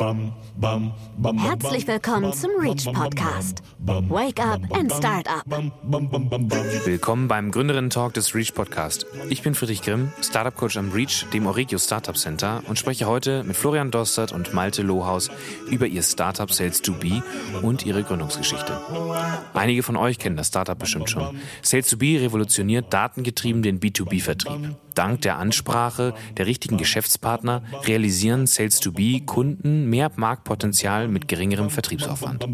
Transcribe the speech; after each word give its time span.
Herzlich 0.00 1.88
willkommen 1.88 2.32
zum 2.32 2.52
Reach 2.60 2.84
Podcast. 2.84 3.64
Wake 3.80 4.38
up 4.38 4.60
and 4.72 4.92
start 4.92 5.26
up. 5.26 5.44
Willkommen 6.84 7.26
beim 7.26 7.50
Gründerinnen-Talk 7.50 8.14
des 8.14 8.32
Reach 8.32 8.54
Podcast. 8.54 9.06
Ich 9.28 9.42
bin 9.42 9.56
Friedrich 9.56 9.82
Grimm, 9.82 10.12
Startup 10.22 10.54
Coach 10.54 10.76
am 10.76 10.92
Reach, 10.92 11.26
dem 11.32 11.48
Oregio 11.48 11.78
Startup 11.78 12.16
Center 12.16 12.62
und 12.68 12.78
spreche 12.78 13.06
heute 13.06 13.42
mit 13.42 13.56
Florian 13.56 13.90
Dostert 13.90 14.30
und 14.30 14.54
Malte 14.54 14.82
Lohaus 14.82 15.32
über 15.68 15.88
ihr 15.88 16.04
Startup 16.04 16.52
Sales 16.52 16.84
2B 16.84 17.20
und 17.62 17.84
ihre 17.84 18.04
Gründungsgeschichte. 18.04 18.80
Einige 19.52 19.82
von 19.82 19.96
euch 19.96 20.20
kennen 20.20 20.36
das 20.36 20.46
Startup 20.46 20.78
bestimmt 20.78 21.10
schon. 21.10 21.40
Sales 21.60 21.92
2B 21.92 22.20
revolutioniert 22.20 22.92
datengetrieben 22.94 23.62
den 23.62 23.80
B2B-Vertrieb. 23.80 24.76
Dank 24.98 25.20
der 25.20 25.38
Ansprache 25.38 26.12
der 26.36 26.46
richtigen 26.46 26.76
Geschäftspartner 26.76 27.62
realisieren 27.84 28.48
Sales 28.48 28.82
2B 28.82 29.24
Kunden 29.24 29.88
mehr 29.88 30.10
Marktpotenzial 30.16 31.06
mit 31.06 31.28
geringerem 31.28 31.70
Vertriebsaufwand. 31.70 32.44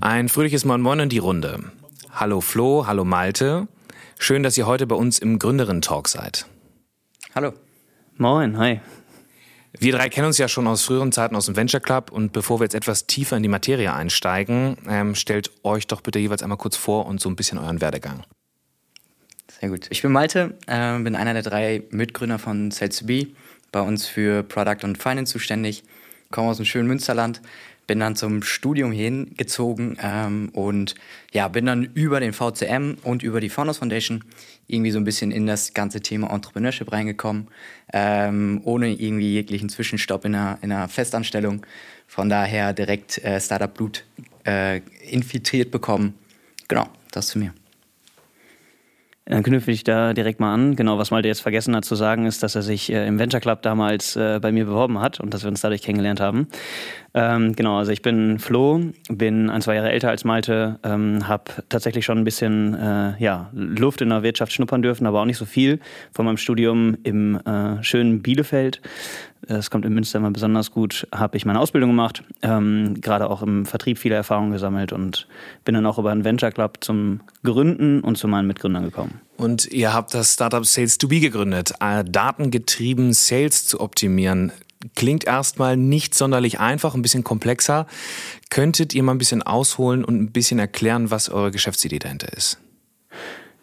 Ein 0.00 0.28
fröhliches 0.28 0.64
Moin 0.64 0.80
Moin 0.80 0.98
in 0.98 1.08
die 1.08 1.18
Runde. 1.18 1.60
Hallo 2.10 2.40
Flo, 2.40 2.88
hallo 2.88 3.04
Malte. 3.04 3.68
Schön, 4.18 4.42
dass 4.42 4.58
ihr 4.58 4.66
heute 4.66 4.88
bei 4.88 4.96
uns 4.96 5.20
im 5.20 5.38
Gründerin-Talk 5.38 6.08
seid. 6.08 6.46
Hallo. 7.32 7.52
Moin, 8.16 8.58
hi. 8.58 8.80
Wir 9.78 9.92
drei 9.92 10.08
kennen 10.08 10.26
uns 10.26 10.38
ja 10.38 10.48
schon 10.48 10.66
aus 10.66 10.84
früheren 10.84 11.12
Zeiten 11.12 11.36
aus 11.36 11.46
dem 11.46 11.56
Venture 11.56 11.80
Club 11.80 12.10
und 12.10 12.32
bevor 12.32 12.60
wir 12.60 12.64
jetzt 12.64 12.74
etwas 12.74 13.06
tiefer 13.06 13.36
in 13.36 13.42
die 13.42 13.48
Materie 13.48 13.92
einsteigen, 13.92 14.78
ähm, 14.88 15.14
stellt 15.14 15.50
euch 15.64 15.86
doch 15.86 16.00
bitte 16.00 16.18
jeweils 16.18 16.42
einmal 16.42 16.58
kurz 16.58 16.76
vor 16.76 17.06
und 17.06 17.20
so 17.20 17.28
ein 17.28 17.36
bisschen 17.36 17.58
euren 17.58 17.80
Werdegang. 17.80 18.24
Sehr 19.60 19.68
gut. 19.68 19.86
Ich 19.90 20.02
bin 20.02 20.12
Malte, 20.12 20.54
äh, 20.66 20.98
bin 20.98 21.14
einer 21.14 21.34
der 21.34 21.42
drei 21.42 21.82
Mitgründer 21.90 22.38
von 22.38 22.70
Sales2B, 22.70 23.28
bei 23.72 23.80
uns 23.80 24.06
für 24.06 24.42
Product 24.42 24.84
und 24.84 25.02
Finance 25.02 25.32
zuständig, 25.32 25.84
komme 26.30 26.48
aus 26.48 26.56
dem 26.56 26.66
schönen 26.66 26.88
Münsterland, 26.88 27.42
bin 27.86 28.00
dann 28.00 28.16
zum 28.16 28.42
Studium 28.42 28.92
hingezogen 28.92 29.96
ähm, 30.02 30.50
und 30.52 30.94
ja, 31.32 31.48
bin 31.48 31.66
dann 31.66 31.84
über 31.94 32.20
den 32.20 32.32
VCM 32.32 32.98
und 33.02 33.22
über 33.22 33.40
die 33.40 33.48
Founders 33.48 33.78
Foundation 33.78 34.24
irgendwie 34.66 34.90
so 34.90 34.98
ein 34.98 35.04
bisschen 35.04 35.30
in 35.30 35.46
das 35.46 35.74
ganze 35.74 36.00
Thema 36.00 36.30
Entrepreneurship 36.30 36.90
reingekommen, 36.90 37.48
ähm, 37.92 38.60
ohne 38.64 38.92
irgendwie 38.92 39.32
jeglichen 39.32 39.68
Zwischenstopp 39.68 40.24
in 40.24 40.34
einer, 40.34 40.58
in 40.62 40.72
einer 40.72 40.88
Festanstellung. 40.88 41.64
Von 42.06 42.28
daher 42.28 42.72
direkt 42.72 43.18
äh, 43.18 43.40
Startup-Blut 43.40 44.04
äh, 44.44 44.80
infiltriert 45.08 45.70
bekommen. 45.70 46.14
Genau, 46.68 46.88
das 47.12 47.28
zu 47.28 47.38
mir. 47.38 47.52
Dann 49.28 49.42
knüpfe 49.42 49.72
ich 49.72 49.82
da 49.82 50.12
direkt 50.12 50.38
mal 50.38 50.54
an. 50.54 50.76
Genau, 50.76 50.98
was 50.98 51.10
Malte 51.10 51.26
jetzt 51.26 51.40
vergessen 51.40 51.74
hat 51.74 51.84
zu 51.84 51.96
sagen, 51.96 52.26
ist, 52.26 52.44
dass 52.44 52.54
er 52.54 52.62
sich 52.62 52.92
äh, 52.92 53.08
im 53.08 53.18
Venture 53.18 53.40
Club 53.40 53.60
damals 53.62 54.14
äh, 54.14 54.38
bei 54.40 54.52
mir 54.52 54.66
beworben 54.66 55.00
hat 55.00 55.18
und 55.18 55.34
dass 55.34 55.42
wir 55.42 55.48
uns 55.48 55.60
dadurch 55.60 55.82
kennengelernt 55.82 56.20
haben. 56.20 56.46
Ähm, 57.12 57.56
genau, 57.56 57.78
also 57.78 57.90
ich 57.90 58.02
bin 58.02 58.38
Flo, 58.38 58.80
bin 59.08 59.50
ein, 59.50 59.62
zwei 59.62 59.74
Jahre 59.74 59.90
älter 59.90 60.10
als 60.10 60.24
Malte, 60.24 60.78
ähm, 60.84 61.26
habe 61.26 61.44
tatsächlich 61.68 62.04
schon 62.04 62.18
ein 62.18 62.24
bisschen 62.24 62.74
äh, 62.74 63.14
ja, 63.18 63.50
Luft 63.52 64.00
in 64.00 64.10
der 64.10 64.22
Wirtschaft 64.22 64.52
schnuppern 64.52 64.82
dürfen, 64.82 65.06
aber 65.06 65.22
auch 65.22 65.24
nicht 65.24 65.38
so 65.38 65.44
viel 65.44 65.80
von 66.12 66.24
meinem 66.24 66.36
Studium 66.36 66.96
im 67.02 67.40
äh, 67.44 67.82
schönen 67.82 68.22
Bielefeld. 68.22 68.80
Das 69.48 69.70
kommt 69.70 69.84
in 69.84 69.94
Münster 69.94 70.18
immer 70.18 70.32
besonders 70.32 70.72
gut. 70.72 71.06
Habe 71.14 71.36
ich 71.36 71.46
meine 71.46 71.60
Ausbildung 71.60 71.90
gemacht, 71.90 72.24
ähm, 72.42 73.00
gerade 73.00 73.30
auch 73.30 73.42
im 73.42 73.64
Vertrieb 73.64 73.98
viele 73.98 74.16
Erfahrungen 74.16 74.50
gesammelt 74.50 74.92
und 74.92 75.28
bin 75.64 75.74
dann 75.74 75.86
auch 75.86 75.98
über 75.98 76.10
einen 76.10 76.24
Venture 76.24 76.50
Club 76.50 76.78
zum 76.80 77.20
Gründen 77.44 78.00
und 78.00 78.18
zu 78.18 78.26
meinen 78.26 78.48
Mitgründern 78.48 78.84
gekommen. 78.84 79.20
Und 79.36 79.66
ihr 79.72 79.92
habt 79.92 80.14
das 80.14 80.34
Startup 80.34 80.66
Sales 80.66 80.98
2B 80.98 81.20
gegründet, 81.20 81.74
äh, 81.80 82.02
datengetrieben 82.04 83.12
Sales 83.12 83.66
zu 83.66 83.80
optimieren. 83.80 84.50
Klingt 84.94 85.24
erstmal 85.24 85.76
nicht 85.76 86.14
sonderlich 86.14 86.58
einfach, 86.58 86.94
ein 86.94 87.02
bisschen 87.02 87.24
komplexer. 87.24 87.86
Könntet 88.50 88.94
ihr 88.94 89.02
mal 89.02 89.12
ein 89.12 89.18
bisschen 89.18 89.42
ausholen 89.42 90.04
und 90.04 90.20
ein 90.20 90.32
bisschen 90.32 90.58
erklären, 90.58 91.10
was 91.10 91.28
eure 91.28 91.50
Geschäftsidee 91.50 91.98
dahinter 91.98 92.32
ist? 92.32 92.58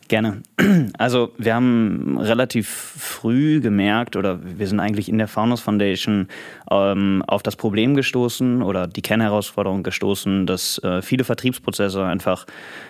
Gerne. 0.08 0.44
Also 0.98 1.32
wir 1.38 1.56
haben 1.56 2.18
relativ 2.20 2.68
früh 2.68 3.60
gemerkt 3.62 4.16
oder 4.16 4.40
wir 4.44 4.68
sind 4.68 4.80
eigentlich 4.80 5.10
in 5.10 5.18
der 5.18 5.28
Founders 5.28 5.62
Foundation 5.62 6.28
ähm, 6.70 7.24
auf 7.28 7.42
das 7.42 7.56
Problem 7.56 7.96
gestoßen 7.96 8.62
oder 8.62 8.88
die 8.88 9.02
Kernherausforderung 9.02 9.84
gestoßen, 9.84 10.46
dass 10.46 10.78
äh, 10.84 11.02
viele 11.02 11.24
Vertriebsprozesse 11.24 12.04
einfach 12.04 12.46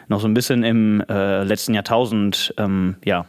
noch 0.07 0.19
so 0.19 0.27
ein 0.27 0.33
bisschen 0.33 0.63
im 0.63 1.01
äh, 1.07 1.43
letzten 1.43 1.73
Jahrtausend 1.73 2.53
ähm, 2.57 2.95
ja, 3.05 3.25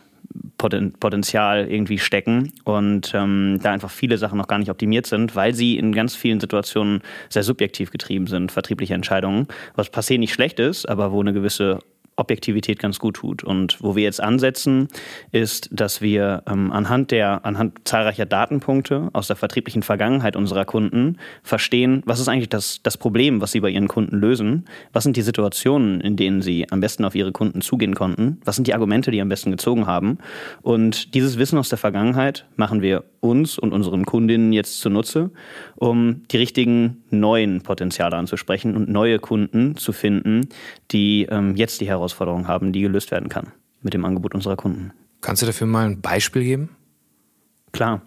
Potenzial 0.59 1.69
irgendwie 1.69 1.99
stecken 1.99 2.53
und 2.65 3.13
ähm, 3.15 3.59
da 3.63 3.73
einfach 3.73 3.91
viele 3.91 4.19
Sachen 4.19 4.39
noch 4.39 4.49
gar 4.49 4.59
nicht 4.59 4.71
optimiert 4.71 5.07
sind, 5.07 5.37
weil 5.37 5.55
sie 5.55 5.79
in 5.79 5.93
ganz 5.93 6.17
vielen 6.17 6.41
Situationen 6.41 7.03
sehr 7.29 7.43
subjektiv 7.43 7.91
getrieben 7.91 8.27
sind, 8.27 8.51
vertriebliche 8.51 8.95
Entscheidungen, 8.95 9.47
was 9.77 9.91
se 10.07 10.19
nicht 10.19 10.33
schlecht 10.33 10.59
ist, 10.59 10.89
aber 10.89 11.13
wo 11.13 11.21
eine 11.21 11.33
gewisse 11.33 11.81
Objektivität 12.17 12.79
ganz 12.79 12.99
gut 12.99 13.17
tut. 13.17 13.43
Und 13.43 13.79
wo 13.81 13.97
wir 13.97 14.05
jetzt 14.05 14.23
ansetzen, 14.23 14.89
ist, 15.33 15.69
dass 15.73 16.01
wir 16.01 16.43
ähm, 16.47 16.71
anhand 16.71 17.11
der, 17.11 17.45
anhand 17.45 17.81
zahlreicher 17.85 18.27
Datenpunkte 18.27 19.11
aus 19.13 19.27
der 19.27 19.37
vertrieblichen 19.37 19.83
Vergangenheit 19.83 20.37
unserer 20.37 20.65
Kunden 20.65 21.19
verstehen, 21.43 22.03
was 22.07 22.21
ist 22.21 22.29
eigentlich 22.29 22.49
das, 22.49 22.81
das 22.83 22.97
Problem, 22.97 23.41
was 23.41 23.53
sie 23.53 23.61
bei 23.61 23.71
ihren 23.71 23.89
Kunden 23.89 24.17
lösen, 24.17 24.65
was 24.93 25.05
sind 25.05 25.17
die 25.17 25.23
Situationen, 25.23 26.01
in 26.01 26.17
denen 26.17 26.41
sie 26.41 26.71
am 26.71 26.81
besten 26.81 27.05
auf 27.05 27.15
ihre 27.15 27.33
Kunden 27.33 27.61
zugehen 27.61 27.95
konnten, 27.95 28.41
was 28.45 28.57
sind 28.57 28.67
die 28.67 28.75
Argumente, 28.75 29.11
die 29.11 29.21
am 29.21 29.29
besten 29.29 29.51
gezogen 29.51 29.87
haben. 29.87 30.19
Und 30.63 31.15
dieses 31.15 31.39
Wissen 31.39 31.59
aus 31.59 31.69
der 31.69 31.79
Vergangenheit 31.79 32.47
machen 32.57 32.81
wir 32.81 33.05
uns 33.21 33.59
und 33.59 33.73
unseren 33.73 34.05
Kundinnen 34.05 34.53
jetzt 34.53 34.81
zunutze, 34.81 35.31
um 35.77 36.23
die 36.31 36.37
richtigen 36.37 37.03
neuen 37.11 37.63
Potenziale 37.63 38.17
anzusprechen 38.17 38.77
und 38.77 38.89
neue 38.89 39.19
Kunden 39.19 39.77
zu 39.77 39.93
finden, 39.93 40.49
die 40.91 41.27
ähm, 41.31 41.57
jetzt 41.57 41.81
die 41.81 41.89
Herausforderungen 41.89 42.04
Herausforderung 42.05 42.49
haben, 42.49 42.73
die 42.73 42.83
gelöst 42.83 43.11
werden 43.11 43.29
kann 43.29 43.53
mit 43.83 43.95
dem 43.95 44.05
Angebot 44.05 44.35
unserer 44.35 44.57
Kunden. 44.57 44.93
Kannst 45.21 45.43
du 45.43 45.47
dafür 45.47 45.67
mal 45.67 45.87
ein 45.87 46.01
Beispiel 46.01 46.43
geben? 46.43 46.71
Klar. 47.73 48.03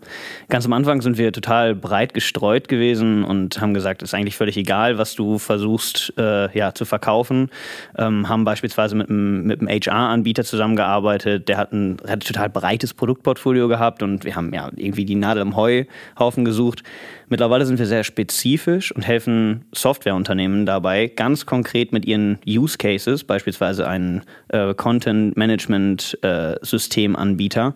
Ganz 0.47 0.65
am 0.65 0.71
Anfang 0.71 1.01
sind 1.01 1.17
wir 1.17 1.33
total 1.33 1.75
breit 1.75 2.13
gestreut 2.13 2.69
gewesen 2.69 3.25
und 3.25 3.59
haben 3.59 3.73
gesagt, 3.73 4.01
es 4.01 4.09
ist 4.09 4.13
eigentlich 4.13 4.37
völlig 4.37 4.55
egal, 4.55 4.97
was 4.97 5.13
du 5.13 5.39
versuchst 5.39 6.13
äh, 6.17 6.57
ja, 6.57 6.73
zu 6.73 6.85
verkaufen. 6.85 7.49
Ähm, 7.97 8.29
haben 8.29 8.45
beispielsweise 8.45 8.95
mit 8.95 9.09
einem, 9.09 9.43
mit 9.43 9.59
einem 9.59 9.67
HR-Anbieter 9.67 10.45
zusammengearbeitet, 10.45 11.49
der 11.49 11.57
hat 11.57 11.73
ein, 11.73 11.97
hat 12.03 12.09
ein 12.11 12.19
total 12.21 12.49
breites 12.49 12.93
Produktportfolio 12.93 13.67
gehabt 13.67 14.03
und 14.03 14.23
wir 14.23 14.37
haben 14.37 14.53
ja 14.53 14.71
irgendwie 14.73 15.03
die 15.03 15.15
Nadel 15.15 15.41
im 15.41 15.57
Heuhaufen 15.57 16.45
gesucht. 16.45 16.83
Mittlerweile 17.29 17.65
sind 17.65 17.77
wir 17.77 17.87
sehr 17.87 18.05
spezifisch 18.05 18.93
und 18.93 19.05
helfen 19.05 19.65
Softwareunternehmen 19.73 20.65
dabei, 20.65 21.07
ganz 21.07 21.45
konkret 21.45 21.91
mit 21.91 22.05
ihren 22.05 22.39
Use 22.47 22.77
Cases, 22.77 23.25
beispielsweise 23.25 23.85
ein 23.85 24.21
äh, 24.47 24.73
Content 24.73 25.35
Management 25.35 26.17
äh, 26.21 26.55
Systemanbieter, 26.61 27.75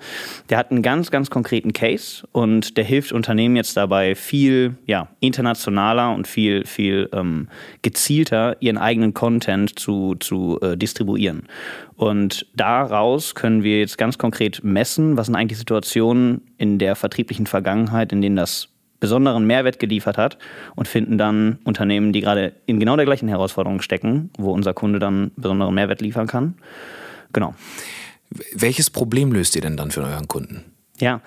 der 0.50 0.58
hat 0.58 0.72
einen 0.72 0.82
ganz, 0.82 1.12
ganz 1.12 1.30
konkreten 1.30 1.74
Case 1.74 2.26
und 2.32 2.78
der 2.78 2.86
hilft 2.86 3.12
Unternehmen 3.12 3.58
jetzt 3.58 3.76
dabei, 3.76 4.16
viel 4.16 4.76
ja, 4.86 5.10
internationaler 5.20 6.16
und 6.16 6.28
viel, 6.28 6.66
viel 6.66 7.10
ähm, 7.12 7.50
gezielter 7.82 8.56
ihren 8.62 8.78
eigenen 8.78 9.14
Content 9.14 9.78
zu, 9.78 10.16
zu 10.16 10.60
äh, 10.62 10.78
distribuieren. 10.78 11.44
Und 11.98 12.48
daraus 12.56 13.36
können 13.36 13.64
wir 13.64 13.80
jetzt 13.80 13.98
ganz 13.98 14.18
konkret 14.18 14.64
messen, 14.64 15.18
was 15.18 15.26
sind 15.28 15.36
eigentlich 15.36 15.60
Situationen 15.60 16.42
in 16.58 16.80
der 16.80 16.96
vertrieblichen 16.96 17.48
Vergangenheit, 17.48 18.14
in 18.14 18.22
denen 18.22 18.38
das 18.38 18.71
besonderen 19.02 19.46
Mehrwert 19.46 19.80
geliefert 19.80 20.18
hat 20.18 20.38
und 20.76 20.88
finden 20.88 21.18
dann 21.18 21.60
Unternehmen, 21.66 22.14
die 22.14 22.22
gerade 22.22 22.54
in 22.66 22.80
genau 22.80 22.96
der 22.96 23.06
gleichen 23.06 23.28
Herausforderung 23.28 23.82
stecken, 23.82 24.30
wo 24.38 24.52
unser 24.52 24.74
Kunde 24.74 25.00
dann 25.00 25.32
besonderen 25.36 25.76
Mehrwert 25.76 26.00
liefern 26.00 26.28
kann. 26.28 26.56
Genau. 27.34 27.54
Welches 28.54 28.90
Problem 28.90 29.34
löst 29.34 29.56
ihr 29.58 29.62
denn 29.62 29.76
dann 29.76 29.92
für 29.92 30.04
euren 30.04 30.30
Kunden? 30.30 30.64
Ja, 31.00 31.22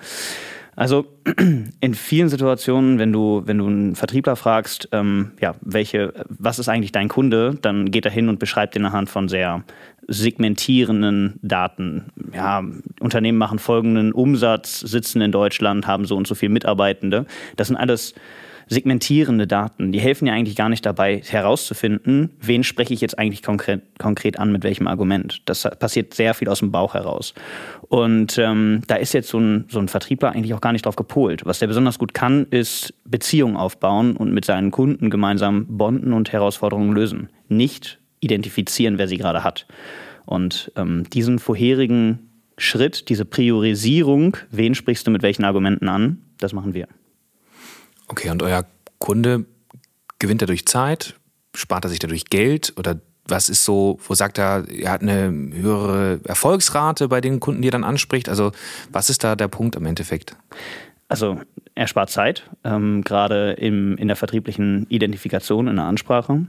also 0.75 1.05
in 1.79 1.93
vielen 1.93 2.29
Situationen, 2.29 2.99
wenn 2.99 3.13
du, 3.13 3.43
wenn 3.45 3.57
du 3.57 3.67
einen 3.67 3.95
Vertriebler 3.95 4.35
fragst, 4.35 4.89
ähm, 4.91 5.31
ja, 5.39 5.55
welche, 5.61 6.13
was 6.27 6.59
ist 6.59 6.69
eigentlich 6.69 6.91
dein 6.91 7.07
Kunde, 7.07 7.57
dann 7.61 7.91
geht 7.91 8.05
er 8.05 8.11
hin 8.11 8.29
und 8.29 8.39
beschreibt 8.39 8.75
in 8.75 8.91
Hand 8.91 9.09
von 9.09 9.29
sehr 9.29 9.63
segmentierenden 10.07 11.39
Daten. 11.41 12.05
Ja, 12.33 12.63
Unternehmen 12.99 13.37
machen 13.37 13.59
folgenden 13.59 14.11
Umsatz, 14.11 14.81
sitzen 14.81 15.21
in 15.21 15.31
Deutschland, 15.31 15.87
haben 15.87 16.05
so 16.05 16.15
und 16.15 16.27
so 16.27 16.35
viele 16.35 16.51
Mitarbeitende. 16.51 17.25
Das 17.55 17.67
sind 17.67 17.77
alles 17.77 18.13
segmentierende 18.67 19.47
Daten, 19.47 19.91
die 19.91 19.99
helfen 19.99 20.27
ja 20.27 20.33
eigentlich 20.33 20.55
gar 20.55 20.69
nicht 20.69 20.85
dabei 20.85 21.21
herauszufinden, 21.25 22.31
wen 22.41 22.63
spreche 22.63 22.93
ich 22.93 23.01
jetzt 23.01 23.17
eigentlich 23.17 23.43
konkret, 23.43 23.81
konkret 23.99 24.39
an, 24.39 24.51
mit 24.51 24.63
welchem 24.63 24.87
Argument. 24.87 25.41
Das 25.45 25.63
passiert 25.79 26.13
sehr 26.13 26.33
viel 26.33 26.49
aus 26.49 26.59
dem 26.59 26.71
Bauch 26.71 26.93
heraus. 26.93 27.33
Und 27.89 28.37
ähm, 28.37 28.81
da 28.87 28.95
ist 28.95 29.13
jetzt 29.13 29.29
so 29.29 29.39
ein, 29.39 29.65
so 29.69 29.79
ein 29.79 29.87
Vertriebler 29.87 30.31
eigentlich 30.31 30.53
auch 30.53 30.61
gar 30.61 30.71
nicht 30.71 30.85
drauf 30.85 30.95
gepolt. 30.95 31.45
Was 31.45 31.59
der 31.59 31.67
besonders 31.67 31.99
gut 31.99 32.13
kann, 32.13 32.47
ist 32.49 32.93
Beziehungen 33.05 33.57
aufbauen 33.57 34.15
und 34.17 34.33
mit 34.33 34.45
seinen 34.45 34.71
Kunden 34.71 35.09
gemeinsam 35.09 35.65
bonden 35.67 36.13
und 36.13 36.31
Herausforderungen 36.31 36.93
lösen. 36.93 37.29
Nicht 37.47 37.99
identifizieren, 38.19 38.97
wer 38.97 39.07
sie 39.07 39.17
gerade 39.17 39.43
hat. 39.43 39.67
Und 40.25 40.71
ähm, 40.75 41.03
diesen 41.11 41.37
vorherigen 41.37 42.29
Schritt, 42.57 43.09
diese 43.09 43.25
Priorisierung, 43.25 44.37
wen 44.49 44.75
sprichst 44.75 45.05
du 45.05 45.11
mit 45.11 45.21
welchen 45.21 45.43
Argumenten 45.43 45.87
an, 45.87 46.21
das 46.39 46.53
machen 46.53 46.73
wir. 46.73 46.87
Okay, 48.07 48.29
und 48.29 48.43
euer 48.43 48.65
Kunde 48.99 49.45
gewinnt 50.19 50.41
er 50.41 50.47
durch 50.47 50.65
Zeit? 50.65 51.15
Spart 51.55 51.85
er 51.85 51.89
sich 51.89 51.99
dadurch 51.99 52.25
Geld? 52.25 52.73
Oder 52.77 52.99
was 53.27 53.49
ist 53.49 53.65
so, 53.65 53.99
wo 54.07 54.13
sagt 54.13 54.37
er, 54.37 54.65
er 54.69 54.91
hat 54.91 55.01
eine 55.01 55.31
höhere 55.53 56.19
Erfolgsrate 56.25 57.07
bei 57.07 57.21
den 57.21 57.39
Kunden, 57.39 57.61
die 57.61 57.69
er 57.69 57.71
dann 57.71 57.83
anspricht? 57.83 58.29
Also, 58.29 58.51
was 58.91 59.09
ist 59.09 59.23
da 59.23 59.35
der 59.35 59.47
Punkt 59.47 59.75
im 59.75 59.85
Endeffekt? 59.85 60.35
Also, 61.07 61.39
er 61.75 61.87
spart 61.87 62.09
Zeit, 62.09 62.49
ähm, 62.63 63.03
gerade 63.03 63.51
in 63.53 64.07
der 64.07 64.15
vertrieblichen 64.15 64.85
Identifikation, 64.89 65.67
in 65.67 65.75
der 65.75 65.85
Ansprache. 65.85 66.45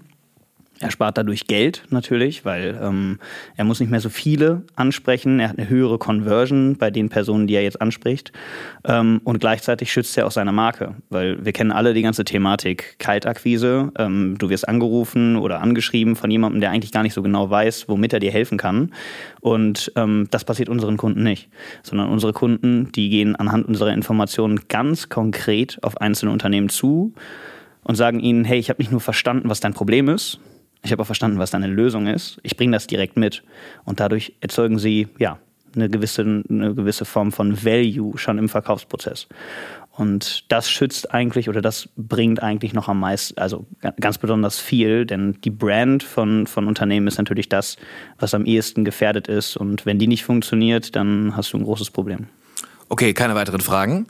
Er 0.80 0.90
spart 0.90 1.16
dadurch 1.16 1.46
Geld 1.46 1.84
natürlich, 1.88 2.44
weil 2.44 2.78
ähm, 2.82 3.18
er 3.56 3.64
muss 3.64 3.80
nicht 3.80 3.90
mehr 3.90 4.00
so 4.00 4.10
viele 4.10 4.62
ansprechen. 4.74 5.40
Er 5.40 5.48
hat 5.48 5.58
eine 5.58 5.70
höhere 5.70 5.96
Conversion 5.96 6.76
bei 6.76 6.90
den 6.90 7.08
Personen, 7.08 7.46
die 7.46 7.54
er 7.54 7.62
jetzt 7.62 7.80
anspricht. 7.80 8.30
Ähm, 8.84 9.22
und 9.24 9.38
gleichzeitig 9.38 9.90
schützt 9.90 10.18
er 10.18 10.26
auch 10.26 10.30
seine 10.30 10.52
Marke, 10.52 10.94
weil 11.08 11.42
wir 11.42 11.52
kennen 11.52 11.72
alle 11.72 11.94
die 11.94 12.02
ganze 12.02 12.24
Thematik 12.24 12.98
Kaltakquise. 12.98 13.90
Ähm, 13.98 14.36
du 14.38 14.50
wirst 14.50 14.68
angerufen 14.68 15.36
oder 15.36 15.62
angeschrieben 15.62 16.14
von 16.14 16.30
jemandem, 16.30 16.60
der 16.60 16.72
eigentlich 16.72 16.92
gar 16.92 17.02
nicht 17.02 17.14
so 17.14 17.22
genau 17.22 17.48
weiß, 17.48 17.88
womit 17.88 18.12
er 18.12 18.20
dir 18.20 18.30
helfen 18.30 18.58
kann. 18.58 18.92
Und 19.40 19.90
ähm, 19.96 20.28
das 20.30 20.44
passiert 20.44 20.68
unseren 20.68 20.98
Kunden 20.98 21.22
nicht, 21.22 21.48
sondern 21.84 22.10
unsere 22.10 22.34
Kunden, 22.34 22.92
die 22.92 23.08
gehen 23.08 23.34
anhand 23.34 23.66
unserer 23.66 23.94
Informationen 23.94 24.68
ganz 24.68 25.08
konkret 25.08 25.78
auf 25.80 26.02
einzelne 26.02 26.32
Unternehmen 26.32 26.68
zu 26.68 27.14
und 27.82 27.94
sagen 27.94 28.20
ihnen, 28.20 28.44
hey, 28.44 28.58
ich 28.58 28.68
habe 28.68 28.82
nicht 28.82 28.90
nur 28.90 29.00
verstanden, 29.00 29.48
was 29.48 29.60
dein 29.60 29.72
Problem 29.72 30.10
ist, 30.10 30.38
ich 30.86 30.92
habe 30.92 31.02
auch 31.02 31.06
verstanden, 31.06 31.38
was 31.38 31.50
deine 31.50 31.66
Lösung 31.66 32.06
ist. 32.06 32.38
Ich 32.42 32.56
bringe 32.56 32.72
das 32.72 32.86
direkt 32.86 33.16
mit. 33.16 33.42
Und 33.84 34.00
dadurch 34.00 34.34
erzeugen 34.40 34.78
sie 34.78 35.08
ja 35.18 35.38
eine 35.74 35.90
gewisse, 35.90 36.22
eine 36.22 36.74
gewisse 36.74 37.04
Form 37.04 37.32
von 37.32 37.64
Value 37.64 38.16
schon 38.16 38.38
im 38.38 38.48
Verkaufsprozess. 38.48 39.26
Und 39.92 40.50
das 40.52 40.70
schützt 40.70 41.12
eigentlich 41.12 41.48
oder 41.48 41.62
das 41.62 41.88
bringt 41.96 42.42
eigentlich 42.42 42.74
noch 42.74 42.88
am 42.88 43.00
meisten, 43.00 43.38
also 43.38 43.66
ganz 44.00 44.18
besonders 44.18 44.58
viel, 44.58 45.06
denn 45.06 45.38
die 45.42 45.50
Brand 45.50 46.02
von, 46.02 46.46
von 46.46 46.66
Unternehmen 46.66 47.06
ist 47.06 47.16
natürlich 47.16 47.48
das, 47.48 47.76
was 48.18 48.34
am 48.34 48.44
ehesten 48.44 48.84
gefährdet 48.84 49.26
ist. 49.26 49.56
Und 49.56 49.86
wenn 49.86 49.98
die 49.98 50.06
nicht 50.06 50.24
funktioniert, 50.24 50.94
dann 50.96 51.34
hast 51.36 51.52
du 51.52 51.58
ein 51.58 51.64
großes 51.64 51.90
Problem. 51.90 52.26
Okay, 52.88 53.14
keine 53.14 53.34
weiteren 53.34 53.60
Fragen. 53.60 54.06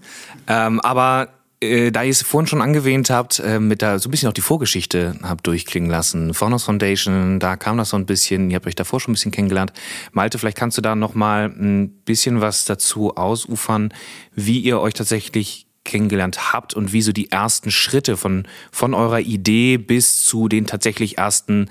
Ähm, 0.49 0.81
aber 0.81 1.29
äh, 1.67 1.91
da 1.91 2.03
ihr 2.03 2.11
es 2.11 2.23
vorhin 2.23 2.47
schon 2.47 2.63
angewähnt 2.63 3.11
habt, 3.11 3.41
äh, 3.41 3.59
mit 3.59 3.83
da 3.83 3.99
so 3.99 4.09
ein 4.09 4.11
bisschen 4.11 4.29
auch 4.29 4.35
die 4.35 4.41
Vorgeschichte 4.41 5.17
habt 5.23 5.47
durchklingen 5.47 5.91
lassen. 5.91 6.35
Faunus 6.35 6.65
Foundation, 6.65 7.41
da 7.41 7.57
kam 7.57 7.77
das 7.77 7.91
so 7.91 7.97
ein 7.97 8.07
bisschen, 8.07 8.51
ihr 8.51 8.57
habt 8.57 8.67
euch 8.67 8.75
davor 8.75 9.01
schon 9.01 9.13
ein 9.13 9.15
bisschen 9.15 9.33
kennengelernt. 9.33 9.73
Malte, 10.13 10.39
vielleicht 10.39 10.57
kannst 10.57 10.79
du 10.79 10.83
da 10.83 10.95
nochmal 10.95 11.47
ein 11.47 11.91
bisschen 12.05 12.41
was 12.41 12.65
dazu 12.65 13.17
ausufern, 13.17 13.93
wie 14.35 14.61
ihr 14.61 14.81
euch 14.81 14.95
tatsächlich 14.95 15.67
kennengelernt 15.85 16.53
habt 16.53 16.75
und 16.75 16.93
wie 16.93 17.03
so 17.03 17.13
die 17.13 17.31
ersten 17.31 17.71
Schritte 17.71 18.17
von, 18.17 18.47
von 18.71 18.93
eurer 18.93 19.21
Idee 19.21 19.79
bis 19.79 20.25
zu 20.25 20.49
den 20.49 20.67
tatsächlich 20.67 21.19
ersten 21.19 21.71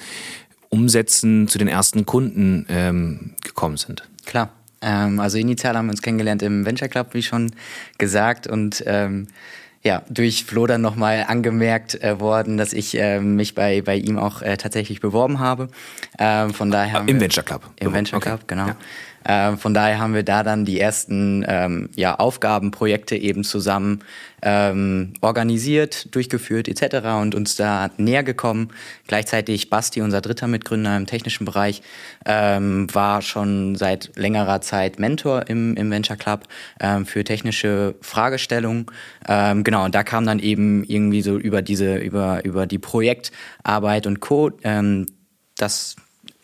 Umsätzen, 0.70 1.48
zu 1.48 1.58
den 1.58 1.68
ersten 1.68 2.06
Kunden 2.06 2.66
ähm, 2.70 3.36
gekommen 3.44 3.78
sind. 3.78 4.10
Klar. 4.26 4.50
Ähm, 4.82 5.20
also 5.20 5.38
initial 5.38 5.76
haben 5.78 5.88
wir 5.88 5.92
uns 5.92 6.02
kennengelernt 6.02 6.42
im 6.44 6.66
Venture 6.66 6.88
Club, 6.88 7.14
wie 7.14 7.24
schon 7.24 7.52
gesagt, 7.98 8.48
und 8.48 8.84
ähm, 8.86 9.28
ja, 9.86 10.02
durch 10.10 10.46
Flo 10.46 10.66
dann 10.66 10.82
nochmal 10.82 11.26
angemerkt 11.28 12.02
äh, 12.04 12.20
worden, 12.20 12.58
dass 12.58 12.74
ich 12.74 12.98
äh, 12.98 13.20
mich 13.20 13.54
bei, 13.54 13.84
bei 13.84 13.96
ihm 13.96 14.18
auch 14.18 14.42
äh, 14.42 14.58
tatsächlich 14.58 15.00
beworben 15.00 15.40
habe. 15.40 15.70
Ähm, 16.18 16.56
von 16.56 16.72
daher 16.72 16.94
haben 16.94 17.08
Im 17.08 17.22
Venture 17.22 17.44
Club. 17.44 17.62
Im 17.80 17.94
Venture 17.94 18.20
Club, 18.20 18.34
okay. 18.34 18.44
genau. 18.48 18.68
Ja. 18.70 18.78
Äh, 19.26 19.58
von 19.58 19.74
daher 19.74 20.00
haben 20.00 20.14
wir 20.14 20.24
da 20.24 20.44
dann 20.44 20.66
die 20.66 20.80
ersten 20.80 21.44
ähm, 21.48 21.90
ja, 21.96 22.16
Aufgabenprojekte 22.16 23.18
eben 23.18 23.44
zusammen 23.44 24.00
ähm, 24.42 25.14
organisiert, 25.22 26.14
durchgeführt 26.14 26.68
etc. 26.68 27.08
und 27.20 27.34
uns 27.34 27.56
da 27.56 27.90
näher 27.98 28.24
gekommen. 28.24 28.70
Gleichzeitig 29.08 29.72
Basti, 29.72 30.02
unser 30.02 30.22
dritter 30.22 30.48
Mitgründer 30.48 30.96
im 30.96 31.08
technischen 31.08 31.46
Bereich, 31.46 31.82
ähm, 32.26 32.88
war 32.94 33.24
schon 33.24 33.76
seit 33.76 34.12
längerer 34.16 34.62
Zeit 34.62 35.00
Mentor 35.00 35.50
im, 35.50 35.76
im 35.76 35.90
Venture 35.90 36.18
Club 36.18 36.44
ähm, 36.80 37.08
für 37.08 37.24
technische 37.24 37.96
Fragestellungen. 38.02 38.86
Ähm, 39.28 39.64
genau, 39.64 39.86
und 39.86 39.96
da 39.96 40.04
kam 40.04 40.28
dann 40.28 40.40
eben 40.40 40.84
irgendwie 40.84 41.24
so 41.24 41.38
über 41.38 41.64
diese, 41.64 41.96
über, 41.96 42.46
über 42.46 42.68
die 42.68 42.80
Projektarbeit 42.80 44.06
und 44.06 44.20
Co. 44.20 44.52
Ähm, 44.64 45.08
das 45.58 45.96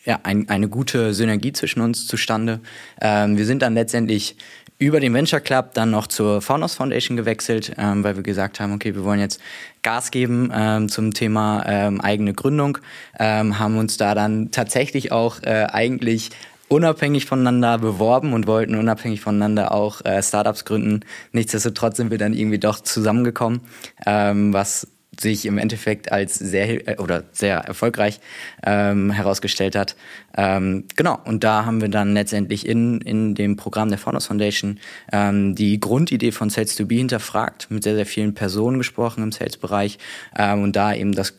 ja, 0.06 0.20
ein, 0.24 0.50
eine 0.50 0.68
gute 0.68 1.14
Synergie 1.14 1.54
zwischen 1.54 1.82
uns 1.82 2.08
zustande. 2.08 2.60
Ähm, 3.00 3.38
wir 3.38 3.46
sind 3.46 3.62
dann 3.62 3.74
letztendlich 3.74 4.36
über 4.82 5.00
den 5.00 5.14
Venture 5.14 5.42
Club 5.42 5.76
dann 5.76 5.92
noch 5.92 6.08
zur 6.08 6.42
Founders 6.42 6.74
Foundation 6.74 7.16
gewechselt, 7.16 7.74
ähm, 7.78 8.04
weil 8.04 8.16
wir 8.16 8.24
gesagt 8.24 8.60
haben, 8.60 8.74
okay, 8.74 8.96
wir 8.96 9.04
wollen 9.04 9.20
jetzt 9.20 9.40
Gas 9.84 10.10
geben 10.10 10.52
ähm, 10.54 10.90
zum 10.90 11.14
Thema 11.14 11.64
ähm, 11.68 12.02
eigene 12.02 12.34
Gründung, 12.34 12.80
ähm, 13.20 13.60
haben 13.60 13.78
uns 13.78 13.98
da 13.98 14.16
dann 14.16 14.50
tatsächlich 14.50 15.12
auch 15.12 15.44
äh, 15.44 15.68
eigentlich 15.72 16.32
unabhängig 16.68 17.26
voneinander 17.26 17.78
beworben 17.78 18.34
und 18.34 18.48
wollten 18.48 18.74
unabhängig 18.74 19.22
voneinander 19.22 19.72
auch 19.72 20.04
äh, 20.04 20.24
Startups 20.24 20.66
gründen. 20.66 21.02
Nichtsdestotrotz 21.32 21.98
sind 21.98 22.10
wir 22.10 22.18
dann 22.18 22.34
irgendwie 22.34 22.60
doch 22.60 22.80
zusammengekommen, 22.80 23.62
ähm, 24.08 24.52
was 24.52 24.88
sich 25.22 25.46
im 25.46 25.58
Endeffekt 25.58 26.12
als 26.12 26.36
sehr 26.36 26.88
äh, 26.88 26.98
oder 26.98 27.24
sehr 27.32 27.58
erfolgreich 27.58 28.20
ähm, 28.66 29.12
herausgestellt 29.12 29.76
hat. 29.76 29.96
Ähm, 30.36 30.86
genau, 30.96 31.20
und 31.26 31.44
da 31.44 31.66
haben 31.66 31.82
wir 31.82 31.90
dann 31.90 32.14
letztendlich 32.14 32.66
in, 32.66 33.02
in 33.02 33.36
dem 33.36 33.56
Programm 33.56 33.90
der 33.90 33.98
Founders 33.98 34.28
Foundation 34.28 34.80
ähm, 35.12 35.56
die 35.56 35.80
Grundidee 35.80 36.32
von 36.32 36.50
Sales 36.50 36.76
to 36.76 36.86
Be 36.86 36.96
hinterfragt, 36.96 37.68
mit 37.70 37.84
sehr, 37.84 37.96
sehr 37.96 38.06
vielen 38.06 38.34
Personen 38.34 38.78
gesprochen 38.78 39.24
im 39.24 39.32
Sales-Bereich 39.32 39.98
ähm, 40.38 40.64
und 40.64 40.76
da 40.76 40.94
eben 40.94 41.14
das 41.14 41.34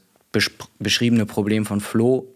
beschriebene 0.79 1.27
Problem 1.27 1.67
von 1.67 1.81
Flow 1.81 2.27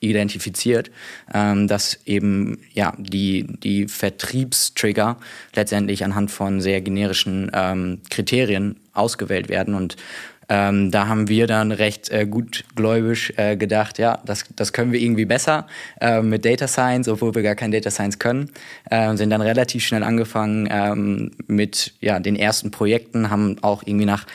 identifiziert, 0.00 0.90
ähm, 1.32 1.68
dass 1.68 1.98
eben 2.04 2.58
ja 2.72 2.92
die 2.98 3.46
die 3.46 3.88
Vertriebstrigger 3.88 5.16
letztendlich 5.54 6.04
anhand 6.04 6.30
von 6.30 6.60
sehr 6.60 6.80
generischen 6.82 7.50
ähm, 7.54 8.00
Kriterien 8.10 8.76
ausgewählt 8.92 9.48
werden 9.48 9.74
und 9.74 9.96
ähm, 10.48 10.90
da 10.90 11.08
haben 11.08 11.28
wir 11.28 11.46
dann 11.46 11.72
recht 11.72 12.10
äh, 12.10 12.26
gutgläubig 12.26 13.34
äh, 13.36 13.56
gedacht, 13.56 13.98
ja, 13.98 14.18
das, 14.24 14.44
das 14.54 14.72
können 14.72 14.92
wir 14.92 15.00
irgendwie 15.00 15.24
besser 15.24 15.66
äh, 16.00 16.22
mit 16.22 16.44
Data 16.44 16.68
Science, 16.68 17.08
obwohl 17.08 17.34
wir 17.34 17.42
gar 17.42 17.54
kein 17.54 17.72
Data 17.72 17.90
Science 17.90 18.18
können. 18.18 18.50
Äh, 18.90 19.16
sind 19.16 19.30
dann 19.30 19.40
relativ 19.40 19.84
schnell 19.84 20.04
angefangen 20.04 20.68
ähm, 20.70 21.30
mit 21.46 21.94
ja, 22.00 22.20
den 22.20 22.36
ersten 22.36 22.70
Projekten, 22.70 23.30
haben 23.30 23.56
auch 23.62 23.82
irgendwie 23.84 24.06
nach 24.06 24.26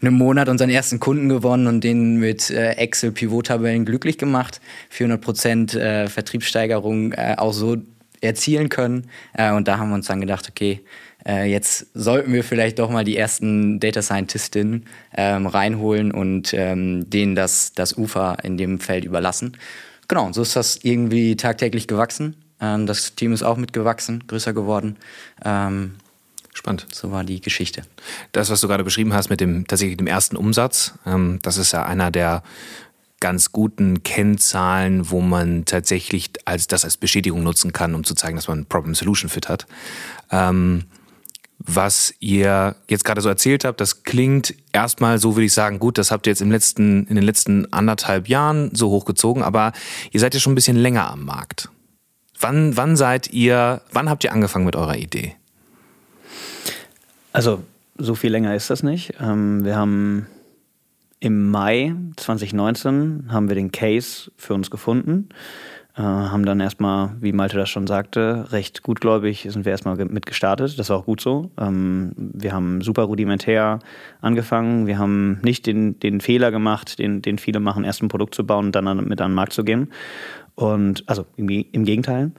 einem 0.00 0.14
Monat 0.14 0.48
unseren 0.48 0.70
ersten 0.70 1.00
Kunden 1.00 1.28
gewonnen 1.28 1.66
und 1.66 1.84
den 1.84 2.16
mit 2.16 2.50
äh, 2.50 2.72
Excel-Pivot-Tabellen 2.72 3.84
glücklich 3.84 4.16
gemacht. 4.16 4.60
400 4.90 5.20
Prozent 5.20 5.74
äh, 5.74 6.08
Vertriebssteigerung 6.08 7.12
äh, 7.12 7.34
auch 7.36 7.52
so 7.52 7.76
erzielen 8.20 8.68
können. 8.68 9.08
Äh, 9.34 9.52
und 9.52 9.68
da 9.68 9.78
haben 9.78 9.90
wir 9.90 9.96
uns 9.96 10.06
dann 10.06 10.20
gedacht, 10.20 10.48
okay, 10.48 10.80
äh, 11.26 11.50
jetzt 11.50 11.86
sollten 11.94 12.32
wir 12.32 12.44
vielleicht 12.44 12.78
doch 12.78 12.90
mal 12.90 13.04
die 13.04 13.16
ersten 13.16 13.80
Data 13.80 14.02
Scientistinnen 14.02 14.86
ähm, 15.16 15.46
reinholen 15.46 16.12
und 16.12 16.52
ähm, 16.54 17.08
denen 17.10 17.34
das, 17.34 17.72
das 17.72 17.96
Ufer 17.96 18.38
in 18.42 18.56
dem 18.56 18.80
Feld 18.80 19.04
überlassen. 19.04 19.56
Genau, 20.08 20.32
so 20.32 20.42
ist 20.42 20.56
das 20.56 20.78
irgendwie 20.82 21.36
tagtäglich 21.36 21.86
gewachsen. 21.86 22.36
Ähm, 22.60 22.86
das 22.86 23.14
Team 23.14 23.32
ist 23.32 23.42
auch 23.42 23.56
mitgewachsen, 23.56 24.24
größer 24.26 24.52
geworden. 24.52 24.96
Ähm, 25.44 25.96
Spannend. 26.54 26.86
So 26.92 27.12
war 27.12 27.22
die 27.22 27.40
Geschichte. 27.40 27.82
Das, 28.32 28.50
was 28.50 28.60
du 28.60 28.66
gerade 28.66 28.82
beschrieben 28.82 29.12
hast 29.12 29.30
mit 29.30 29.40
dem 29.40 29.68
tatsächlich 29.68 29.96
dem 29.96 30.08
ersten 30.08 30.36
Umsatz, 30.36 30.94
ähm, 31.06 31.38
das 31.42 31.56
ist 31.56 31.72
ja 31.72 31.84
einer 31.84 32.10
der 32.10 32.42
ganz 33.20 33.52
guten 33.52 34.02
Kennzahlen, 34.02 35.10
wo 35.10 35.20
man 35.20 35.66
tatsächlich 35.66 36.30
als 36.46 36.66
das 36.66 36.84
als 36.84 36.96
Bestätigung 36.96 37.44
nutzen 37.44 37.72
kann, 37.72 37.94
um 37.94 38.02
zu 38.02 38.14
zeigen, 38.14 38.36
dass 38.36 38.48
man 38.48 38.66
Problem 38.66 38.94
Solution 38.94 39.28
Fit 39.28 39.48
hat. 39.48 39.66
Ähm, 40.32 40.84
was 41.58 42.14
ihr 42.20 42.76
jetzt 42.88 43.04
gerade 43.04 43.20
so 43.20 43.28
erzählt 43.28 43.64
habt, 43.64 43.80
das 43.80 44.04
klingt 44.04 44.54
erstmal 44.72 45.18
so, 45.18 45.34
würde 45.34 45.46
ich 45.46 45.52
sagen, 45.52 45.78
gut, 45.78 45.98
das 45.98 46.10
habt 46.10 46.26
ihr 46.26 46.30
jetzt 46.30 46.40
im 46.40 46.50
letzten, 46.50 47.06
in 47.06 47.16
den 47.16 47.24
letzten 47.24 47.72
anderthalb 47.72 48.28
Jahren 48.28 48.70
so 48.74 48.90
hochgezogen, 48.90 49.42
aber 49.42 49.72
ihr 50.12 50.20
seid 50.20 50.34
ja 50.34 50.40
schon 50.40 50.52
ein 50.52 50.56
bisschen 50.56 50.76
länger 50.76 51.10
am 51.10 51.24
Markt. 51.24 51.68
Wann, 52.40 52.76
wann 52.76 52.96
seid 52.96 53.32
ihr, 53.32 53.82
wann 53.92 54.08
habt 54.08 54.22
ihr 54.22 54.32
angefangen 54.32 54.64
mit 54.64 54.76
eurer 54.76 54.96
Idee? 54.96 55.34
Also, 57.32 57.62
so 57.96 58.14
viel 58.14 58.30
länger 58.30 58.54
ist 58.54 58.70
das 58.70 58.84
nicht. 58.84 59.14
Ähm, 59.20 59.64
wir 59.64 59.76
haben 59.76 60.26
im 61.20 61.50
Mai 61.50 61.94
2019 62.16 63.26
haben 63.30 63.48
wir 63.48 63.56
den 63.56 63.72
Case 63.72 64.30
für 64.36 64.54
uns 64.54 64.70
gefunden. 64.70 65.30
Äh, 65.98 66.02
haben 66.02 66.46
dann 66.46 66.60
erstmal, 66.60 67.16
wie 67.20 67.32
Malte 67.32 67.56
das 67.56 67.68
schon 67.68 67.88
sagte, 67.88 68.46
recht 68.52 68.84
gutgläubig 68.84 69.48
sind 69.50 69.64
wir 69.64 69.72
erstmal 69.72 69.96
mit 69.96 70.26
gestartet. 70.26 70.78
Das 70.78 70.90
war 70.90 70.98
auch 70.98 71.06
gut 71.06 71.20
so. 71.20 71.50
Ähm, 71.58 72.12
wir 72.16 72.52
haben 72.52 72.82
super 72.82 73.02
rudimentär 73.02 73.80
angefangen. 74.20 74.86
Wir 74.86 74.98
haben 74.98 75.40
nicht 75.42 75.66
den, 75.66 75.98
den 75.98 76.20
Fehler 76.20 76.52
gemacht, 76.52 77.00
den, 77.00 77.20
den 77.20 77.38
viele 77.38 77.58
machen, 77.58 77.82
erst 77.82 78.00
ein 78.00 78.08
Produkt 78.08 78.36
zu 78.36 78.46
bauen 78.46 78.66
und 78.66 78.76
dann 78.76 79.08
mit 79.08 79.20
an 79.20 79.32
den 79.32 79.34
Markt 79.34 79.52
zu 79.52 79.64
gehen. 79.64 79.90
Und 80.54 81.02
also 81.08 81.26
im, 81.36 81.48
im 81.48 81.84
Gegenteil. 81.84 82.30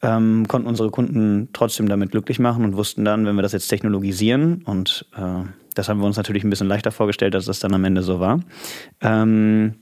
Ähm, 0.00 0.46
konnten 0.46 0.68
unsere 0.68 0.90
Kunden 0.90 1.48
trotzdem 1.52 1.88
damit 1.88 2.12
glücklich 2.12 2.38
machen 2.38 2.64
und 2.64 2.76
wussten 2.76 3.04
dann, 3.04 3.24
wenn 3.24 3.36
wir 3.36 3.42
das 3.42 3.52
jetzt 3.52 3.68
technologisieren 3.68 4.62
und 4.64 5.06
äh, 5.16 5.44
das 5.74 5.88
haben 5.88 6.00
wir 6.00 6.06
uns 6.06 6.16
natürlich 6.16 6.44
ein 6.44 6.50
bisschen 6.50 6.68
leichter 6.68 6.90
vorgestellt, 6.90 7.34
als 7.34 7.46
das 7.46 7.60
dann 7.60 7.72
am 7.72 7.84
Ende 7.84 8.02
so 8.02 8.20
war. 8.20 8.40
Ähm, 9.00 9.74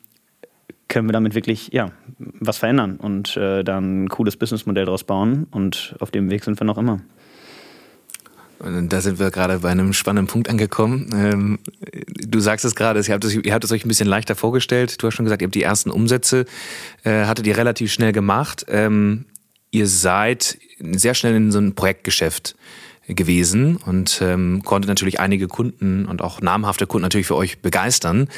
können 0.91 1.09
wir 1.09 1.13
damit 1.13 1.35
wirklich 1.35 1.71
ja, 1.73 1.93
was 2.19 2.59
verändern 2.59 2.97
und 2.97 3.37
äh, 3.39 3.65
dann 3.65 4.05
ein 4.05 4.09
cooles 4.09 4.37
Businessmodell 4.37 4.85
daraus 4.85 5.05
bauen. 5.05 5.47
Und 5.51 5.95
auf 6.01 6.11
dem 6.11 6.29
Weg 6.31 6.45
sind 6.45 6.61
wir 6.61 6.67
noch 6.67 6.77
immer. 6.77 7.01
Da 8.59 9.01
sind 9.01 9.19
wir 9.19 9.31
gerade 9.31 9.61
bei 9.61 9.71
einem 9.71 9.95
spannenden 9.95 10.27
Punkt 10.27 10.51
angekommen. 10.51 11.09
Ähm, 11.15 11.59
du 12.05 12.41
sagst 12.41 12.67
es 12.67 12.75
gerade, 12.75 13.01
ihr 13.01 13.15
habt, 13.15 13.25
es, 13.25 13.35
ihr 13.35 13.55
habt 13.55 13.65
es 13.65 13.73
euch 13.73 13.87
ein 13.87 13.89
bisschen 13.89 14.09
leichter 14.09 14.35
vorgestellt. 14.35 15.03
Du 15.03 15.07
hast 15.07 15.15
schon 15.15 15.25
gesagt, 15.25 15.41
ihr 15.41 15.47
habt 15.47 15.55
die 15.55 15.63
ersten 15.63 15.91
Umsätze, 15.91 16.45
äh, 17.05 17.25
hattet 17.25 17.47
ihr 17.47 17.57
relativ 17.57 17.91
schnell 17.91 18.13
gemacht. 18.13 18.67
Ähm, 18.69 19.25
ihr 19.71 19.87
seid 19.87 20.59
sehr 20.79 21.15
schnell 21.15 21.37
in 21.37 21.53
so 21.53 21.59
ein 21.59 21.75
Projektgeschäft 21.75 22.57
gewesen 23.15 23.77
und 23.77 24.21
ähm, 24.23 24.63
konnte 24.65 24.89
natürlich 24.89 25.21
einige 25.21 25.49
Kunden 25.49 26.07
und 26.07 26.23
auch 26.23 26.41
namhafte 26.41 26.87
Kunden 26.87 27.03
natürlich 27.03 27.27
für 27.27 27.37
euch 27.37 27.61
begeistern. 27.61 28.29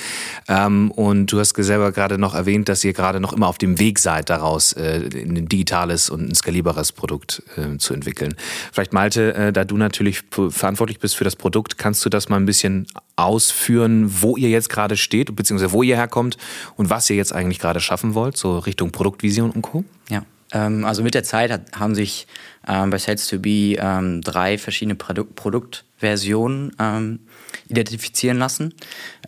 Ähm, 0.49 0.91
und 0.91 1.33
du 1.33 1.39
hast 1.39 1.55
selber 1.57 1.93
gerade 1.93 2.19
noch 2.19 2.35
erwähnt, 2.35 2.69
dass 2.69 2.85
ihr 2.85 2.93
gerade 2.93 3.21
noch 3.21 3.33
immer 3.33 3.49
auf 3.49 3.59
dem 3.59 3.79
Weg 3.79 3.99
seid, 3.99 4.31
daraus 4.31 4.73
äh, 4.73 5.09
ein 5.13 5.49
digitales 5.49 6.11
und 6.11 6.31
ein 6.31 6.35
skalierbares 6.35 6.93
Produkt 6.93 7.43
äh, 7.57 7.77
zu 7.79 7.95
entwickeln. 7.95 8.35
Vielleicht 8.73 8.93
Malte, 8.93 9.35
äh, 9.35 9.53
da 9.53 9.65
du 9.65 9.77
natürlich 9.77 10.23
verantwortlich 10.31 10.99
bist 10.99 11.17
für 11.17 11.25
das 11.25 11.37
Produkt, 11.37 11.79
kannst 11.79 12.05
du 12.05 12.09
das 12.09 12.29
mal 12.29 12.37
ein 12.37 12.47
bisschen 12.47 12.87
ausführen, 13.17 14.07
wo 14.23 14.37
ihr 14.37 14.49
jetzt 14.49 14.69
gerade 14.69 14.97
steht, 14.97 15.35
beziehungsweise 15.37 15.73
wo 15.73 15.83
ihr 15.83 15.97
herkommt 15.97 16.37
und 16.77 16.91
was 16.91 17.09
ihr 17.11 17.17
jetzt 17.17 17.33
eigentlich 17.33 17.59
gerade 17.59 17.81
schaffen 17.81 18.15
wollt, 18.15 18.37
so 18.37 18.59
Richtung 18.59 18.91
Produktvision 18.91 19.51
und 19.51 19.63
Co. 19.63 19.85
Ja. 20.09 20.25
Ähm, 20.53 20.85
also 20.85 21.03
mit 21.03 21.15
der 21.15 21.25
Zeit 21.25 21.51
hat, 21.51 21.73
haben 21.73 21.95
sich 21.95 22.27
ähm, 22.67 22.91
bei 22.91 22.97
Sales2B 22.97 23.79
ähm, 23.81 24.21
drei 24.21 24.59
verschiedene 24.59 24.95
Produ 24.95 25.25
Produktversionen 25.25 26.73
ähm, 26.79 27.21
identifizieren 27.69 28.39
lassen. 28.39 28.75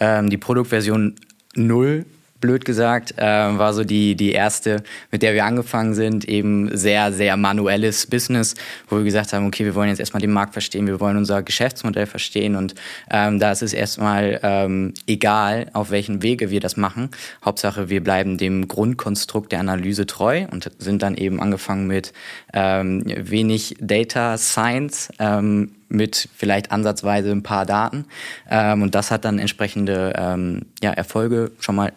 Ähm, 0.00 0.31
die 0.31 0.38
Produktversion 0.38 1.16
0 1.54 2.07
blöd 2.44 2.66
gesagt, 2.66 3.14
äh, 3.16 3.24
war 3.24 3.72
so 3.72 3.84
die, 3.84 4.16
die 4.16 4.32
erste, 4.32 4.82
mit 5.10 5.22
der 5.22 5.32
wir 5.32 5.46
angefangen 5.46 5.94
sind, 5.94 6.26
eben 6.26 6.76
sehr, 6.76 7.10
sehr 7.10 7.38
manuelles 7.38 8.06
Business, 8.06 8.54
wo 8.90 8.98
wir 8.98 9.04
gesagt 9.04 9.32
haben, 9.32 9.46
okay, 9.46 9.64
wir 9.64 9.74
wollen 9.74 9.88
jetzt 9.88 9.98
erstmal 9.98 10.20
den 10.20 10.30
Markt 10.30 10.52
verstehen, 10.52 10.86
wir 10.86 11.00
wollen 11.00 11.16
unser 11.16 11.42
Geschäftsmodell 11.42 12.04
verstehen 12.04 12.54
und 12.54 12.74
ähm, 13.10 13.38
da 13.40 13.50
ist 13.50 13.62
es 13.62 13.72
erstmal 13.72 14.40
ähm, 14.42 14.92
egal, 15.06 15.68
auf 15.72 15.90
welchen 15.90 16.22
Wege 16.22 16.50
wir 16.50 16.60
das 16.60 16.76
machen. 16.76 17.08
Hauptsache, 17.42 17.88
wir 17.88 18.04
bleiben 18.04 18.36
dem 18.36 18.68
Grundkonstrukt 18.68 19.50
der 19.50 19.60
Analyse 19.60 20.04
treu 20.04 20.44
und 20.50 20.70
sind 20.78 21.02
dann 21.02 21.14
eben 21.14 21.40
angefangen 21.40 21.86
mit 21.86 22.12
ähm, 22.52 23.04
wenig 23.06 23.76
Data 23.80 24.36
Science, 24.36 25.08
ähm, 25.18 25.70
mit 25.88 26.28
vielleicht 26.36 26.72
ansatzweise 26.72 27.30
ein 27.30 27.42
paar 27.42 27.64
Daten. 27.64 28.04
Ähm, 28.50 28.82
und 28.82 28.94
das 28.94 29.10
hat 29.10 29.24
dann 29.24 29.38
entsprechende 29.38 30.12
ähm, 30.16 30.62
ja, 30.82 30.90
Erfolge 30.90 31.52
schon 31.60 31.76
mal 31.76 31.92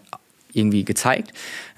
irgendwie 0.58 0.84
gezeigt. 0.84 1.32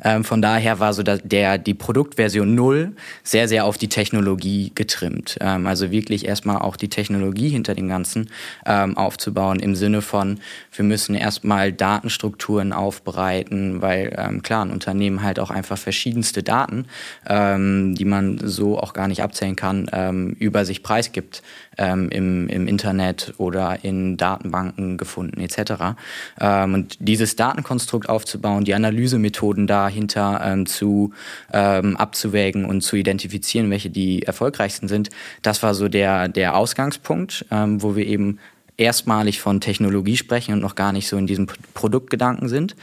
Ähm, 0.03 0.23
von 0.23 0.41
daher 0.41 0.79
war 0.79 0.93
so 0.93 1.03
der, 1.03 1.57
die 1.57 1.73
Produktversion 1.73 2.55
0 2.55 2.93
sehr, 3.23 3.47
sehr 3.47 3.65
auf 3.65 3.77
die 3.77 3.89
Technologie 3.89 4.71
getrimmt. 4.75 5.37
Ähm, 5.41 5.67
also 5.67 5.91
wirklich 5.91 6.25
erstmal 6.25 6.57
auch 6.57 6.75
die 6.75 6.89
Technologie 6.89 7.49
hinter 7.49 7.75
dem 7.75 7.87
Ganzen 7.87 8.29
ähm, 8.65 8.97
aufzubauen 8.97 9.59
im 9.59 9.75
Sinne 9.75 10.01
von, 10.01 10.39
wir 10.73 10.85
müssen 10.85 11.15
erstmal 11.15 11.73
Datenstrukturen 11.73 12.73
aufbereiten, 12.73 13.81
weil 13.81 14.15
ähm, 14.17 14.41
klar, 14.41 14.65
ein 14.65 14.71
Unternehmen 14.71 15.23
halt 15.23 15.39
auch 15.39 15.49
einfach 15.49 15.77
verschiedenste 15.77 16.43
Daten, 16.43 16.85
ähm, 17.27 17.95
die 17.95 18.05
man 18.05 18.39
so 18.43 18.79
auch 18.79 18.93
gar 18.93 19.07
nicht 19.07 19.23
abzählen 19.23 19.55
kann, 19.55 19.89
ähm, 19.91 20.35
über 20.39 20.65
sich 20.65 20.83
preisgibt 20.83 21.43
im, 21.77 22.09
im 22.49 22.67
Internet 22.67 23.33
oder 23.37 23.85
in 23.85 24.17
Datenbanken 24.17 24.97
gefunden 24.97 25.39
etc. 25.39 25.95
Und 26.41 26.97
dieses 26.99 27.37
Datenkonstrukt 27.37 28.09
aufzubauen, 28.09 28.65
die 28.65 28.73
Analysemethoden 28.73 29.65
dahinter 29.89 30.41
ähm, 30.43 30.65
zu 30.65 31.11
ähm, 31.51 31.97
abzuwägen 31.97 32.65
und 32.65 32.81
zu 32.81 32.95
identifizieren, 32.95 33.69
welche 33.69 33.89
die 33.89 34.23
erfolgreichsten 34.23 34.87
sind, 34.87 35.09
das 35.41 35.63
war 35.63 35.73
so 35.73 35.87
der, 35.87 36.27
der 36.27 36.55
Ausgangspunkt, 36.55 37.45
ähm, 37.51 37.81
wo 37.81 37.95
wir 37.95 38.05
eben 38.05 38.39
erstmalig 38.79 39.41
von 39.41 39.61
Technologie 39.61 40.17
sprechen 40.17 40.53
und 40.53 40.61
noch 40.61 40.75
gar 40.75 40.93
nicht 40.93 41.07
so 41.07 41.17
in 41.17 41.27
diesem 41.27 41.47
Produktgedanken 41.73 42.47
sind. 42.47 42.75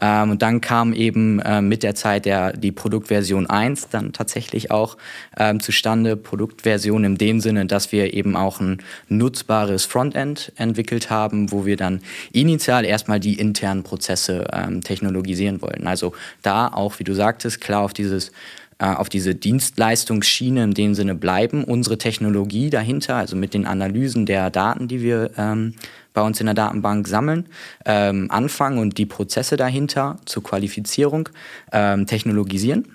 Ähm, 0.00 0.32
und 0.32 0.42
dann 0.42 0.60
kam 0.60 0.92
eben 0.92 1.38
äh, 1.40 1.62
mit 1.62 1.82
der 1.82 1.94
Zeit 1.94 2.26
der, 2.26 2.52
die 2.52 2.72
Produktversion 2.72 3.48
1 3.48 3.88
dann 3.90 4.12
tatsächlich 4.12 4.70
auch 4.70 4.96
ähm, 5.36 5.60
zustande. 5.60 6.16
Produktversion 6.16 7.04
in 7.04 7.16
dem 7.16 7.40
Sinne, 7.40 7.66
dass 7.66 7.92
wir 7.92 8.14
eben 8.14 8.36
auch 8.36 8.60
ein 8.60 8.78
nutzbares 9.08 9.84
Frontend 9.84 10.52
entwickelt 10.56 11.10
haben, 11.10 11.52
wo 11.52 11.66
wir 11.66 11.76
dann 11.76 12.00
initial 12.32 12.84
erstmal 12.84 13.20
die 13.20 13.34
internen 13.34 13.82
Prozesse 13.82 14.46
ähm, 14.52 14.82
technologisieren 14.82 15.62
wollten. 15.62 15.86
Also 15.86 16.12
da 16.42 16.68
auch, 16.68 16.98
wie 16.98 17.04
du 17.04 17.14
sagtest, 17.14 17.60
klar 17.60 17.82
auf 17.82 17.92
dieses 17.92 18.32
auf 18.78 19.08
diese 19.08 19.34
Dienstleistungsschiene 19.34 20.64
in 20.64 20.74
dem 20.74 20.94
Sinne 20.94 21.14
bleiben. 21.14 21.64
Unsere 21.64 21.98
Technologie 21.98 22.70
dahinter, 22.70 23.16
also 23.16 23.36
mit 23.36 23.54
den 23.54 23.66
Analysen 23.66 24.26
der 24.26 24.50
Daten, 24.50 24.88
die 24.88 25.00
wir 25.00 25.30
ähm, 25.36 25.74
bei 26.12 26.22
uns 26.22 26.40
in 26.40 26.46
der 26.46 26.54
Datenbank 26.54 27.06
sammeln, 27.08 27.46
ähm, 27.84 28.30
anfangen 28.30 28.78
und 28.78 28.98
die 28.98 29.06
Prozesse 29.06 29.56
dahinter 29.56 30.18
zur 30.24 30.42
Qualifizierung 30.42 31.28
ähm, 31.72 32.06
technologisieren 32.06 32.86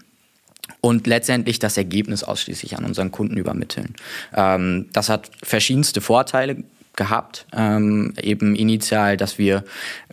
und 0.82 1.08
letztendlich 1.08 1.60
das 1.60 1.78
Ergebnis 1.78 2.24
ausschließlich 2.24 2.78
an 2.78 2.86
unseren 2.86 3.12
Kunden 3.12 3.38
übermitteln. 3.38 3.96
Ähm, 4.34 4.88
das 4.94 5.10
hat 5.10 5.30
verschiedenste 5.44 6.02
Vorteile 6.02 6.64
gehabt. 6.96 7.46
Ähm, 7.54 8.14
eben 8.22 8.56
initial, 8.56 9.18
dass 9.18 9.38
wir 9.38 9.64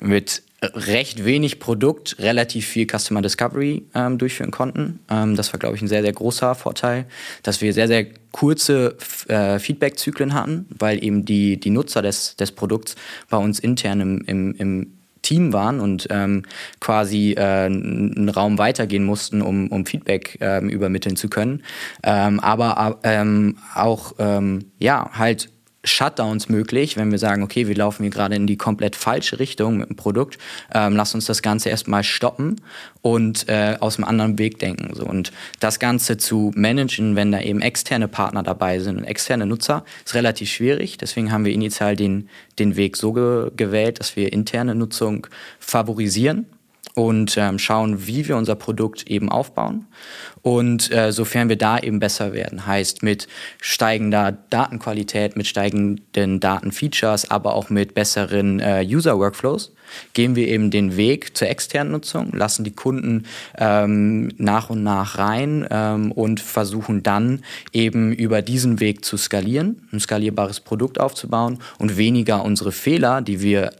mit 0.00 0.42
recht 0.62 1.24
wenig 1.24 1.58
Produkt 1.58 2.16
relativ 2.18 2.66
viel 2.66 2.86
Customer 2.86 3.20
Discovery 3.20 3.82
ähm, 3.94 4.18
durchführen 4.18 4.50
konnten. 4.50 5.00
Ähm, 5.10 5.36
das 5.36 5.52
war, 5.52 5.60
glaube 5.60 5.76
ich, 5.76 5.82
ein 5.82 5.88
sehr, 5.88 6.02
sehr 6.02 6.12
großer 6.12 6.54
Vorteil, 6.54 7.06
dass 7.42 7.60
wir 7.60 7.72
sehr, 7.72 7.88
sehr 7.88 8.06
kurze 8.32 8.96
äh, 9.28 9.58
Feedback-Zyklen 9.58 10.34
hatten, 10.34 10.66
weil 10.78 11.02
eben 11.02 11.24
die, 11.24 11.58
die 11.58 11.70
Nutzer 11.70 12.02
des, 12.02 12.36
des 12.36 12.52
Produkts 12.52 12.96
bei 13.28 13.36
uns 13.36 13.58
intern 13.58 14.00
im, 14.00 14.20
im, 14.26 14.54
im 14.54 14.92
Team 15.22 15.52
waren 15.52 15.80
und 15.80 16.06
ähm, 16.10 16.42
quasi 16.80 17.32
äh, 17.32 17.66
einen 17.66 18.28
Raum 18.28 18.58
weitergehen 18.58 19.04
mussten, 19.04 19.42
um, 19.42 19.68
um 19.68 19.84
Feedback 19.84 20.38
ähm, 20.40 20.68
übermitteln 20.68 21.16
zu 21.16 21.28
können. 21.28 21.64
Ähm, 22.02 22.38
aber 22.40 23.00
ähm, 23.02 23.58
auch 23.74 24.14
ähm, 24.18 24.66
ja 24.78 25.10
halt 25.12 25.50
Shutdowns 25.86 26.48
möglich, 26.48 26.96
wenn 26.96 27.10
wir 27.10 27.18
sagen, 27.18 27.42
okay, 27.42 27.68
wir 27.68 27.76
laufen 27.76 28.02
hier 28.02 28.10
gerade 28.10 28.34
in 28.34 28.46
die 28.46 28.56
komplett 28.56 28.96
falsche 28.96 29.38
Richtung 29.38 29.78
mit 29.78 29.88
dem 29.88 29.96
Produkt, 29.96 30.38
ähm, 30.74 30.96
lass 30.96 31.14
uns 31.14 31.26
das 31.26 31.42
Ganze 31.42 31.68
erstmal 31.68 32.04
stoppen 32.04 32.60
und 33.02 33.48
äh, 33.48 33.76
aus 33.80 33.96
einem 33.96 34.08
anderen 34.08 34.38
Weg 34.38 34.58
denken. 34.58 34.94
So. 34.94 35.04
Und 35.04 35.32
das 35.60 35.78
Ganze 35.78 36.16
zu 36.16 36.52
managen, 36.54 37.16
wenn 37.16 37.32
da 37.32 37.40
eben 37.40 37.62
externe 37.62 38.08
Partner 38.08 38.42
dabei 38.42 38.80
sind 38.80 38.98
und 38.98 39.04
externe 39.04 39.46
Nutzer, 39.46 39.84
ist 40.04 40.14
relativ 40.14 40.50
schwierig. 40.50 40.98
Deswegen 40.98 41.32
haben 41.32 41.44
wir 41.44 41.52
initial 41.52 41.96
den, 41.96 42.28
den 42.58 42.76
Weg 42.76 42.96
so 42.96 43.12
ge 43.12 43.50
gewählt, 43.56 44.00
dass 44.00 44.16
wir 44.16 44.32
interne 44.32 44.74
Nutzung 44.74 45.26
favorisieren 45.60 46.46
und 46.96 47.36
ähm, 47.36 47.58
schauen, 47.58 48.06
wie 48.06 48.26
wir 48.26 48.38
unser 48.38 48.54
Produkt 48.54 49.06
eben 49.06 49.30
aufbauen. 49.30 49.86
Und 50.40 50.90
äh, 50.90 51.12
sofern 51.12 51.50
wir 51.50 51.56
da 51.56 51.78
eben 51.78 51.98
besser 51.98 52.32
werden, 52.32 52.66
heißt 52.66 53.02
mit 53.02 53.28
steigender 53.60 54.32
Datenqualität, 54.48 55.36
mit 55.36 55.46
steigenden 55.46 56.40
Datenfeatures, 56.40 57.30
aber 57.30 57.54
auch 57.54 57.68
mit 57.68 57.92
besseren 57.92 58.60
äh, 58.60 58.82
User-Workflows, 58.88 59.74
gehen 60.14 60.36
wir 60.36 60.48
eben 60.48 60.70
den 60.70 60.96
Weg 60.96 61.36
zur 61.36 61.48
externen 61.48 61.92
Nutzung, 61.92 62.32
lassen 62.32 62.64
die 62.64 62.74
Kunden 62.74 63.24
ähm, 63.58 64.28
nach 64.38 64.70
und 64.70 64.82
nach 64.82 65.18
rein 65.18 65.66
ähm, 65.70 66.12
und 66.12 66.40
versuchen 66.40 67.02
dann 67.02 67.42
eben 67.74 68.12
über 68.14 68.40
diesen 68.40 68.80
Weg 68.80 69.04
zu 69.04 69.18
skalieren, 69.18 69.86
ein 69.92 70.00
skalierbares 70.00 70.60
Produkt 70.60 70.98
aufzubauen 70.98 71.58
und 71.78 71.98
weniger 71.98 72.42
unsere 72.42 72.72
Fehler, 72.72 73.20
die 73.20 73.42
wir 73.42 73.72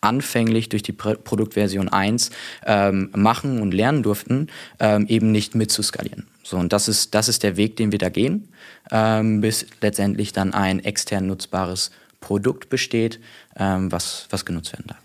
anfänglich 0.00 0.68
durch 0.68 0.82
die 0.82 0.92
Produktversion 0.92 1.88
1 1.88 2.30
ähm, 2.66 3.10
machen 3.14 3.60
und 3.60 3.74
lernen 3.74 4.02
durften, 4.02 4.48
ähm, 4.78 5.06
eben 5.08 5.32
nicht 5.32 5.54
mitzuskalieren. 5.54 6.26
So, 6.42 6.56
und 6.56 6.72
das 6.72 6.88
ist, 6.88 7.14
das 7.14 7.28
ist 7.28 7.42
der 7.42 7.56
Weg, 7.56 7.76
den 7.76 7.92
wir 7.92 7.98
da 7.98 8.08
gehen, 8.08 8.48
ähm, 8.90 9.40
bis 9.40 9.66
letztendlich 9.80 10.32
dann 10.32 10.54
ein 10.54 10.80
extern 10.80 11.26
nutzbares 11.26 11.90
Produkt 12.20 12.68
besteht, 12.68 13.20
ähm, 13.56 13.92
was, 13.92 14.26
was 14.30 14.44
genutzt 14.44 14.72
werden 14.72 14.86
kann. 14.86 14.98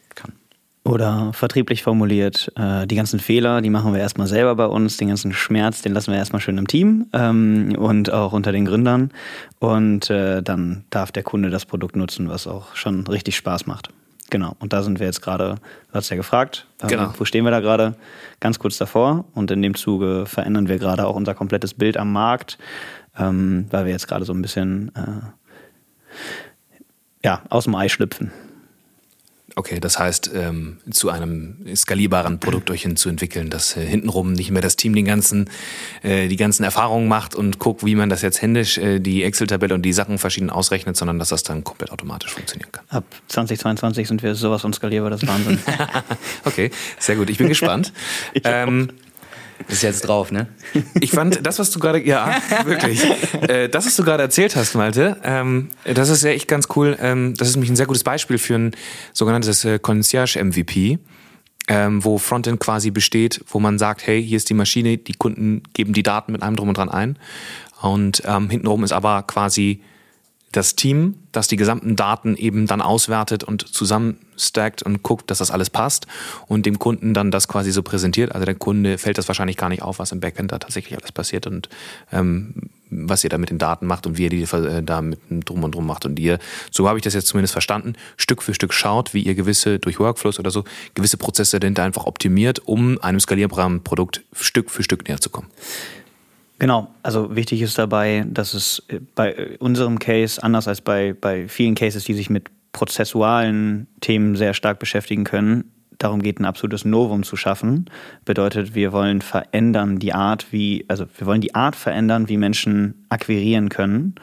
Oder 0.86 1.32
vertrieblich 1.32 1.82
formuliert, 1.82 2.52
äh, 2.58 2.86
die 2.86 2.96
ganzen 2.96 3.20
Fehler, 3.20 3.62
die 3.62 3.70
machen 3.70 3.94
wir 3.94 4.02
erstmal 4.02 4.28
selber 4.28 4.56
bei 4.56 4.66
uns, 4.66 4.98
den 4.98 5.08
ganzen 5.08 5.32
Schmerz, 5.32 5.82
den 5.82 5.94
lassen 5.94 6.12
wir 6.12 6.18
erstmal 6.18 6.42
schön 6.42 6.58
im 6.58 6.68
Team 6.68 7.08
ähm, 7.14 7.76
und 7.78 8.12
auch 8.12 8.34
unter 8.34 8.52
den 8.52 8.66
Gründern. 8.66 9.12
Und 9.60 10.10
äh, 10.10 10.44
dann 10.44 10.84
darf 10.90 11.14
der 11.14 11.24
Kunde 11.24 11.50
das 11.50 11.66
Produkt 11.66 11.96
nutzen, 11.96 12.28
was 12.28 12.48
auch 12.48 12.76
schon 12.76 13.08
richtig 13.08 13.38
Spaß 13.38 13.66
macht. 13.66 13.90
Genau, 14.34 14.56
und 14.58 14.74
da 14.74 14.82
sind 14.82 15.00
wir 15.00 15.06
jetzt 15.06 15.22
gerade, 15.22 15.58
du 15.90 15.94
hast 15.94 16.10
ja 16.10 16.16
gefragt, 16.16 16.66
ähm, 16.82 16.88
genau. 16.88 17.14
wo 17.20 17.24
stehen 17.24 17.46
wir 17.46 17.52
da 17.52 17.60
gerade? 17.60 17.94
Ganz 18.40 18.58
kurz 18.58 18.80
davor 18.80 19.26
und 19.36 19.52
in 19.52 19.62
dem 19.62 19.76
Zuge 19.76 20.26
verändern 20.26 20.68
wir 20.68 20.80
gerade 20.80 21.06
auch 21.06 21.16
unser 21.16 21.36
komplettes 21.36 21.76
Bild 21.76 21.98
am 21.98 22.12
Markt, 22.12 22.58
ähm, 23.16 23.68
weil 23.70 23.86
wir 23.86 23.92
jetzt 23.92 24.08
gerade 24.08 24.26
so 24.26 24.34
ein 24.34 24.42
bisschen 24.42 24.92
äh, 24.96 25.22
ja, 27.24 27.44
aus 27.50 27.66
dem 27.66 27.76
Ei 27.76 27.90
schlüpfen. 27.90 28.32
Okay, 29.56 29.80
das 29.80 30.00
heißt, 30.00 30.32
ähm, 30.34 30.78
zu 30.90 31.10
einem 31.10 31.58
skalierbaren 31.76 32.40
Produkt 32.40 32.72
euch 32.72 32.82
hinzuentwickeln, 32.82 33.52
dass 33.52 33.78
äh, 33.78 33.86
hintenrum 33.86 34.34
nicht 34.34 34.50
mehr 34.50 34.64
das 34.64 34.76
Team 34.78 34.96
den 34.96 35.06
ganzen, 35.06 35.50
äh, 36.02 36.28
die 36.28 36.38
ganzen 36.38 36.64
Erfahrungen 36.64 37.08
macht 37.08 37.36
und 37.36 37.60
guckt, 37.60 37.86
wie 37.86 37.94
man 37.94 38.10
das 38.10 38.24
jetzt 38.24 38.42
händisch, 38.42 38.80
äh, 38.80 39.00
die 39.00 39.24
Excel-Tabelle 39.24 39.76
und 39.76 39.84
die 39.84 39.94
Sachen 39.94 40.18
verschieden 40.18 40.50
ausrechnet, 40.50 40.98
sondern 40.98 41.20
dass 41.20 41.30
das 41.30 41.44
dann 41.44 41.64
komplett 41.64 41.92
automatisch 41.92 42.32
funktionieren 42.32 42.72
kann. 42.72 42.86
Ab 42.90 43.04
2022 43.28 44.08
sind 44.08 44.24
wir 44.24 44.34
sowas 44.34 44.64
von 44.64 44.74
skalierbar, 44.74 45.12
das 45.12 45.22
ist 45.22 45.30
Wahnsinn. 45.30 45.60
okay, 46.46 46.72
sehr 46.98 47.16
gut. 47.16 47.30
Ich 47.30 47.38
bin 47.38 47.48
gespannt. 47.48 47.94
ich 48.34 48.42
ähm, 48.46 48.90
ist 49.68 49.84
jetzt 49.84 50.02
drauf, 50.08 50.32
ne? 50.32 50.48
Ich 51.00 51.12
fand 51.12 51.46
das, 51.46 51.60
was 51.60 51.72
du 51.72 51.80
gerade, 51.80 52.04
ja, 52.04 52.36
wirklich, 52.66 53.04
äh, 53.48 53.70
das, 53.70 53.86
was 53.86 53.96
du 53.96 54.04
gerade 54.04 54.24
erzählt 54.24 54.56
hast, 54.56 54.76
Malte, 54.76 55.18
ähm, 55.24 55.70
das 55.86 56.10
ist 56.10 56.24
ja 56.24 56.32
echt 56.32 56.48
ganz 56.48 56.68
cool. 56.76 56.98
Ähm, 57.00 57.34
das 57.38 57.50
ist 57.50 57.56
nämlich 57.56 57.70
ein 57.70 57.76
sehr 57.76 57.86
gutes 57.86 58.04
Beispiel 58.04 58.38
für 58.38 58.56
ein 58.56 58.76
sogenanntes 59.14 59.66
äh, 59.66 59.80
Concierge 59.80 60.44
MVP. 60.44 61.00
Ähm, 61.70 62.04
wo 62.04 62.18
Frontend 62.18 62.60
quasi 62.60 62.92
besteht, 62.92 63.42
wo 63.48 63.58
man 63.58 63.80
sagt, 63.80 64.06
hey, 64.06 64.22
hier 64.22 64.36
ist 64.36 64.50
die 64.50 64.54
Maschine, 64.54 64.98
die 64.98 65.14
Kunden 65.14 65.64
geben 65.72 65.94
die 65.94 66.04
Daten 66.04 66.34
mit 66.34 66.44
einem 66.44 66.58
drum 66.58 66.68
und 66.68 66.78
dran 66.78 66.90
ein. 66.90 67.18
Und 67.82 68.22
ähm, 68.26 68.50
hintenrum 68.50 68.84
ist 68.84 68.92
aber 68.92 69.24
quasi 69.24 69.82
das 70.54 70.76
Team, 70.76 71.16
das 71.32 71.48
die 71.48 71.58
gesamten 71.58 71.96
Daten 71.96 72.36
eben 72.36 72.68
dann 72.68 72.82
auswertet 72.82 73.44
und 73.44 73.68
zusammenstackt 73.68 74.84
und 74.84 75.04
guckt, 75.04 75.30
dass 75.30 75.40
das 75.40 75.52
alles 75.52 75.70
passt 75.70 76.08
und 76.48 76.66
dem 76.66 76.80
Kunden 76.80 77.14
dann 77.14 77.32
das 77.32 77.48
quasi 77.48 77.72
so 77.72 77.84
präsentiert. 77.84 78.34
Also 78.34 78.46
der 78.46 78.56
Kunde 78.56 78.98
fällt 78.98 79.18
das 79.18 79.28
wahrscheinlich 79.28 79.58
gar 79.58 79.70
nicht 79.70 79.82
auf, 79.82 80.00
was 80.00 80.12
im 80.12 80.20
Backend 80.20 80.52
da 80.52 80.60
tatsächlich 80.60 80.98
alles 80.98 81.12
passiert 81.12 81.48
und 81.48 81.70
ähm, 82.12 82.70
was 82.90 83.24
ihr 83.24 83.30
da 83.30 83.38
mit 83.38 83.50
den 83.50 83.58
Daten 83.58 83.88
macht 83.88 84.06
und 84.06 84.18
wie 84.18 84.24
ihr 84.24 84.30
die 84.30 84.44
äh, 84.44 84.84
da 84.84 85.02
mit 85.02 85.20
drum 85.30 85.64
und 85.64 85.76
drum 85.76 85.86
macht 85.86 86.06
und 86.06 86.20
ihr, 86.20 86.40
so 86.72 86.88
habe 86.88 87.00
ich 87.00 87.04
das 87.04 87.14
jetzt 87.14 87.28
zumindest 87.28 87.54
verstanden, 87.54 87.94
Stück 88.18 88.44
für 88.44 88.54
Stück 88.54 88.74
schaut, 88.74 89.14
wie 89.14 89.24
ihr 89.24 89.36
gewisse 89.36 89.80
durch 89.80 90.00
Workflows 90.00 90.40
oder 90.40 90.52
so 90.52 90.64
gewisse 90.94 91.18
Prozesse 91.18 91.60
dahinter 91.60 91.84
einfach 91.84 92.06
optimiert, 92.06 92.60
um 92.66 93.02
einem 93.02 93.20
skalierbaren 93.20 93.84
Produkt 93.84 94.22
Stück 94.34 94.70
für 94.70 94.84
Stück 94.84 95.08
näher 95.08 95.20
zu 95.20 95.30
kommen. 95.30 95.48
Genau, 96.64 96.88
also 97.04 97.36
wichtig 97.36 97.62
ist 97.62 97.78
dabei, 97.78 98.24
dass 98.26 98.54
es 98.54 98.82
bei 99.16 99.58
unserem 99.60 100.00
Case, 100.00 100.42
anders 100.42 100.66
als 100.70 100.80
bei, 100.80 101.12
bei 101.12 101.50
vielen 101.50 101.76
Cases, 101.76 102.06
die 102.06 102.14
sich 102.14 102.30
mit 102.30 102.50
prozessualen 102.72 103.88
Themen 104.00 104.38
sehr 104.38 104.54
stark 104.54 104.80
beschäftigen 104.80 105.26
können, 105.26 105.74
darum 105.98 106.22
geht, 106.22 106.40
ein 106.40 106.46
absolutes 106.46 106.86
Novum 106.86 107.24
zu 107.24 107.36
schaffen. 107.36 107.90
Bedeutet, 108.24 108.76
wir 108.76 108.94
wollen 108.94 109.22
verändern 109.22 110.00
die 110.00 110.14
Art, 110.14 110.54
wie, 110.54 110.86
also 110.88 111.06
wir 111.18 111.28
wollen 111.28 111.42
die 111.42 111.54
Art 111.54 111.76
verändern, 111.76 112.30
wie 112.30 112.38
Menschen 112.38 113.03
akquirieren 113.14 113.70
können. 113.70 114.16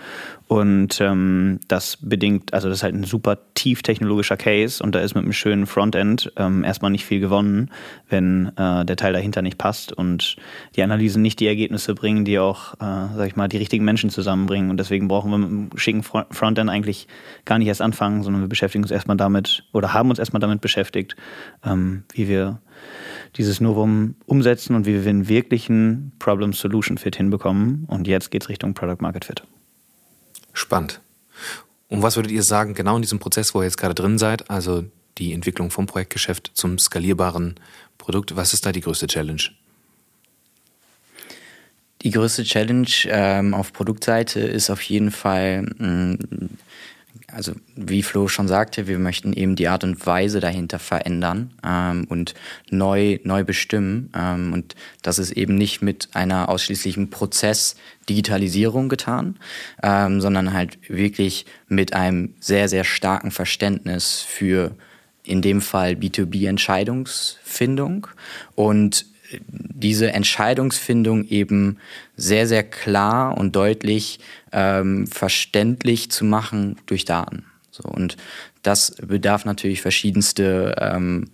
Und 0.48 1.00
ähm, 1.00 1.60
das 1.68 1.96
bedingt, 1.96 2.52
also 2.52 2.68
das 2.68 2.78
ist 2.78 2.82
halt 2.82 2.96
ein 2.96 3.04
super 3.04 3.38
tief 3.54 3.82
technologischer 3.82 4.36
Case 4.36 4.82
und 4.82 4.96
da 4.96 5.00
ist 5.00 5.14
mit 5.14 5.22
einem 5.22 5.32
schönen 5.32 5.66
Frontend 5.66 6.32
ähm, 6.36 6.64
erstmal 6.64 6.90
nicht 6.90 7.04
viel 7.04 7.20
gewonnen, 7.20 7.70
wenn 8.08 8.50
äh, 8.56 8.84
der 8.84 8.96
Teil 8.96 9.12
dahinter 9.12 9.42
nicht 9.42 9.58
passt 9.58 9.92
und 9.92 10.34
die 10.74 10.82
Analysen 10.82 11.22
nicht 11.22 11.38
die 11.38 11.46
Ergebnisse 11.46 11.94
bringen, 11.94 12.24
die 12.24 12.40
auch, 12.40 12.74
äh, 12.74 13.14
sag 13.16 13.28
ich 13.28 13.36
mal, 13.36 13.46
die 13.46 13.58
richtigen 13.58 13.84
Menschen 13.84 14.10
zusammenbringen. 14.10 14.70
Und 14.70 14.78
deswegen 14.78 15.06
brauchen 15.06 15.30
wir 15.30 15.38
mit 15.38 15.50
einem 15.50 15.70
schicken 15.76 16.02
Frontend 16.02 16.68
eigentlich 16.68 17.06
gar 17.44 17.58
nicht 17.58 17.68
erst 17.68 17.80
anfangen, 17.80 18.24
sondern 18.24 18.42
wir 18.42 18.48
beschäftigen 18.48 18.82
uns 18.82 18.90
erstmal 18.90 19.16
damit 19.16 19.62
oder 19.72 19.94
haben 19.94 20.10
uns 20.10 20.18
erstmal 20.18 20.40
damit 20.40 20.60
beschäftigt, 20.60 21.14
ähm, 21.64 22.02
wie 22.12 22.26
wir 22.26 22.60
dieses 23.36 23.60
Novum 23.60 24.14
umsetzen 24.26 24.74
und 24.74 24.86
wie 24.86 25.02
wir 25.02 25.10
einen 25.10 25.28
wirklichen 25.28 26.12
Problem-Solution-Fit 26.18 27.16
hinbekommen. 27.16 27.84
Und 27.86 28.06
jetzt 28.06 28.30
geht 28.30 28.42
es 28.42 28.48
Richtung 28.48 28.74
Product-Market-Fit. 28.74 29.42
Spannend. 30.52 31.00
Und 31.88 32.02
was 32.02 32.16
würdet 32.16 32.32
ihr 32.32 32.42
sagen, 32.42 32.74
genau 32.74 32.96
in 32.96 33.02
diesem 33.02 33.18
Prozess, 33.18 33.54
wo 33.54 33.60
ihr 33.60 33.64
jetzt 33.64 33.78
gerade 33.78 33.94
drin 33.94 34.18
seid, 34.18 34.50
also 34.50 34.84
die 35.18 35.32
Entwicklung 35.32 35.70
vom 35.70 35.86
Projektgeschäft 35.86 36.50
zum 36.54 36.78
skalierbaren 36.78 37.56
Produkt, 37.98 38.36
was 38.36 38.54
ist 38.54 38.64
da 38.64 38.72
die 38.72 38.80
größte 38.80 39.06
Challenge? 39.06 39.42
Die 42.02 42.10
größte 42.10 42.44
Challenge 42.44 42.88
ähm, 43.06 43.52
auf 43.52 43.72
Produktseite 43.72 44.40
ist 44.40 44.70
auf 44.70 44.80
jeden 44.82 45.10
Fall 45.10 45.62
mh, 45.62 45.86
mm, 45.86 46.18
also 47.32 47.52
wie 47.76 48.02
Flo 48.02 48.28
schon 48.28 48.48
sagte, 48.48 48.86
wir 48.86 48.98
möchten 48.98 49.32
eben 49.32 49.56
die 49.56 49.68
Art 49.68 49.84
und 49.84 50.06
Weise 50.06 50.40
dahinter 50.40 50.78
verändern 50.78 51.52
ähm, 51.64 52.04
und 52.08 52.34
neu, 52.70 53.18
neu 53.24 53.44
bestimmen. 53.44 54.10
Ähm, 54.14 54.52
und 54.52 54.74
das 55.02 55.18
ist 55.18 55.32
eben 55.32 55.54
nicht 55.54 55.82
mit 55.82 56.08
einer 56.12 56.48
ausschließlichen 56.48 57.10
Prozess-Digitalisierung 57.10 58.88
getan, 58.88 59.36
ähm, 59.82 60.20
sondern 60.20 60.52
halt 60.52 60.78
wirklich 60.88 61.46
mit 61.68 61.94
einem 61.94 62.34
sehr, 62.40 62.68
sehr 62.68 62.84
starken 62.84 63.30
Verständnis 63.30 64.20
für 64.20 64.72
in 65.22 65.42
dem 65.42 65.60
Fall 65.60 65.92
B2B-Entscheidungsfindung 65.92 68.06
und 68.54 69.04
diese 69.38 70.12
Entscheidungsfindung 70.12 71.26
eben 71.26 71.78
sehr, 72.16 72.46
sehr 72.46 72.62
klar 72.62 73.36
und 73.38 73.56
deutlich 73.56 74.20
ähm, 74.52 75.06
verständlich 75.06 76.10
zu 76.10 76.24
machen 76.24 76.76
durch 76.86 77.04
Daten. 77.04 77.44
So, 77.70 77.84
und 77.84 78.16
das 78.62 78.96
bedarf 78.96 79.44
natürlich 79.44 79.80
verschiedenste 79.80 80.74
ähm, 80.78 81.30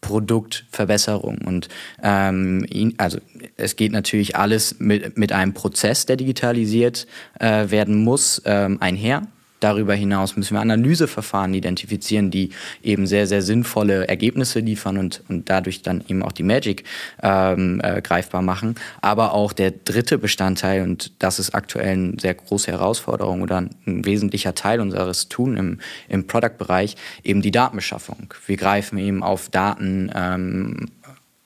Produktverbesserung. 0.00 1.38
Und 1.44 1.68
ähm, 2.02 2.66
also 2.98 3.18
es 3.56 3.76
geht 3.76 3.92
natürlich 3.92 4.36
alles 4.36 4.78
mit, 4.78 5.18
mit 5.18 5.32
einem 5.32 5.54
Prozess, 5.54 6.06
der 6.06 6.16
digitalisiert 6.16 7.06
äh, 7.40 7.70
werden 7.70 8.04
muss, 8.04 8.40
ähm, 8.44 8.78
einher. 8.80 9.26
Darüber 9.60 9.94
hinaus 9.94 10.36
müssen 10.36 10.54
wir 10.54 10.60
Analyseverfahren 10.60 11.54
identifizieren, 11.54 12.30
die 12.30 12.50
eben 12.82 13.06
sehr, 13.06 13.26
sehr 13.26 13.42
sinnvolle 13.42 14.06
Ergebnisse 14.08 14.60
liefern 14.60 14.98
und, 14.98 15.22
und 15.28 15.48
dadurch 15.50 15.82
dann 15.82 16.04
eben 16.08 16.22
auch 16.22 16.32
die 16.32 16.42
Magic 16.42 16.84
ähm, 17.22 17.80
äh, 17.82 18.00
greifbar 18.00 18.42
machen. 18.42 18.76
Aber 19.00 19.34
auch 19.34 19.52
der 19.52 19.72
dritte 19.72 20.18
Bestandteil, 20.18 20.82
und 20.82 21.12
das 21.18 21.38
ist 21.38 21.54
aktuell 21.54 21.92
eine 21.92 22.12
sehr 22.20 22.34
große 22.34 22.70
Herausforderung 22.70 23.42
oder 23.42 23.58
ein, 23.58 23.70
wesentlicher 23.84 24.54
Teil 24.54 24.80
unseres 24.80 25.28
Tun 25.28 25.56
im, 25.56 25.78
im 26.08 26.26
Product-Bereich, 26.26 26.96
eben 27.24 27.42
die 27.42 27.50
Datenbeschaffung. 27.50 28.32
Wir 28.46 28.56
greifen 28.56 28.98
eben 28.98 29.22
auf 29.22 29.48
Daten 29.48 30.10
ähm, 30.14 30.86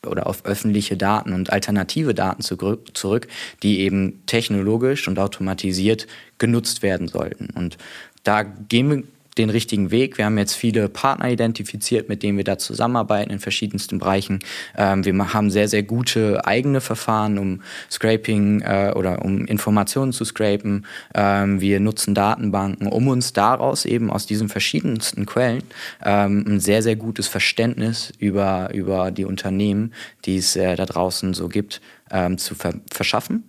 oder 0.07 0.27
auf 0.27 0.45
öffentliche 0.45 0.97
Daten 0.97 1.33
und 1.33 1.53
alternative 1.53 2.15
Daten 2.15 2.43
zurück, 2.43 3.29
die 3.63 3.81
eben 3.81 4.25
technologisch 4.27 5.09
und 5.09 5.19
automatisiert 5.19 6.07
genutzt 6.39 6.83
werden 6.83 7.09
sollten. 7.09 7.51
Und 7.55 7.79
da 8.25 8.43
gehen 8.43 8.91
wir 8.91 9.03
den 9.39 9.51
richtigen 9.51 9.91
Weg. 9.91 10.19
Wir 10.19 10.27
haben 10.27 10.39
jetzt 10.39 10.55
viele 10.55 10.89
Partner 10.89 11.31
identifiziert, 11.31 12.09
mit 12.09 12.23
denen 12.23 12.37
wir 12.37 12.45
da 12.45 12.59
zusammenarbeiten 12.59 13.31
in 13.31 13.41
verschiedensten 13.41 13.99
Bereichen. 13.99 14.41
Ähm, 14.77 15.05
wir 15.05 15.33
haben 15.33 15.51
sehr, 15.51 15.69
sehr 15.69 15.83
gute 15.83 16.45
eigene 16.47 16.81
Verfahren, 16.81 17.39
um 17.39 17.63
Scraping 17.91 18.61
äh, 18.61 18.93
oder 18.95 19.25
um 19.25 19.47
Informationen 19.47 20.13
zu 20.13 20.25
scrapen. 20.25 20.87
Ähm, 21.15 21.61
wir 21.61 21.81
nutzen 21.81 22.15
Datenbanken, 22.15 22.87
um 22.87 23.09
uns 23.09 23.33
daraus 23.33 23.85
eben 23.85 24.11
aus 24.11 24.27
diesen 24.27 24.49
verschiedensten 24.49 25.27
Quellen 25.27 25.63
ähm, 26.05 26.45
ein 26.47 26.61
sehr, 26.61 26.83
sehr 26.83 26.97
gutes 26.97 27.29
Verständnis 27.29 28.13
über, 28.19 28.71
über 28.75 29.11
die 29.11 29.25
Unternehmen, 29.25 29.93
die 30.25 30.37
es 30.37 30.57
äh, 30.57 30.77
da 30.77 30.85
draußen 30.85 31.33
so 31.35 31.49
gibt, 31.49 31.81
ähm, 32.11 32.39
zu 32.39 32.55
ver 32.55 32.75
verschaffen. 32.91 33.45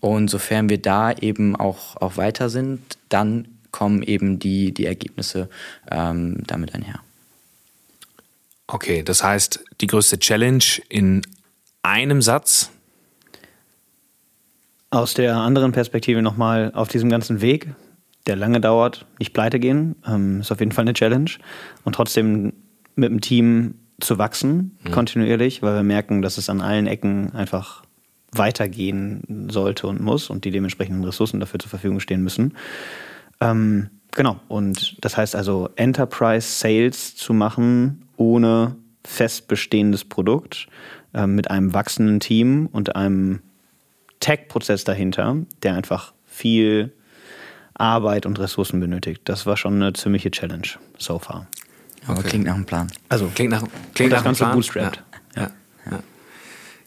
Und 0.00 0.28
sofern 0.28 0.68
wir 0.68 0.78
da 0.78 1.12
eben 1.12 1.56
auch, 1.56 1.96
auch 1.96 2.18
weiter 2.18 2.50
sind, 2.50 2.80
dann 3.08 3.48
kommen 3.74 4.04
eben 4.04 4.38
die, 4.38 4.72
die 4.72 4.86
Ergebnisse 4.86 5.48
ähm, 5.90 6.44
damit 6.46 6.76
einher. 6.76 7.00
Okay, 8.68 9.02
das 9.02 9.24
heißt, 9.24 9.64
die 9.80 9.88
größte 9.88 10.20
Challenge 10.20 10.62
in 10.88 11.22
einem 11.82 12.22
Satz? 12.22 12.70
Aus 14.90 15.14
der 15.14 15.36
anderen 15.38 15.72
Perspektive 15.72 16.22
nochmal 16.22 16.70
auf 16.72 16.86
diesem 16.86 17.10
ganzen 17.10 17.40
Weg, 17.40 17.74
der 18.28 18.36
lange 18.36 18.60
dauert, 18.60 19.06
nicht 19.18 19.32
pleite 19.32 19.58
gehen, 19.58 19.96
ähm, 20.06 20.40
ist 20.40 20.52
auf 20.52 20.60
jeden 20.60 20.70
Fall 20.70 20.84
eine 20.84 20.94
Challenge. 20.94 21.32
Und 21.82 21.96
trotzdem 21.96 22.52
mit 22.94 23.10
dem 23.10 23.20
Team 23.20 23.74
zu 24.00 24.18
wachsen, 24.18 24.78
mhm. 24.84 24.92
kontinuierlich, 24.92 25.62
weil 25.62 25.74
wir 25.74 25.82
merken, 25.82 26.22
dass 26.22 26.38
es 26.38 26.48
an 26.48 26.60
allen 26.60 26.86
Ecken 26.86 27.34
einfach 27.34 27.82
weitergehen 28.30 29.48
sollte 29.50 29.88
und 29.88 30.00
muss 30.00 30.30
und 30.30 30.44
die 30.44 30.52
dementsprechenden 30.52 31.02
Ressourcen 31.02 31.40
dafür 31.40 31.58
zur 31.58 31.70
Verfügung 31.70 31.98
stehen 31.98 32.22
müssen. 32.22 32.54
Ähm, 33.44 33.90
genau, 34.12 34.40
und 34.48 34.96
das 35.04 35.16
heißt 35.16 35.36
also 35.36 35.70
Enterprise 35.76 36.46
Sales 36.46 37.16
zu 37.16 37.32
machen 37.32 38.08
ohne 38.16 38.76
fest 39.04 39.48
bestehendes 39.48 40.04
Produkt 40.04 40.68
äh, 41.12 41.26
mit 41.26 41.50
einem 41.50 41.74
wachsenden 41.74 42.20
Team 42.20 42.68
und 42.72 42.96
einem 42.96 43.40
Tech-Prozess 44.20 44.84
dahinter, 44.84 45.36
der 45.62 45.74
einfach 45.74 46.14
viel 46.26 46.92
Arbeit 47.74 48.24
und 48.24 48.38
Ressourcen 48.38 48.80
benötigt. 48.80 49.22
Das 49.24 49.46
war 49.46 49.56
schon 49.56 49.74
eine 49.74 49.92
ziemliche 49.92 50.30
Challenge 50.30 50.68
so 50.96 51.18
far. 51.18 51.46
Aber 52.06 52.20
okay. 52.20 52.28
klingt 52.28 52.46
nach 52.46 52.54
einem 52.54 52.64
Plan. 52.64 52.90
Also 53.08 53.30
klingt 53.34 53.50
nach, 53.50 53.64
klingt 53.94 54.12
nach 54.12 54.24
einem 54.24 54.36
Plan. 54.36 54.52
Bootstrapped. 54.52 55.02
Ja. 55.36 55.42
ja. 55.42 55.50
ja. 55.90 55.98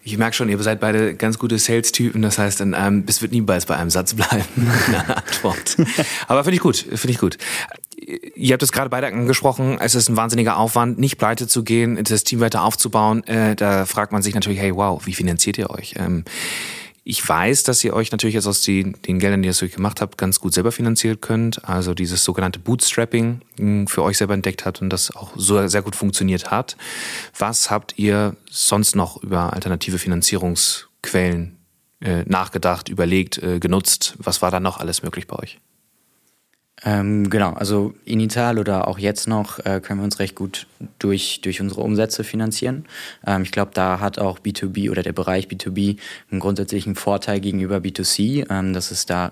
Ich 0.08 0.18
merke 0.18 0.38
schon, 0.38 0.48
ihr 0.48 0.58
seid 0.64 0.80
beide 0.80 1.16
ganz 1.16 1.38
gute 1.38 1.60
Sales-Typen. 1.60 2.22
Das 2.22 2.38
heißt, 2.38 2.62
in 2.62 2.74
einem, 2.74 3.04
es 3.08 3.22
wird 3.22 3.34
niemals 3.34 3.66
bei 3.66 3.76
einem 3.76 3.90
Satz 3.90 4.14
bleiben. 4.14 4.46
Eine 4.88 5.18
Antwort. 5.18 5.76
Aber 6.30 6.46
finde 6.46 6.56
ich 6.56 6.62
gut. 6.62 6.78
Finde 6.78 7.10
ich 7.10 7.18
gut. 7.18 7.38
Ihr 8.36 8.54
habt 8.54 8.64
es 8.64 8.72
gerade 8.72 8.90
beide 8.90 9.08
angesprochen. 9.08 9.78
Es 9.82 9.96
ist 9.96 10.08
ein 10.08 10.16
wahnsinniger 10.16 10.56
Aufwand, 10.56 10.98
nicht 10.98 11.18
pleite 11.18 11.46
zu 11.46 11.62
gehen, 11.66 12.02
das 12.02 12.24
Team 12.24 12.40
weiter 12.40 12.64
aufzubauen. 12.64 13.22
Äh, 13.26 13.58
da 13.58 13.86
fragt 13.86 14.14
man 14.14 14.22
sich 14.22 14.34
natürlich, 14.34 14.60
hey, 14.60 14.74
wow, 14.74 15.06
wie 15.06 15.14
finanziert 15.14 15.58
ihr 15.58 15.70
euch? 15.72 15.94
Ich 17.10 17.26
weiß, 17.26 17.64
dass 17.64 17.82
ihr 17.86 17.94
euch 17.94 18.12
natürlich 18.12 18.34
jetzt 18.34 18.48
aus 18.48 18.64
den, 18.64 18.98
den 19.04 19.18
Geldern, 19.18 19.42
die 19.42 19.48
ihr 19.48 19.54
so 19.54 19.66
gemacht 19.66 20.02
habt, 20.02 20.18
ganz 20.18 20.42
gut 20.42 20.54
selber 20.54 20.74
finanzieren 20.74 21.22
könnt. 21.22 21.64
Also 21.64 21.94
dieses 21.94 22.22
sogenannte 22.26 22.60
Bootstrapping 22.60 23.40
hm, 23.58 23.88
für 23.88 24.04
euch 24.04 24.18
selber 24.18 24.34
entdeckt 24.34 24.66
hat 24.66 24.82
und 24.82 24.90
das 24.90 25.16
auch 25.16 25.32
so 25.38 25.66
sehr 25.70 25.82
gut 25.82 25.96
funktioniert 25.96 26.52
hat. 26.52 26.76
Was 27.38 27.72
habt 27.72 27.98
ihr 27.98 28.36
sonst 28.52 28.98
noch 28.98 29.24
über 29.24 29.54
alternative 29.54 30.00
Finanzierungsquellen 30.00 31.56
äh, 32.02 32.24
nachgedacht, 32.26 32.90
überlegt, 32.90 33.38
äh, 33.38 33.60
genutzt? 33.60 34.16
Was 34.18 34.42
war 34.42 34.52
da 34.52 34.60
noch 34.60 34.78
alles 34.78 35.02
möglich 35.02 35.28
bei 35.28 35.38
euch? 35.38 35.60
Ähm, 36.86 37.30
genau, 37.30 37.54
also 37.54 37.96
initial 38.06 38.60
oder 38.60 38.88
auch 38.88 39.00
jetzt 39.00 39.28
noch 39.28 39.58
äh, 39.60 39.82
können 39.82 40.00
wir 40.00 40.04
uns 40.04 40.20
recht 40.20 40.36
gut 40.36 40.68
durch, 41.00 41.42
durch 41.42 41.60
unsere 41.60 41.82
Umsätze 41.82 42.24
finanzieren. 42.24 42.86
Ähm, 43.26 43.42
ich 43.42 43.52
glaube, 43.52 43.72
da 43.74 44.00
hat 44.00 44.20
auch 44.20 44.40
B2B 44.40 44.92
oder 44.92 45.02
der 45.02 45.14
Bereich 45.14 45.48
B2B 45.48 45.98
einen 46.30 46.40
grundsätzlichen 46.40 46.96
Vorteil 46.96 47.40
gegenüber 47.40 47.78
B2C, 47.78 48.46
ähm, 48.52 48.74
dass 48.74 48.92
es 48.92 49.08
da 49.08 49.32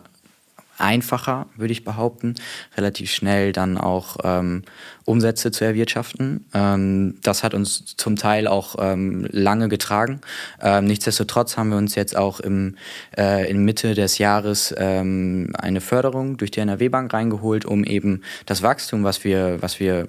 einfacher, 0.78 1.48
würde 1.56 1.72
ich 1.72 1.84
behaupten, 1.84 2.36
relativ 2.76 3.12
schnell 3.12 3.52
dann 3.52 3.78
auch 3.78 4.18
ähm, 4.24 4.64
Umsätze 5.06 5.52
zu 5.52 5.66
erwirtschaften. 5.66 6.46
Ähm, 6.54 7.18
das 7.22 7.44
hat 7.44 7.54
uns 7.54 7.96
zum 7.98 8.16
Teil 8.16 8.48
auch 8.48 8.76
ähm, 8.80 9.28
lange 9.32 9.70
getragen. 9.70 10.22
Ähm, 10.62 10.86
nichtsdestotrotz 10.86 11.58
haben 11.58 11.70
wir 11.70 11.78
uns 11.78 11.96
jetzt 11.96 12.16
auch 12.16 12.40
im, 12.40 12.76
äh, 13.18 13.50
in 13.50 13.64
Mitte 13.64 13.94
des 13.94 14.18
Jahres 14.18 14.74
ähm, 14.78 15.54
eine 15.58 15.82
Förderung 15.82 16.38
durch 16.38 16.52
die 16.52 16.60
NRW-Bank 16.60 17.14
reingeholt, 17.14 17.66
um 17.66 17.84
eben 17.84 18.22
das 18.46 18.62
Wachstum, 18.62 19.04
was 19.04 19.24
wir, 19.24 19.62
was 19.62 19.80
wir 19.80 20.08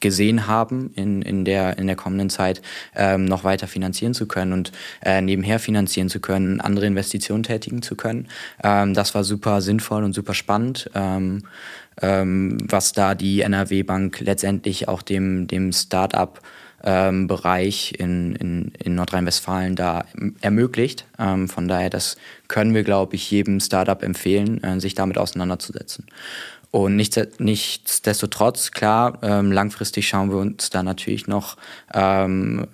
gesehen 0.00 0.46
haben 0.46 0.92
in, 0.94 1.22
in, 1.22 1.44
der, 1.44 1.78
in 1.78 1.86
der 1.86 1.96
kommenden 1.96 2.30
Zeit, 2.30 2.62
ähm, 2.94 3.24
noch 3.24 3.44
weiter 3.44 3.66
finanzieren 3.66 4.14
zu 4.14 4.26
können 4.26 4.52
und 4.52 4.72
äh, 5.02 5.20
nebenher 5.20 5.58
finanzieren 5.58 6.08
zu 6.08 6.20
können, 6.20 6.60
andere 6.60 6.86
Investitionen 6.86 7.42
tätigen 7.42 7.82
zu 7.82 7.96
können. 7.96 8.28
Ähm, 8.62 8.94
das 8.94 9.14
war 9.14 9.24
super 9.24 9.60
sinnvoll 9.60 10.04
und 10.04 10.12
super 10.12 10.34
spannend. 10.34 10.90
Ähm, 10.94 11.42
ähm, 12.00 12.58
was 12.62 12.92
da 12.92 13.14
die 13.14 13.40
NRW 13.40 13.82
Bank 13.82 14.20
letztendlich 14.20 14.88
auch 14.88 15.02
dem, 15.02 15.48
dem 15.48 15.72
Start-up 15.72 16.40
ähm, 16.84 17.26
Bereich 17.26 17.94
in, 17.98 18.36
in, 18.36 18.72
in 18.78 18.94
Nordrhein-Westfalen 18.94 19.74
da 19.74 20.04
ermöglicht. 20.40 21.06
Ähm, 21.18 21.48
von 21.48 21.66
daher, 21.66 21.90
das 21.90 22.16
können 22.46 22.74
wir, 22.74 22.84
glaube 22.84 23.16
ich, 23.16 23.30
jedem 23.30 23.60
Startup 23.60 24.02
empfehlen, 24.02 24.62
äh, 24.62 24.80
sich 24.80 24.94
damit 24.94 25.18
auseinanderzusetzen. 25.18 26.06
Und 26.70 26.96
nichtsdestotrotz, 26.96 28.72
klar, 28.72 29.18
ähm, 29.22 29.52
langfristig 29.52 30.06
schauen 30.08 30.30
wir 30.30 30.36
uns 30.36 30.70
da 30.70 30.82
natürlich 30.82 31.26
noch 31.26 31.56
ähm, 31.94 32.66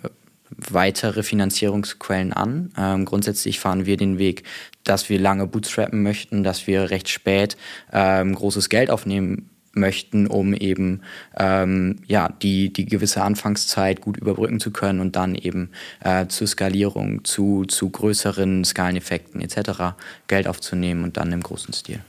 weitere 0.57 1.23
Finanzierungsquellen 1.23 2.33
an. 2.33 2.73
Ähm, 2.77 3.05
grundsätzlich 3.05 3.61
fahren 3.61 3.87
wir 3.87 3.97
den 3.97 4.19
Weg, 4.19 4.43
dass 4.83 5.09
wir 5.09 5.19
lange 5.21 5.47
bootstrappen 5.47 6.03
möchten, 6.03 6.43
dass 6.43 6.67
wir 6.67 6.91
recht 6.91 7.09
spät 7.09 7.57
ähm, 7.93 8.35
großes 8.35 8.69
Geld 8.69 8.91
aufnehmen 8.91 9.51
möchten, 9.77 10.27
um 10.27 10.55
eben 10.55 11.01
ähm, 11.37 11.97
ja, 12.07 12.29
die, 12.43 12.73
die 12.73 12.87
gewisse 12.87 13.23
Anfangszeit 13.23 14.01
gut 14.01 14.17
überbrücken 14.17 14.61
zu 14.61 14.71
können 14.71 15.01
und 15.01 15.17
dann 15.17 15.35
eben 15.35 15.71
äh, 16.01 16.27
zur 16.29 16.47
Skalierung, 16.47 17.25
zu, 17.25 17.65
zu 17.65 17.91
größeren 17.91 18.65
Skaleneffekten 18.65 19.41
etc. 19.41 19.97
Geld 20.29 20.47
aufzunehmen 20.47 21.05
und 21.05 21.17
dann 21.17 21.33
im 21.33 21.43
großen 21.43 21.75
Stil. 21.75 22.01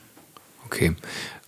Okay. 0.66 0.96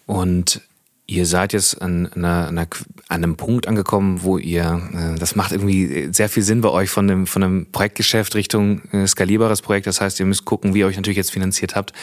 Und 0.08 0.62
ihr 1.06 1.26
seid 1.26 1.54
jetzt 1.54 1.82
an, 1.82 2.12
einer, 2.14 2.48
an, 2.48 2.68
einem 3.08 3.38
Punkt 3.38 3.68
angekommen, 3.68 4.24
wo 4.24 4.38
ihr, 4.38 4.82
äh, 4.94 5.20
das 5.20 5.36
macht 5.36 5.52
irgendwie 5.52 6.10
sehr 6.12 6.28
viel 6.28 6.44
Sinn 6.44 6.62
bei 6.62 6.70
euch 6.70 6.90
von 6.90 7.08
dem, 7.08 7.28
von 7.28 7.44
einem 7.44 7.72
Projektgeschäft 7.72 8.36
Richtung 8.36 8.82
äh, 8.92 9.08
skalierbares 9.08 9.62
Projekt. 9.62 9.88
Das 9.88 10.02
heißt, 10.02 10.20
ihr 10.20 10.26
müsst 10.26 10.46
gucken, 10.46 10.74
wie 10.74 10.80
ihr 10.80 10.88
euch 10.88 10.98
natürlich 10.98 11.18
jetzt 11.18 11.32
finanziert 11.32 11.76
habt. 11.76 11.94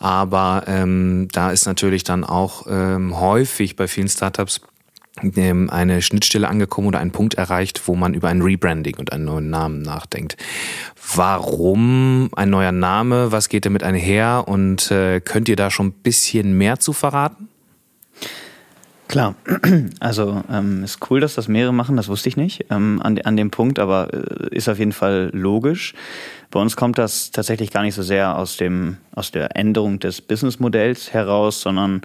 Aber 0.00 0.64
ähm, 0.66 1.28
da 1.32 1.50
ist 1.50 1.66
natürlich 1.66 2.04
dann 2.04 2.24
auch 2.24 2.66
ähm, 2.68 3.18
häufig 3.18 3.76
bei 3.76 3.88
vielen 3.88 4.08
Startups 4.08 4.60
eine 5.70 6.02
Schnittstelle 6.02 6.48
angekommen 6.48 6.88
oder 6.88 6.98
ein 6.98 7.10
Punkt 7.10 7.34
erreicht, 7.34 7.82
wo 7.86 7.94
man 7.94 8.14
über 8.14 8.28
ein 8.28 8.42
Rebranding 8.42 8.96
und 8.96 9.12
einen 9.12 9.24
neuen 9.24 9.50
Namen 9.50 9.82
nachdenkt. 9.82 10.36
Warum 11.14 12.30
ein 12.36 12.50
neuer 12.50 12.72
Name? 12.72 13.32
Was 13.32 13.48
geht 13.48 13.66
damit 13.66 13.82
einher? 13.82 14.44
Und 14.46 14.90
äh, 14.90 15.20
könnt 15.20 15.48
ihr 15.48 15.56
da 15.56 15.70
schon 15.70 15.88
ein 15.88 15.92
bisschen 15.92 16.56
mehr 16.56 16.78
zu 16.78 16.92
verraten? 16.92 17.48
Klar, 19.12 19.34
also 20.00 20.42
ähm, 20.50 20.84
ist 20.84 21.10
cool, 21.10 21.20
dass 21.20 21.34
das 21.34 21.46
mehrere 21.46 21.74
machen, 21.74 21.98
das 21.98 22.08
wusste 22.08 22.30
ich 22.30 22.38
nicht 22.38 22.64
ähm, 22.70 22.98
an, 23.02 23.18
an 23.18 23.36
dem 23.36 23.50
Punkt, 23.50 23.78
aber 23.78 24.08
äh, 24.10 24.56
ist 24.56 24.70
auf 24.70 24.78
jeden 24.78 24.92
Fall 24.92 25.28
logisch. 25.34 25.92
Bei 26.50 26.58
uns 26.58 26.76
kommt 26.76 26.96
das 26.96 27.30
tatsächlich 27.30 27.70
gar 27.70 27.82
nicht 27.82 27.94
so 27.94 28.02
sehr 28.02 28.38
aus, 28.38 28.56
dem, 28.56 28.96
aus 29.14 29.30
der 29.30 29.54
Änderung 29.54 29.98
des 29.98 30.22
Businessmodells 30.22 31.12
heraus, 31.12 31.60
sondern 31.60 32.00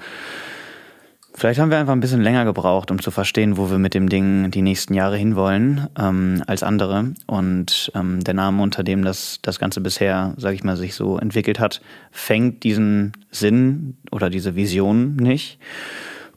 Vielleicht 1.40 1.60
haben 1.60 1.70
wir 1.70 1.78
einfach 1.78 1.94
ein 1.94 2.00
bisschen 2.00 2.24
länger 2.24 2.46
gebraucht, 2.46 2.90
um 2.90 3.00
zu 3.00 3.12
verstehen, 3.12 3.58
wo 3.58 3.70
wir 3.70 3.78
mit 3.78 3.94
dem 3.94 4.10
Ding 4.10 4.50
die 4.50 4.64
nächsten 4.64 4.96
Jahre 4.96 5.18
hinwollen 5.18 5.86
ähm, 5.96 6.42
als 6.48 6.64
andere. 6.64 7.14
Und 7.28 7.92
ähm, 7.94 8.24
der 8.24 8.34
Name, 8.34 8.64
unter 8.64 8.84
dem 8.84 9.04
das, 9.04 9.38
das 9.44 9.60
Ganze 9.60 9.80
bisher, 9.80 10.34
sage 10.38 10.56
ich 10.56 10.64
mal, 10.64 10.76
sich 10.76 10.96
so 10.96 11.20
entwickelt 11.20 11.60
hat, 11.60 11.80
fängt 12.10 12.64
diesen 12.64 13.12
Sinn 13.30 13.98
oder 14.12 14.32
diese 14.32 14.56
Vision 14.56 15.16
nicht. 15.16 15.60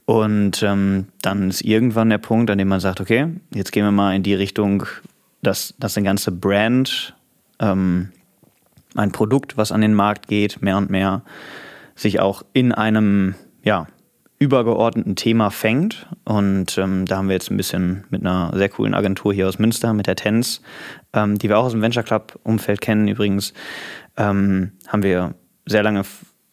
Und 0.05 0.63
ähm, 0.63 1.07
dann 1.23 1.49
ist 1.49 1.63
irgendwann 1.63 2.11
der 2.11 2.19
Punkt, 2.19 2.51
an 2.51 2.59
dem 2.59 2.69
man 2.69 2.81
sagt, 2.81 3.01
okay, 3.01 3.29
jetzt 3.55 3.73
gehen 3.73 3.87
wir 3.87 3.93
mal 3.93 4.15
in 4.15 4.23
die 4.23 4.35
Richtung, 4.35 4.85
dass, 5.41 5.73
dass 5.79 5.97
eine 5.97 6.05
ganze 6.05 6.31
Brand, 6.31 7.15
ähm, 7.59 8.11
ein 8.97 9.13
Produkt, 9.13 9.57
was 9.57 9.73
an 9.73 9.81
den 9.81 9.95
Markt 9.95 10.29
geht, 10.29 10.61
mehr 10.61 10.77
und 10.77 10.91
mehr, 10.91 11.23
sich 11.95 12.21
auch 12.21 12.43
in 12.53 12.73
einem, 12.73 13.35
ja, 13.63 13.87
übergeordneten 14.41 15.15
Thema 15.17 15.51
fängt. 15.51 16.09
Und 16.25 16.77
ähm, 16.79 17.05
da 17.07 17.19
haben 17.19 17.29
wir 17.29 17.35
jetzt 17.35 17.51
ein 17.51 17.57
bisschen 17.57 18.05
mit 18.11 18.23
einer 18.23 18.51
sehr 18.55 18.71
coolen 18.71 18.95
Agentur 18.95 19.33
hier 19.33 19.47
aus 19.47 19.59
Münster, 19.59 19.93
mit 19.93 20.07
der 20.07 20.17
TENS, 20.17 20.63
ähm, 21.13 21.39
die 21.39 21.49
wir 21.49 21.59
auch 21.59 21.67
aus 21.67 21.73
dem 21.73 21.83
Venture 21.83 22.03
Club-Umfeld 22.03 22.81
kennen 22.81 23.07
übrigens, 23.07 23.53
ähm, 24.17 24.73
haben 24.89 25.03
wir 25.03 25.35
sehr 25.67 25.83
lange 25.83 26.03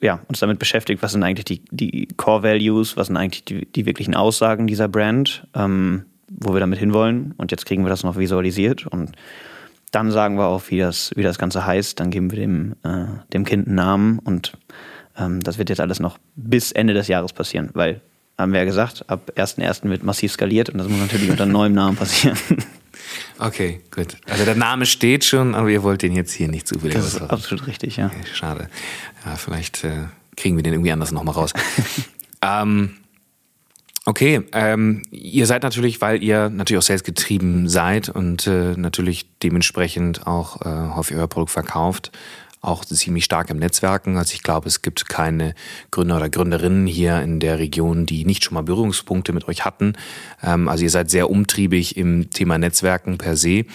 ja, 0.02 0.19
uns 0.28 0.41
damit 0.41 0.60
beschäftigt, 0.60 1.02
was 1.02 1.13
sind 1.13 1.23
eigentlich 1.23 1.45
die, 1.45 1.63
die 1.71 2.08
Core 2.17 2.43
Values, 2.43 2.97
was 2.97 3.08
sind 3.08 3.17
eigentlich 3.17 3.45
die, 3.45 3.65
die 3.65 3.86
wirklichen 3.86 4.15
Aussagen 4.15 4.67
dieser 4.67 4.89
Brand, 4.89 5.47
ähm, 5.56 6.06
wo 6.30 6.54
wir 6.54 6.60
damit 6.60 6.80
hinwollen. 6.80 7.34
Und 7.38 7.52
jetzt 7.52 7.65
kriegen 7.65 7.84
wir 7.84 7.89
das 7.89 8.04
noch 8.04 8.17
visualisiert 8.17 8.86
und 8.86 9.13
dann 9.91 10.12
sagen 10.12 10.38
wir 10.38 10.47
auch, 10.47 10.63
wie 10.69 10.80
das, 10.80 11.12
wie 11.15 11.23
das 11.23 11.39
Ganze 11.39 11.65
heißt. 11.65 12.00
Dann 12.00 12.12
geben 12.12 12.30
wir 12.32 12.39
dem, 12.39 12.73
äh, 12.84 13.06
dem 13.32 13.45
Kind 13.45 13.67
einen 13.67 13.76
Namen 13.76 14.19
und 14.19 14.58
ähm, 15.17 15.41
das 15.41 15.58
wird 15.58 15.69
jetzt 15.69 15.80
alles 15.80 15.99
noch 15.99 16.17
bis 16.36 16.71
Ende 16.71 16.93
des 16.93 17.08
Jahres 17.08 17.34
passieren, 17.34 17.69
weil, 17.73 18.01
haben 18.38 18.51
wir 18.51 18.60
ja 18.60 18.65
gesagt, 18.65 19.10
ab 19.10 19.32
1.1. 19.36 19.89
wird 19.89 20.03
massiv 20.03 20.32
skaliert 20.32 20.69
und 20.69 20.77
das 20.77 20.88
muss 20.88 20.99
natürlich 20.99 21.30
unter 21.30 21.45
neuem 21.47 21.73
Namen 21.73 21.97
passieren. 21.97 22.38
Okay, 23.39 23.82
gut. 23.91 24.17
Also 24.30 24.45
der 24.45 24.56
Name 24.56 24.86
steht 24.86 25.23
schon, 25.23 25.56
aber 25.56 25.69
ihr 25.69 25.84
wollt 25.84 26.01
den 26.01 26.15
jetzt 26.15 26.34
hier 26.34 26.47
nicht 26.47 26.67
zufällig 26.67 26.95
Das 26.95 27.06
ist 27.06 27.21
absolut 27.21 27.67
richtig, 27.67 27.97
ja. 27.97 28.08
Okay, 28.08 28.23
schade. 28.34 28.69
Ja, 29.25 29.36
vielleicht 29.36 29.84
äh, 29.84 30.06
kriegen 30.36 30.56
wir 30.56 30.63
den 30.63 30.73
irgendwie 30.73 30.91
anders 30.91 31.12
nochmal 31.12 31.36
raus. 31.36 31.53
ähm, 32.41 32.97
okay, 34.06 34.41
ähm, 34.53 35.03
ihr 35.12 35.45
seid 35.45 35.63
natürlich, 35.63 36.01
weil 36.01 36.23
ihr 36.23 36.49
natürlich 36.49 36.80
auch 36.80 36.88
sales 36.88 37.03
getrieben 37.03 37.69
seid 37.69 38.10
und 38.10 38.47
äh, 38.47 38.73
natürlich 38.75 39.30
dementsprechend 39.39 40.25
auch 40.25 40.62
äh, 40.62 40.95
häufig 40.95 41.17
euer 41.17 41.27
Produkt 41.27 41.51
verkauft, 41.51 42.12
auch 42.67 42.86
ziemlich 42.86 43.25
stark 43.25 43.49
im 43.49 43.58
Netzwerken. 43.58 44.17
Also 44.17 44.34
ich 44.34 44.43
glaube, 44.43 44.67
es 44.67 44.82
gibt 44.82 45.08
keine 45.08 45.56
Gründer 45.91 46.17
oder 46.17 46.30
Gründerinnen 46.30 46.86
hier 46.86 47.21
in 47.21 47.39
der 47.39 47.60
Region, 47.60 48.06
die 48.06 48.25
nicht 48.25 48.43
schon 48.43 48.56
mal 48.56 48.63
Berührungspunkte 48.63 49.34
mit 49.34 49.47
euch 49.47 49.65
hatten. 49.65 49.93
Ähm, 50.43 50.67
also 50.67 50.84
ihr 50.84 50.89
seid 50.89 51.10
sehr 51.10 51.30
umtriebig 51.30 51.97
im 51.97 52.30
Thema 52.30 52.58
Netzwerken 52.58 53.17
per 53.17 53.38
se. 53.38 53.65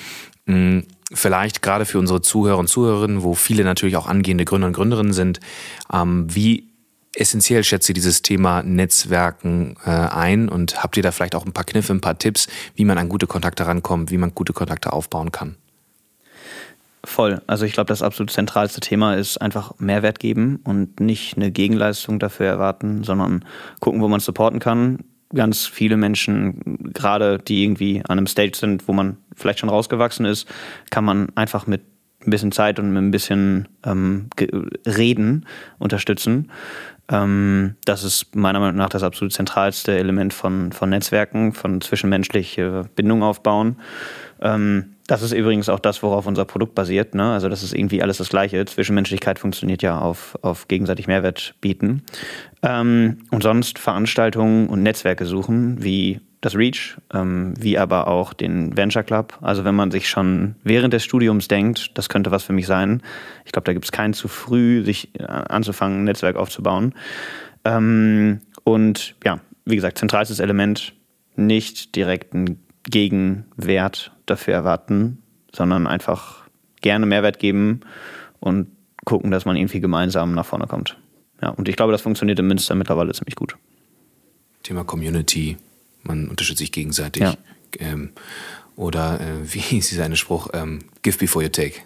Hm, 0.47 0.85
vielleicht 1.13 1.63
gerade 1.63 1.87
für 1.87 1.99
unsere 1.99 2.23
Zuhörer 2.23 2.59
und 2.59 2.69
Zuhörerinnen, 2.69 3.23
wo 3.23 3.35
viele 3.35 3.65
natürlich 3.65 3.97
auch 3.97 4.07
angehende 4.07 4.45
Gründer 4.45 4.69
und 4.69 4.73
Gründerinnen 4.75 5.13
sind, 5.13 5.41
ähm, 5.93 6.27
wie 6.29 6.69
essentiell 7.15 7.63
schätzt 7.63 7.89
ihr 7.89 7.95
dieses 7.95 8.23
Thema 8.23 8.63
Netzwerken 8.63 9.77
äh, 9.85 9.91
ein 9.91 10.49
und 10.49 10.83
habt 10.83 10.97
ihr 10.97 11.03
da 11.03 11.13
vielleicht 11.13 11.35
auch 11.35 11.45
ein 11.45 11.53
paar 11.53 11.65
Kniffe, 11.65 11.93
ein 11.93 12.01
paar 12.01 12.19
Tipps, 12.19 12.49
wie 12.75 12.85
man 12.85 12.99
an 12.99 13.09
gute 13.09 13.27
Kontakte 13.27 13.67
rankommt, 13.67 14.11
wie 14.11 14.19
man 14.19 14.35
gute 14.35 14.53
Kontakte 14.53 14.93
aufbauen 14.93 15.31
kann? 15.31 15.57
Voll. 17.05 17.43
Also 17.49 17.65
ich 17.65 17.73
glaube, 17.73 17.89
das 17.89 18.03
absolut 18.03 18.31
zentralste 18.31 18.81
Thema 18.81 19.15
ist 19.15 19.39
einfach 19.39 19.73
Mehrwert 19.79 20.21
geben 20.21 20.61
und 20.65 21.01
nicht 21.01 21.37
eine 21.37 21.51
Gegenleistung 21.51 22.21
dafür 22.21 22.47
erwarten, 22.47 23.03
sondern 23.03 23.45
gucken, 23.81 24.01
wo 24.01 24.09
man 24.09 24.21
supporten 24.21 24.61
kann. 24.61 25.01
Ganz 25.35 25.67
viele 25.67 25.97
Menschen, 25.97 26.93
gerade 26.93 27.39
die 27.39 27.65
irgendwie 27.65 28.03
an 28.05 28.19
einem 28.19 28.27
Stage 28.29 28.57
sind, 28.57 28.87
wo 28.87 28.93
man 28.93 29.17
vielleicht 29.35 29.59
schon 29.59 29.69
rausgewachsen 29.69 30.27
ist, 30.27 30.47
kann 30.91 31.05
man 31.05 31.29
einfach 31.35 31.67
mit 31.67 31.83
ein 32.25 32.31
bisschen 32.31 32.53
Zeit 32.53 32.79
und 32.79 32.93
mit 32.93 33.03
ein 33.03 33.11
bisschen 33.11 33.69
ähm, 33.85 34.29
Reden 34.87 35.47
unterstützen. 35.79 36.53
Ähm, 37.09 37.75
das 37.85 38.05
ist 38.05 38.37
meiner 38.37 38.61
Meinung 38.61 38.77
nach 38.77 38.91
das 38.91 39.03
absolut 39.03 39.33
zentralste 39.33 39.99
Element 39.99 40.33
von, 40.33 40.71
von 40.71 40.91
Netzwerken, 40.91 41.53
von 41.53 41.81
zwischenmenschliche 41.81 42.85
Bindung 42.95 43.25
aufbauen. 43.25 43.77
Ähm, 44.41 44.95
das 45.13 45.21
ist 45.21 45.33
übrigens 45.33 45.69
auch 45.69 45.79
das, 45.79 46.03
worauf 46.03 46.27
unser 46.27 46.47
Produkt 46.47 46.75
basiert. 46.75 47.15
Ne? 47.15 47.33
Also 47.33 47.51
das 47.51 47.63
ist 47.63 47.75
irgendwie 47.75 48.03
alles 48.03 48.17
das 48.17 48.31
Gleiche. 48.31 48.65
Zwischenmenschlichkeit 48.65 49.39
funktioniert 49.39 49.83
ja 49.83 49.99
auf, 49.99 50.39
auf 50.41 50.69
gegenseitig 50.69 51.07
Mehrwert 51.07 51.55
bieten. 51.61 52.03
Ähm, 52.63 53.19
und 53.31 53.43
sonst 53.43 53.79
Veranstaltungen 53.79 54.71
und 54.71 54.83
Netzwerke 54.83 55.27
suchen, 55.27 55.85
wie 55.85 56.23
das 56.41 56.57
Reach, 56.57 56.97
ähm, 57.13 57.53
wie 57.61 57.77
aber 57.77 58.09
auch 58.09 58.33
den 58.33 58.75
Venture 58.75 59.03
Club. 59.03 59.37
Also 59.43 59.67
wenn 59.67 59.75
man 59.75 59.91
sich 59.91 60.09
schon 60.09 60.55
während 60.65 60.95
des 60.95 61.05
Studiums 61.05 61.47
denkt, 61.47 61.91
das 61.99 62.09
könnte 62.09 62.31
was 62.31 62.45
für 62.45 62.55
mich 62.55 62.67
sein, 62.67 63.03
ich 63.45 63.53
glaube, 63.53 63.67
da 63.67 63.75
gibt 63.75 63.85
es 63.85 63.93
keinen 63.93 64.15
zu 64.15 64.29
früh, 64.29 64.83
sich 64.83 65.15
äh, 65.21 65.25
anzufangen, 65.25 66.01
ein 66.01 66.05
Netzwerk 66.05 66.37
aufzubauen. 66.37 66.95
Ähm, 67.67 68.41
und 68.65 69.15
ja, 69.23 69.41
wie 69.67 69.77
gesagt, 69.77 69.99
zentralstes 69.99 70.41
Element, 70.41 70.95
nicht 71.37 71.97
direkt 71.97 72.35
einen 72.35 72.63
Gegenwert 72.85 74.13
dafür 74.27 74.55
erwarten, 74.55 75.23
sondern 75.53 75.87
einfach 75.87 76.43
gerne 76.81 77.07
Mehrwert 77.07 77.39
geben 77.39 77.81
und 78.41 78.69
gucken, 79.05 79.31
dass 79.31 79.45
man 79.45 79.57
irgendwie 79.57 79.81
gemeinsam 79.81 80.35
nach 80.35 80.47
vorne 80.47 80.67
kommt. 80.67 80.97
Ja, 81.41 81.51
und 81.51 81.69
ich 81.69 81.77
glaube, 81.77 81.93
das 81.93 82.03
funktioniert 82.03 82.39
in 82.39 82.47
Münster 82.47 82.75
mittlerweile 82.75 83.13
ziemlich 83.13 83.35
gut. 83.35 83.57
Thema 84.63 84.85
Community, 84.85 85.57
man 86.03 86.29
unterstützt 86.29 86.59
sich 86.59 86.73
gegenseitig. 86.73 87.23
Ja. 87.23 87.37
Ähm, 87.79 88.11
oder 88.77 89.21
äh, 89.21 89.43
wie 89.55 89.61
hieß 89.61 89.89
dieser 89.89 90.05
eine 90.05 90.17
Spruch? 90.17 90.49
Ähm, 90.53 90.81
give 91.03 91.19
before 91.19 91.45
you 91.45 91.51
take. 91.51 91.81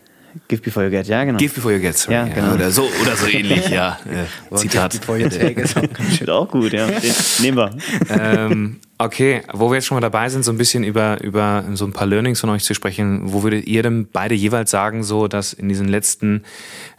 Give 0.49 0.63
before 0.63 0.85
you 0.85 0.91
get, 0.91 1.07
ja, 1.07 1.25
genau. 1.25 1.39
Give 1.39 1.55
before 1.55 1.75
you 1.75 1.81
get, 1.81 1.97
sorry. 1.97 2.15
Ja, 2.15 2.25
genau. 2.27 2.55
oder, 2.55 2.71
so, 2.71 2.89
oder 3.03 3.17
so 3.17 3.27
ähnlich, 3.27 3.69
ja. 3.69 3.99
Äh, 4.05 4.55
Zitat. 4.57 4.93
Give 4.93 5.01
before 5.01 5.19
you 5.19 5.29
take 5.29 5.61
ist 5.61 5.77
auch, 5.77 6.29
auch 6.43 6.49
gut, 6.49 6.73
ja. 6.73 6.87
Den 6.87 7.15
nehmen 7.41 7.57
wir. 7.57 7.71
Ähm, 8.09 8.81
okay, 8.99 9.43
wo 9.53 9.71
wir 9.71 9.77
jetzt 9.77 9.87
schon 9.87 9.97
mal 9.97 10.01
dabei 10.01 10.29
sind, 10.29 10.45
so 10.45 10.53
ein 10.53 10.59
bisschen 10.59 10.85
über, 10.85 11.23
über 11.23 11.65
so 11.75 11.85
ein 11.85 11.93
paar 11.93 12.07
Learnings 12.07 12.41
von 12.41 12.51
euch 12.51 12.65
zu 12.65 12.75
sprechen, 12.75 13.33
wo 13.33 13.43
würdet 13.43 13.67
ihr 13.67 13.83
denn 13.83 14.09
beide 14.13 14.35
jeweils 14.35 14.71
sagen, 14.71 15.03
so 15.03 15.29
dass 15.29 15.53
in 15.53 15.69
diesen 15.69 15.89
letzten 15.89 16.43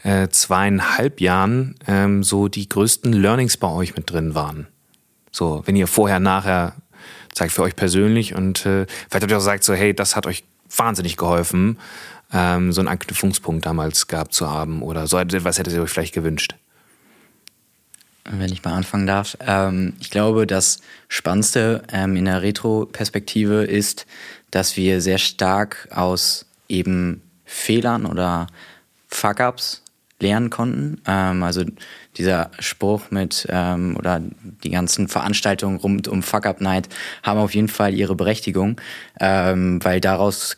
äh, 0.04 0.28
zweieinhalb 0.30 1.22
Jahren 1.22 1.76
ähm, 1.88 2.24
so 2.24 2.48
die 2.48 2.68
größten 2.68 3.14
Learnings 3.14 3.58
bei 3.58 3.70
euch 3.70 3.96
mit 3.96 4.12
drin 4.12 4.36
waren? 4.36 4.68
So, 5.32 5.62
wenn 5.66 5.76
ihr 5.76 5.88
vorher, 5.88 6.20
nachher 6.20 6.74
zeigt 7.34 7.52
für 7.52 7.62
euch 7.62 7.76
persönlich 7.76 8.34
und 8.36 8.66
äh, 8.66 8.86
vielleicht 8.88 9.22
habt 9.22 9.32
ihr 9.32 9.38
auch 9.38 9.42
gesagt, 9.42 9.64
so, 9.64 9.74
hey, 9.74 9.94
das 9.94 10.16
hat 10.16 10.26
euch 10.26 10.44
wahnsinnig 10.76 11.18
geholfen, 11.18 11.78
ähm, 12.34 12.72
so 12.72 12.82
einen 12.82 12.88
Anknüpfungspunkt 12.88 13.66
damals 13.66 14.08
gehabt 14.08 14.34
zu 14.34 14.50
haben 14.50 14.82
oder 14.82 15.08
so 15.08 15.18
etwas 15.18 15.58
hättet 15.60 15.74
ihr 15.74 15.82
euch 15.82 15.90
vielleicht 15.90 16.14
gewünscht? 16.14 16.56
Wenn 18.30 18.52
ich 18.52 18.64
mal 18.64 18.74
anfangen 18.74 19.08
darf. 19.08 19.38
Ähm, 19.40 19.94
ich 20.02 20.10
glaube, 20.10 20.46
das 20.46 20.80
Spannendste 21.08 21.84
ähm, 21.92 22.18
in 22.18 22.26
der 22.26 22.42
Retro-Perspektive 22.42 23.64
ist, 23.64 24.06
dass 24.52 24.76
wir 24.76 25.00
sehr 25.02 25.18
stark 25.18 25.88
aus 25.92 26.46
eben 26.68 27.22
Fehlern 27.46 28.06
oder 28.06 28.48
Fuck-ups 29.08 29.82
lernen 30.20 30.50
konnten. 30.50 31.02
Ähm, 31.06 31.44
also 31.44 31.64
dieser 32.18 32.52
Spruch 32.60 33.12
mit 33.12 33.48
ähm, 33.50 33.96
oder 33.98 34.22
die 34.64 34.72
ganzen 34.72 35.08
Veranstaltungen 35.08 35.78
rund 35.78 36.08
um 36.08 36.24
Fuck 36.24 36.46
Up 36.46 36.62
Night 36.62 36.90
haben 37.24 37.40
auf 37.40 37.54
jeden 37.54 37.68
Fall 37.68 37.94
ihre 37.94 38.16
Berechtigung, 38.16 38.82
ähm, 39.20 39.84
weil 39.84 40.02
daraus 40.02 40.58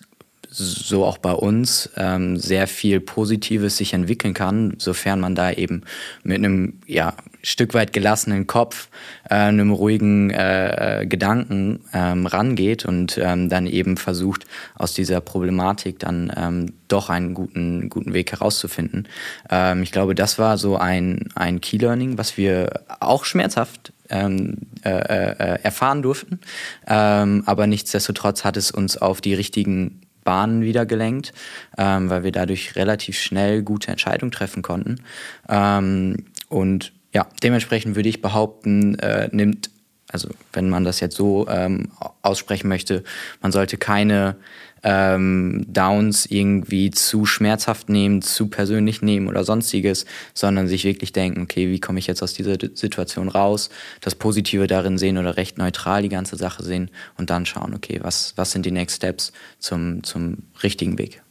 so 0.60 1.06
auch 1.06 1.18
bei 1.18 1.32
uns 1.32 1.90
ähm, 1.96 2.38
sehr 2.38 2.68
viel 2.68 3.00
Positives 3.00 3.78
sich 3.78 3.94
entwickeln 3.94 4.34
kann, 4.34 4.76
sofern 4.78 5.20
man 5.20 5.36
da 5.36 5.52
eben 5.52 5.84
mit 6.24 6.38
einem 6.38 6.80
ja 6.86 7.14
Stück 7.42 7.74
weit 7.74 7.94
gelassenen 7.94 8.48
Kopf, 8.48 8.90
äh, 9.30 9.36
einem 9.36 9.72
ruhigen 9.72 10.30
äh, 10.30 11.06
Gedanken 11.08 11.82
ähm, 11.94 12.26
rangeht 12.26 12.86
und 12.86 13.18
ähm, 13.18 13.50
dann 13.50 13.66
eben 13.66 13.96
versucht 13.96 14.46
aus 14.76 14.94
dieser 14.94 15.22
Problematik 15.22 16.00
dann 16.00 16.32
ähm, 16.36 16.74
doch 16.90 17.10
einen 17.10 17.34
guten 17.34 17.90
guten 17.90 18.14
Weg 18.14 18.32
herauszufinden. 18.32 19.08
Ähm, 19.50 19.84
ich 19.84 19.92
glaube, 19.92 20.16
das 20.16 20.38
war 20.38 20.58
so 20.58 20.78
ein 20.78 21.30
ein 21.36 21.62
Key 21.62 21.78
Learning, 21.78 22.18
was 22.18 22.38
wir 22.38 22.82
auch 23.00 23.24
schmerzhaft 23.24 23.94
ähm, 24.10 24.58
äh, 24.84 24.90
äh, 24.90 25.60
erfahren 25.64 26.02
durften, 26.02 26.40
ähm, 26.88 27.44
aber 27.46 27.68
nichtsdestotrotz 27.68 28.44
hat 28.44 28.58
es 28.58 28.72
uns 28.72 28.98
auf 28.98 29.22
die 29.22 29.34
richtigen 29.34 30.02
Bahnen 30.24 30.62
wieder 30.62 30.86
gelenkt, 30.86 31.34
ähm, 31.78 32.10
weil 32.10 32.24
wir 32.24 32.32
dadurch 32.32 32.76
relativ 32.76 33.20
schnell 33.20 33.64
gute 33.64 33.92
Entscheidungen 33.92 34.32
treffen 34.32 34.62
konnten. 34.62 35.02
Ähm, 35.48 36.26
und 36.50 36.94
ja, 37.14 37.28
dementsprechend 37.44 37.96
würde 37.96 38.10
ich 38.10 38.22
behaupten, 38.22 38.98
äh, 39.00 39.30
nimmt, 39.32 39.70
also 40.12 40.30
wenn 40.54 40.70
man 40.70 40.84
das 40.84 41.00
jetzt 41.00 41.16
so 41.16 41.48
ähm, 41.48 41.92
aussprechen 42.22 42.68
möchte, 42.68 43.04
man 43.42 43.52
sollte 43.52 43.78
keine 43.78 44.36
ähm, 44.84 45.66
Downs 45.68 46.26
irgendwie 46.26 46.92
zu 46.92 47.26
schmerzhaft 47.26 47.90
nehmen, 47.90 48.22
zu 48.22 48.48
persönlich 48.48 49.02
nehmen 49.02 49.28
oder 49.28 49.44
sonstiges, 49.44 50.06
sondern 50.34 50.68
sich 50.68 50.84
wirklich 50.84 51.14
denken, 51.14 51.42
okay, 51.42 51.70
wie 51.70 51.80
komme 51.80 52.00
ich 52.00 52.08
jetzt 52.08 52.24
aus 52.24 52.34
dieser 52.34 52.58
Situation 52.74 53.30
raus, 53.30 53.70
das 54.02 54.16
Positive 54.16 54.68
darin 54.68 54.98
sehen 54.98 55.18
oder 55.18 55.38
recht 55.38 55.58
neutral 55.58 56.02
die 56.02 56.10
ganze 56.10 56.36
Sache 56.36 56.64
sehen 56.64 56.90
und 57.18 57.30
dann 57.30 57.46
schauen, 57.46 57.74
okay, 57.74 58.00
was, 58.02 58.34
was 58.36 58.52
sind 58.52 58.66
die 58.66 58.72
Next 58.72 58.98
Steps 58.98 59.34
zum, 59.60 60.04
zum 60.04 60.38
richtigen 60.64 60.98
Weg. 60.98 61.22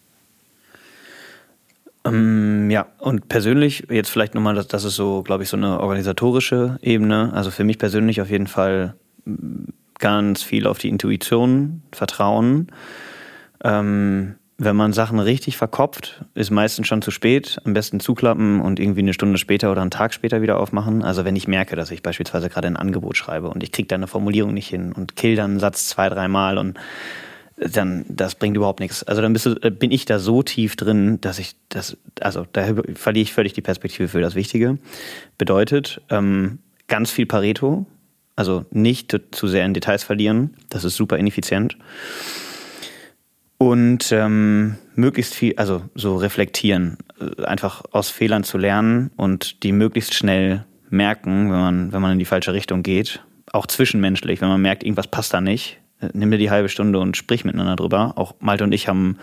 Ähm, 2.04 2.70
ja, 2.70 2.86
und 2.98 3.28
persönlich, 3.28 3.86
jetzt 3.90 4.10
vielleicht 4.10 4.34
nochmal, 4.34 4.54
das, 4.54 4.68
das 4.68 4.84
ist 4.84 4.96
so, 4.96 5.22
glaube 5.22 5.42
ich, 5.42 5.48
so 5.48 5.56
eine 5.56 5.80
organisatorische 5.80 6.78
Ebene. 6.82 7.32
Also 7.32 7.50
für 7.50 7.64
mich 7.64 7.78
persönlich 7.78 8.20
auf 8.20 8.30
jeden 8.30 8.46
Fall 8.46 8.94
ganz 9.98 10.42
viel 10.42 10.66
auf 10.66 10.78
die 10.78 10.88
Intuition 10.88 11.82
vertrauen. 11.92 12.68
Ähm, 13.64 14.36
wenn 14.60 14.74
man 14.74 14.92
Sachen 14.92 15.20
richtig 15.20 15.56
verkopft, 15.56 16.24
ist 16.34 16.50
meistens 16.50 16.88
schon 16.88 17.00
zu 17.00 17.12
spät. 17.12 17.58
Am 17.64 17.74
besten 17.74 18.00
zuklappen 18.00 18.60
und 18.60 18.80
irgendwie 18.80 19.00
eine 19.00 19.14
Stunde 19.14 19.38
später 19.38 19.70
oder 19.70 19.82
einen 19.82 19.92
Tag 19.92 20.12
später 20.12 20.42
wieder 20.42 20.58
aufmachen. 20.58 21.04
Also 21.04 21.24
wenn 21.24 21.36
ich 21.36 21.46
merke, 21.46 21.76
dass 21.76 21.92
ich 21.92 22.02
beispielsweise 22.02 22.48
gerade 22.48 22.66
ein 22.66 22.76
Angebot 22.76 23.16
schreibe 23.16 23.50
und 23.50 23.62
ich 23.62 23.70
kriege 23.70 23.86
da 23.86 23.94
eine 23.94 24.08
Formulierung 24.08 24.52
nicht 24.52 24.66
hin 24.66 24.92
und 24.92 25.14
kill 25.14 25.36
dann 25.36 25.52
einen 25.52 25.60
Satz 25.60 25.86
zwei, 25.86 26.08
dreimal 26.08 26.58
und 26.58 26.76
dann 27.56 28.04
das 28.08 28.34
bringt 28.34 28.56
überhaupt 28.56 28.80
nichts. 28.80 29.04
Also 29.04 29.22
dann 29.22 29.32
du, 29.32 29.60
äh, 29.62 29.70
bin 29.70 29.92
ich 29.92 30.06
da 30.06 30.18
so 30.18 30.42
tief 30.42 30.74
drin, 30.74 31.20
dass 31.20 31.38
ich 31.38 31.54
das, 31.68 31.96
also 32.20 32.44
da 32.52 32.66
verliere 32.94 33.22
ich 33.22 33.32
völlig 33.32 33.52
die 33.52 33.62
Perspektive 33.62 34.08
für 34.08 34.20
das 34.20 34.34
Wichtige. 34.34 34.78
Bedeutet 35.38 36.00
ähm, 36.10 36.58
ganz 36.88 37.12
viel 37.12 37.26
Pareto, 37.26 37.86
also 38.34 38.64
nicht 38.72 39.16
zu 39.30 39.46
sehr 39.46 39.64
in 39.64 39.74
Details 39.74 40.02
verlieren. 40.02 40.54
Das 40.68 40.82
ist 40.82 40.96
super 40.96 41.16
ineffizient 41.16 41.76
und 43.58 44.12
ähm, 44.12 44.76
möglichst 44.94 45.34
viel, 45.34 45.54
also 45.56 45.82
so 45.94 46.16
reflektieren, 46.16 46.96
äh, 47.20 47.44
einfach 47.44 47.82
aus 47.90 48.08
Fehlern 48.08 48.44
zu 48.44 48.56
lernen 48.56 49.10
und 49.16 49.62
die 49.64 49.72
möglichst 49.72 50.14
schnell 50.14 50.64
merken, 50.90 51.50
wenn 51.50 51.58
man, 51.58 51.92
wenn 51.92 52.00
man 52.00 52.12
in 52.12 52.18
die 52.18 52.24
falsche 52.24 52.54
Richtung 52.54 52.82
geht. 52.82 53.20
Auch 53.52 53.66
zwischenmenschlich, 53.66 54.40
wenn 54.40 54.48
man 54.48 54.62
merkt, 54.62 54.84
irgendwas 54.84 55.08
passt 55.08 55.34
da 55.34 55.40
nicht, 55.40 55.78
äh, 56.00 56.08
nimm 56.12 56.30
dir 56.30 56.38
die 56.38 56.50
halbe 56.50 56.68
Stunde 56.68 57.00
und 57.00 57.16
sprich 57.16 57.44
miteinander 57.44 57.76
drüber. 57.76 58.12
Auch 58.16 58.36
Malte 58.38 58.64
und 58.64 58.72
ich 58.72 58.88
haben 58.88 59.18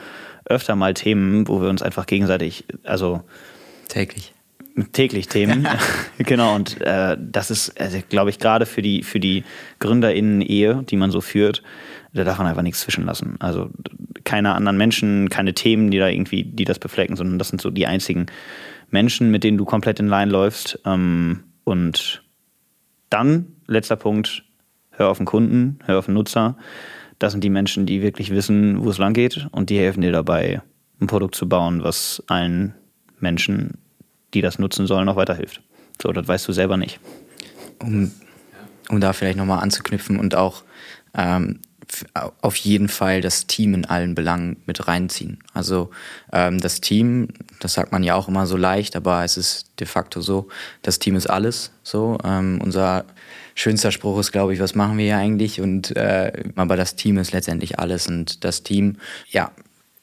öfter 0.46 0.76
mal 0.76 0.94
Themen, 0.94 1.48
wo 1.48 1.62
wir 1.62 1.70
uns 1.70 1.82
einfach 1.82 2.06
gegenseitig, 2.06 2.66
also 2.84 3.24
täglich. 3.88 4.34
Täglich 4.92 5.30
Themen, 5.30 5.66
genau. 6.18 6.54
Und 6.54 6.82
äh, 6.82 7.16
das 7.18 7.50
ist, 7.50 7.80
also, 7.80 7.98
glaube 8.10 8.30
ich, 8.30 8.40
gerade 8.40 8.66
für 8.66 8.82
die 8.82 9.04
für 9.04 9.22
die 9.22 9.46
GründerInnen-Ehe, 9.80 10.84
die 10.84 10.98
man 10.98 11.12
so 11.12 11.22
führt, 11.22 11.64
da 12.16 12.24
darf 12.24 12.38
man 12.38 12.48
einfach 12.48 12.62
nichts 12.62 12.82
zwischenlassen. 12.82 13.36
Also 13.40 13.70
keine 14.24 14.56
anderen 14.56 14.78
Menschen, 14.78 15.30
keine 15.30 15.54
Themen, 15.54 15.92
die 15.92 16.00
da 16.00 16.08
irgendwie, 16.08 16.44
die 16.44 16.66
das 16.66 16.80
beflecken, 16.80 17.16
sondern 17.16 17.38
das 17.38 17.50
sind 17.50 17.62
so 17.62 17.70
die 17.70 17.88
einzigen 17.88 18.26
Menschen, 18.90 19.32
mit 19.32 19.44
denen 19.44 19.58
du 19.58 19.66
komplett 19.66 20.00
in 20.00 20.08
Line 20.08 20.32
läufst. 20.32 20.80
Ähm, 20.86 21.44
und 21.64 22.24
dann, 23.10 23.48
letzter 23.68 23.98
Punkt, 23.98 24.44
hör 24.92 25.10
auf 25.10 25.18
den 25.18 25.26
Kunden, 25.26 25.80
hör 25.86 26.00
auf 26.00 26.06
den 26.06 26.14
Nutzer. 26.14 26.58
Das 27.20 27.34
sind 27.34 27.44
die 27.44 27.50
Menschen, 27.50 27.86
die 27.86 28.02
wirklich 28.02 28.32
wissen, 28.32 28.84
wo 28.84 28.90
es 28.90 28.98
lang 28.98 29.14
geht 29.14 29.48
und 29.52 29.70
die 29.70 29.78
helfen 29.78 30.02
dir 30.02 30.12
dabei, 30.12 30.62
ein 31.00 31.08
Produkt 31.08 31.36
zu 31.36 31.48
bauen, 31.48 31.84
was 31.84 32.24
allen 32.28 32.74
Menschen, 33.20 33.78
die 34.34 34.42
das 34.42 34.60
nutzen 34.60 34.88
sollen, 34.88 35.08
auch 35.10 35.16
weiterhilft. 35.16 35.62
So, 36.02 36.12
das 36.12 36.28
weißt 36.28 36.48
du 36.48 36.52
selber 36.52 36.78
nicht. 36.78 37.00
Um, 37.82 38.12
um 38.90 39.00
da 39.00 39.14
vielleicht 39.14 39.38
nochmal 39.38 39.62
anzuknüpfen 39.64 40.20
und 40.20 40.36
auch 40.36 40.64
ähm, 41.14 41.60
auf 42.42 42.56
jeden 42.56 42.88
Fall 42.88 43.22
das 43.22 43.48
Team 43.48 43.74
in 43.74 43.86
allen 43.86 44.16
Belangen 44.16 44.58
mit 44.66 44.88
reinziehen. 44.88 45.40
Also 45.54 45.92
ähm, 46.32 46.60
das 46.60 46.82
Team, 46.82 47.30
das 47.60 47.74
sagt 47.74 47.92
man 47.92 48.04
ja 48.04 48.16
auch 48.16 48.28
immer 48.28 48.48
so 48.48 48.58
leicht, 48.58 48.96
aber 48.96 49.24
es 49.24 49.38
ist 49.38 49.68
de 49.80 49.88
facto 49.88 50.22
so, 50.22 50.48
das 50.82 51.00
Team 51.00 51.16
ist 51.16 51.28
alles. 51.28 51.72
So, 51.84 52.18
ähm, 52.24 52.60
unser 52.64 53.06
schönster 53.54 53.92
Spruch 53.92 54.20
ist, 54.20 54.32
glaube 54.32 54.54
ich, 54.54 54.60
was 54.60 54.76
machen 54.76 54.98
wir 54.98 55.06
hier 55.06 55.18
eigentlich? 55.18 55.62
Und 55.62 55.96
äh, 55.96 56.32
aber 56.56 56.76
das 56.76 56.96
Team 56.96 57.18
ist 57.18 57.32
letztendlich 57.32 57.80
alles 57.80 58.08
und 58.08 58.44
das 58.44 58.64
Team, 58.64 58.98
ja, 59.30 59.52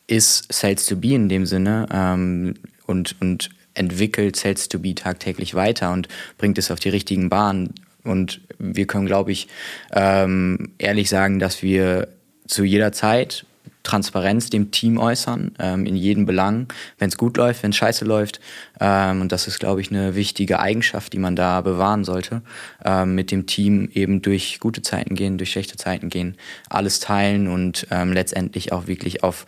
ist 0.06 0.52
Sales 0.52 0.86
to 0.86 0.96
Be 0.96 1.14
in 1.14 1.28
dem 1.28 1.46
Sinne 1.46 1.86
ähm, 1.92 2.54
und 2.86 3.16
und 3.20 3.50
entwickelt 3.74 4.36
Sales 4.36 4.68
to 4.68 4.78
Be 4.78 4.94
tagtäglich 4.94 5.54
weiter 5.54 5.92
und 5.92 6.08
bringt 6.38 6.58
es 6.58 6.70
auf 6.70 6.80
die 6.80 6.90
richtigen 6.90 7.28
Bahnen 7.28 7.74
und 8.04 8.40
wir 8.58 8.86
können, 8.86 9.06
glaube 9.06 9.32
ich, 9.32 9.48
ähm, 9.92 10.72
ehrlich 10.78 11.08
sagen, 11.08 11.38
dass 11.38 11.62
wir 11.62 12.08
zu 12.46 12.64
jeder 12.64 12.92
Zeit 12.92 13.46
Transparenz 13.82 14.50
dem 14.50 14.70
Team 14.70 14.98
äußern, 14.98 15.52
ähm, 15.58 15.86
in 15.86 15.96
jedem 15.96 16.24
Belang, 16.24 16.68
wenn 16.98 17.08
es 17.08 17.16
gut 17.16 17.36
läuft, 17.36 17.62
wenn 17.62 17.70
es 17.70 17.76
scheiße 17.76 18.04
läuft. 18.04 18.40
Ähm, 18.80 19.20
und 19.20 19.32
das 19.32 19.48
ist, 19.48 19.58
glaube 19.58 19.80
ich, 19.80 19.90
eine 19.90 20.14
wichtige 20.14 20.60
Eigenschaft, 20.60 21.12
die 21.12 21.18
man 21.18 21.36
da 21.36 21.60
bewahren 21.60 22.04
sollte. 22.04 22.42
Ähm, 22.84 23.14
mit 23.14 23.30
dem 23.30 23.46
Team 23.46 23.88
eben 23.92 24.22
durch 24.22 24.60
gute 24.60 24.82
Zeiten 24.82 25.14
gehen, 25.14 25.38
durch 25.38 25.50
schlechte 25.50 25.76
Zeiten 25.76 26.10
gehen, 26.10 26.36
alles 26.68 27.00
teilen 27.00 27.48
und 27.48 27.86
ähm, 27.90 28.12
letztendlich 28.12 28.72
auch 28.72 28.86
wirklich 28.86 29.24
auf 29.24 29.46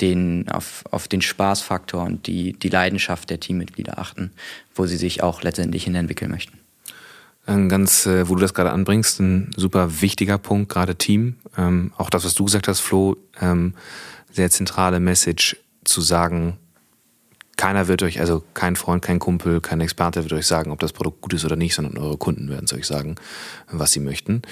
den, 0.00 0.48
auf, 0.50 0.84
auf 0.90 1.08
den 1.08 1.22
Spaßfaktor 1.22 2.04
und 2.04 2.26
die, 2.26 2.54
die 2.54 2.68
Leidenschaft 2.68 3.30
der 3.30 3.40
Teammitglieder 3.40 3.98
achten, 3.98 4.32
wo 4.74 4.86
sie 4.86 4.96
sich 4.96 5.22
auch 5.22 5.42
letztendlich 5.42 5.84
hin 5.84 5.94
entwickeln 5.94 6.30
möchten. 6.30 6.59
Ein 7.50 7.68
ganz, 7.68 8.06
äh, 8.06 8.26
wo 8.28 8.36
du 8.36 8.42
das 8.42 8.54
gerade 8.54 8.70
anbringst, 8.70 9.18
ein 9.18 9.50
super 9.56 10.02
wichtiger 10.02 10.38
Punkt, 10.38 10.68
gerade 10.68 10.94
Team. 10.94 11.34
Ähm, 11.58 11.92
auch 11.96 12.08
das, 12.08 12.24
was 12.24 12.34
du 12.34 12.44
gesagt 12.44 12.68
hast, 12.68 12.78
Flo, 12.78 13.16
ähm, 13.40 13.74
sehr 14.30 14.50
zentrale 14.50 15.00
Message 15.00 15.56
zu 15.82 16.00
sagen, 16.00 16.58
keiner 17.56 17.88
wird 17.88 18.04
euch, 18.04 18.20
also 18.20 18.44
kein 18.54 18.76
Freund, 18.76 19.02
kein 19.02 19.18
Kumpel, 19.18 19.60
kein 19.60 19.80
Experte 19.80 20.22
wird 20.22 20.32
euch 20.32 20.46
sagen, 20.46 20.70
ob 20.70 20.78
das 20.78 20.92
Produkt 20.92 21.22
gut 21.22 21.32
ist 21.32 21.44
oder 21.44 21.56
nicht, 21.56 21.74
sondern 21.74 21.98
eure 21.98 22.18
Kunden 22.18 22.48
werden 22.50 22.66
es 22.66 22.72
euch 22.72 22.86
sagen, 22.86 23.16
was 23.68 23.90
sie 23.90 23.98
möchten. 23.98 24.42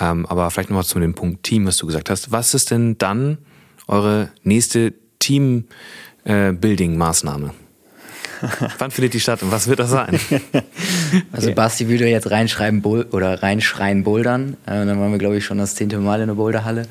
Ähm, 0.00 0.26
aber 0.26 0.50
vielleicht 0.50 0.70
nochmal 0.70 0.82
zu 0.82 0.98
dem 0.98 1.14
Punkt 1.14 1.44
Team, 1.44 1.66
was 1.66 1.76
du 1.76 1.86
gesagt 1.86 2.10
hast. 2.10 2.32
Was 2.32 2.54
ist 2.54 2.72
denn 2.72 2.98
dann 2.98 3.38
eure 3.86 4.30
nächste 4.42 4.92
Team-Building-Maßnahme? 5.20 7.52
Wann 8.78 8.90
findet 8.90 9.14
die 9.14 9.20
statt 9.20 9.42
und 9.42 9.50
was 9.50 9.68
wird 9.68 9.78
das 9.78 9.90
sein? 9.90 10.18
Also 11.32 11.48
okay. 11.48 11.54
Basti 11.54 11.88
würde 11.88 12.06
jetzt 12.06 12.30
reinschreiben 12.30 12.84
oder 12.84 13.42
reinschreien 13.42 14.04
Bouldern. 14.04 14.56
Äh, 14.66 14.86
dann 14.86 15.00
waren 15.00 15.10
wir, 15.10 15.18
glaube 15.18 15.36
ich, 15.36 15.44
schon 15.44 15.58
das 15.58 15.74
zehnte 15.74 15.98
Mal 15.98 16.20
in 16.20 16.28
der 16.28 16.34
Boulderhalle. 16.34 16.86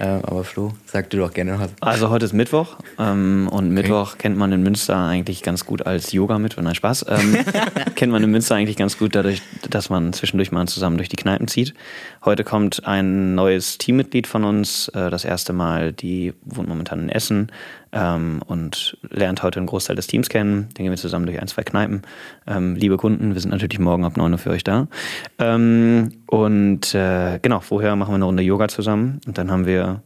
Äh, 0.00 0.06
aber 0.06 0.44
Flo, 0.44 0.72
sag 0.86 1.10
du 1.10 1.18
doch 1.18 1.32
gerne 1.32 1.60
was. 1.60 1.70
Also 1.80 2.08
heute 2.08 2.24
ist 2.24 2.32
Mittwoch 2.32 2.78
ähm, 2.98 3.48
und 3.50 3.66
okay. 3.66 3.74
Mittwoch 3.74 4.16
kennt 4.16 4.36
man 4.36 4.50
in 4.50 4.62
Münster 4.62 4.96
eigentlich 4.96 5.42
ganz 5.42 5.66
gut 5.66 5.84
als 5.84 6.12
Yoga-Mittwoch. 6.12 6.62
Nein, 6.62 6.74
Spaß. 6.74 7.04
Ähm, 7.08 7.36
kennt 7.96 8.10
man 8.10 8.22
in 8.22 8.30
Münster 8.30 8.54
eigentlich 8.54 8.78
ganz 8.78 8.96
gut 8.96 9.14
dadurch, 9.14 9.42
dass 9.68 9.90
man 9.90 10.14
zwischendurch 10.14 10.52
mal 10.52 10.66
zusammen 10.66 10.96
durch 10.96 11.10
die 11.10 11.16
Kneipen 11.16 11.48
zieht. 11.48 11.74
Heute 12.24 12.44
kommt 12.44 12.86
ein 12.86 13.34
neues 13.34 13.76
Teammitglied 13.76 14.26
von 14.26 14.44
uns, 14.44 14.88
äh, 14.88 15.10
das 15.10 15.26
erste 15.26 15.52
Mal, 15.52 15.92
die 15.92 16.32
wohnt 16.46 16.68
momentan 16.68 17.00
in 17.00 17.08
Essen 17.10 17.52
ähm, 17.92 18.40
und 18.46 18.96
lernt 19.10 19.42
heute 19.42 19.58
einen 19.58 19.66
Großteil 19.66 19.96
des 19.96 20.06
Teams 20.06 20.28
kennen. 20.28 20.68
Den 20.76 20.84
gehen 20.84 20.90
wir 20.90 20.96
zusammen 20.96 21.26
durch 21.26 21.40
ein, 21.40 21.48
zwei 21.48 21.62
Kneipen. 21.62 22.02
Ähm, 22.46 22.76
liebe 22.76 22.96
Kunden, 22.96 23.34
wir 23.34 23.40
sind 23.40 23.50
natürlich 23.50 23.78
morgen 23.78 24.04
ab 24.04 24.16
9 24.16 24.32
Uhr 24.32 24.38
für 24.38 24.50
euch 24.50 24.64
da. 24.64 24.88
Ähm, 25.38 26.12
und 26.26 26.94
äh, 26.94 27.38
genau, 27.40 27.60
vorher 27.60 27.96
machen 27.96 28.12
wir 28.12 28.16
eine 28.16 28.24
Runde 28.24 28.42
Yoga 28.42 28.68
zusammen 28.68 29.20
und 29.26 29.38
dann 29.38 29.50
haben 29.50 29.66
wir 29.66 30.02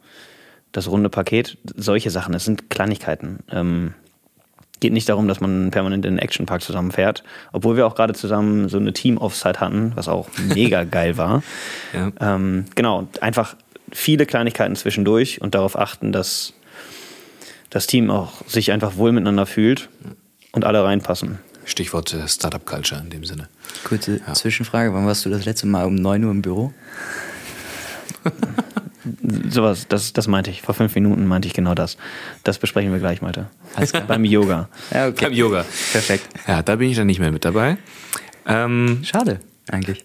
das 0.72 0.88
runde 0.90 1.08
Paket. 1.08 1.56
Solche 1.76 2.10
Sachen, 2.10 2.32
das 2.32 2.44
sind 2.44 2.68
Kleinigkeiten. 2.70 3.40
Ähm, 3.50 3.94
geht 4.80 4.92
nicht 4.92 5.08
darum, 5.08 5.28
dass 5.28 5.40
man 5.40 5.70
permanent 5.70 6.04
in 6.04 6.16
den 6.16 6.18
Actionpark 6.18 6.60
zusammenfährt, 6.62 7.22
obwohl 7.52 7.76
wir 7.76 7.86
auch 7.86 7.94
gerade 7.94 8.12
zusammen 8.12 8.68
so 8.68 8.76
eine 8.76 8.92
Team-Offside 8.92 9.60
hatten, 9.60 9.92
was 9.94 10.08
auch 10.08 10.28
mega 10.54 10.84
geil 10.90 11.16
war. 11.16 11.42
Ja. 11.92 12.12
Ähm, 12.20 12.66
genau, 12.74 13.08
einfach 13.20 13.56
viele 13.92 14.26
Kleinigkeiten 14.26 14.74
zwischendurch 14.76 15.40
und 15.40 15.54
darauf 15.54 15.78
achten, 15.78 16.12
dass 16.12 16.54
das 17.74 17.88
Team 17.88 18.08
auch 18.08 18.46
sich 18.46 18.70
einfach 18.70 18.96
wohl 18.96 19.10
miteinander 19.10 19.46
fühlt 19.46 19.88
und 20.52 20.64
alle 20.64 20.84
reinpassen. 20.84 21.40
Stichwort 21.64 22.14
äh, 22.14 22.28
Startup 22.28 22.64
Culture 22.64 23.00
in 23.00 23.10
dem 23.10 23.24
Sinne. 23.24 23.48
Kurze 23.82 24.20
ja. 24.24 24.32
Zwischenfrage, 24.32 24.94
wann 24.94 25.06
warst 25.06 25.24
du 25.26 25.30
das 25.30 25.44
letzte 25.44 25.66
Mal 25.66 25.84
um 25.84 25.96
9 25.96 26.24
Uhr 26.24 26.30
im 26.30 26.40
Büro? 26.40 26.72
Sowas, 29.50 29.86
das, 29.88 30.12
das 30.12 30.28
meinte 30.28 30.50
ich. 30.50 30.62
Vor 30.62 30.74
fünf 30.74 30.94
Minuten 30.94 31.26
meinte 31.26 31.48
ich 31.48 31.54
genau 31.54 31.74
das. 31.74 31.96
Das 32.44 32.58
besprechen 32.58 32.92
wir 32.92 33.00
gleich, 33.00 33.20
Malte. 33.22 33.50
Beim 34.06 34.24
Yoga. 34.24 34.68
Ja, 34.92 35.08
okay. 35.08 35.24
Beim 35.24 35.32
Yoga. 35.32 35.64
Perfekt. 35.92 36.28
Ja, 36.46 36.62
da 36.62 36.76
bin 36.76 36.88
ich 36.90 36.96
dann 36.96 37.08
nicht 37.08 37.18
mehr 37.18 37.32
mit 37.32 37.44
dabei. 37.44 37.76
Ähm, 38.46 39.00
Schade, 39.02 39.40
eigentlich. 39.68 40.04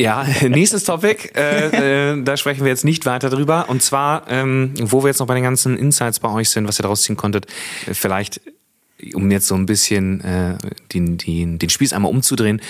Ja, 0.00 0.24
nächstes 0.48 0.84
Topic, 0.84 1.28
äh, 1.36 2.12
äh, 2.12 2.22
da 2.22 2.38
sprechen 2.38 2.64
wir 2.64 2.70
jetzt 2.70 2.86
nicht 2.86 3.04
weiter 3.04 3.28
drüber. 3.28 3.66
Und 3.68 3.82
zwar, 3.82 4.24
ähm, 4.30 4.72
wo 4.80 5.02
wir 5.02 5.08
jetzt 5.08 5.18
noch 5.18 5.26
bei 5.26 5.34
den 5.34 5.42
ganzen 5.42 5.76
Insights 5.76 6.20
bei 6.20 6.30
euch 6.30 6.48
sind, 6.48 6.66
was 6.66 6.80
ihr 6.80 6.84
daraus 6.84 7.02
ziehen 7.02 7.16
konntet, 7.16 7.46
vielleicht 7.92 8.40
um 9.14 9.30
jetzt 9.30 9.46
so 9.46 9.54
ein 9.54 9.66
bisschen 9.66 10.20
äh, 10.20 10.56
den, 10.92 11.18
den, 11.18 11.58
den 11.58 11.68
Spieß 11.70 11.92
einmal 11.92 12.10
umzudrehen, 12.10 12.60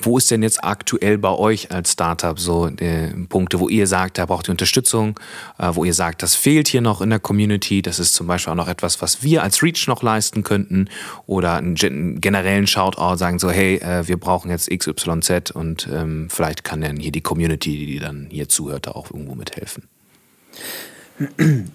wo 0.00 0.18
ist 0.18 0.30
denn 0.30 0.42
jetzt 0.42 0.62
aktuell 0.64 1.18
bei 1.18 1.30
euch 1.30 1.70
als 1.70 1.92
Startup 1.92 2.38
so 2.38 2.68
äh, 2.68 3.08
Punkte, 3.28 3.60
wo 3.60 3.68
ihr 3.68 3.86
sagt, 3.86 4.18
da 4.18 4.26
braucht 4.26 4.48
ihr 4.48 4.52
Unterstützung, 4.52 5.18
äh, 5.58 5.70
wo 5.72 5.84
ihr 5.84 5.94
sagt, 5.94 6.22
das 6.22 6.34
fehlt 6.34 6.68
hier 6.68 6.80
noch 6.80 7.00
in 7.00 7.10
der 7.10 7.20
Community, 7.20 7.82
das 7.82 7.98
ist 7.98 8.14
zum 8.14 8.26
Beispiel 8.26 8.52
auch 8.52 8.56
noch 8.56 8.68
etwas, 8.68 9.02
was 9.02 9.22
wir 9.22 9.42
als 9.42 9.62
Reach 9.62 9.86
noch 9.86 10.02
leisten 10.02 10.42
könnten 10.42 10.88
oder 11.26 11.54
einen, 11.54 11.76
einen 11.80 12.20
generellen 12.20 12.66
Shoutout 12.66 13.16
sagen 13.16 13.38
so, 13.38 13.50
hey, 13.50 13.76
äh, 13.76 14.06
wir 14.08 14.16
brauchen 14.16 14.50
jetzt 14.50 14.70
XYZ 14.70 15.50
und 15.52 15.88
ähm, 15.92 16.28
vielleicht 16.30 16.64
kann 16.64 16.80
dann 16.80 16.96
hier 16.96 17.12
die 17.12 17.20
Community, 17.20 17.86
die 17.86 17.98
dann 17.98 18.28
hier 18.30 18.48
zuhört, 18.48 18.86
da 18.86 18.92
auch 18.92 19.10
irgendwo 19.10 19.34
mithelfen. 19.34 19.88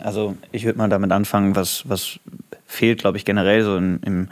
Also 0.04 0.38
ich 0.52 0.66
würde 0.66 0.78
mal 0.78 0.90
damit 0.90 1.12
anfangen, 1.12 1.56
was, 1.56 1.84
was 1.88 2.20
fehlt, 2.66 3.00
glaube 3.00 3.18
ich, 3.18 3.26
generell 3.26 3.64
so 3.64 3.76
in, 3.78 4.00
im 4.06 4.28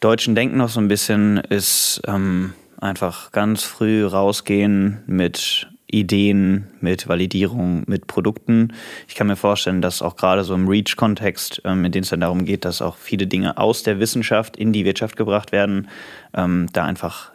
deutschen 0.00 0.34
Denken 0.34 0.58
noch 0.58 0.68
so 0.68 0.80
ein 0.80 0.88
bisschen, 0.88 1.38
ist 1.38 2.00
ähm, 2.06 2.52
einfach 2.80 3.32
ganz 3.32 3.64
früh 3.64 4.04
rausgehen 4.04 4.98
mit 5.06 5.66
Ideen, 5.90 6.66
mit 6.80 7.08
Validierung, 7.08 7.84
mit 7.86 8.06
Produkten. 8.06 8.74
Ich 9.08 9.14
kann 9.14 9.26
mir 9.26 9.36
vorstellen, 9.36 9.80
dass 9.80 10.02
auch 10.02 10.16
gerade 10.16 10.44
so 10.44 10.54
im 10.54 10.68
Reach-Kontext, 10.68 11.62
ähm, 11.64 11.84
in 11.84 11.92
dem 11.92 12.02
es 12.02 12.10
dann 12.10 12.20
darum 12.20 12.44
geht, 12.44 12.66
dass 12.66 12.82
auch 12.82 12.96
viele 12.96 13.26
Dinge 13.26 13.56
aus 13.56 13.82
der 13.82 13.98
Wissenschaft 13.98 14.56
in 14.56 14.72
die 14.72 14.84
Wirtschaft 14.84 15.16
gebracht 15.16 15.50
werden, 15.50 15.88
ähm, 16.34 16.66
da 16.74 16.84
einfach, 16.84 17.32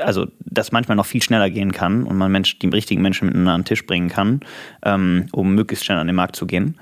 also 0.00 0.26
das 0.40 0.72
manchmal 0.72 0.96
noch 0.96 1.06
viel 1.06 1.22
schneller 1.22 1.50
gehen 1.50 1.72
kann 1.72 2.04
und 2.04 2.16
man 2.16 2.32
Mensch, 2.32 2.58
die 2.58 2.68
richtigen 2.68 3.02
Menschen 3.02 3.26
miteinander 3.26 3.52
an 3.52 3.60
den 3.60 3.66
Tisch 3.66 3.86
bringen 3.86 4.08
kann, 4.08 4.40
ähm, 4.84 5.26
um 5.32 5.54
möglichst 5.54 5.84
schnell 5.84 5.98
an 5.98 6.06
den 6.06 6.16
Markt 6.16 6.36
zu 6.36 6.46
gehen 6.46 6.76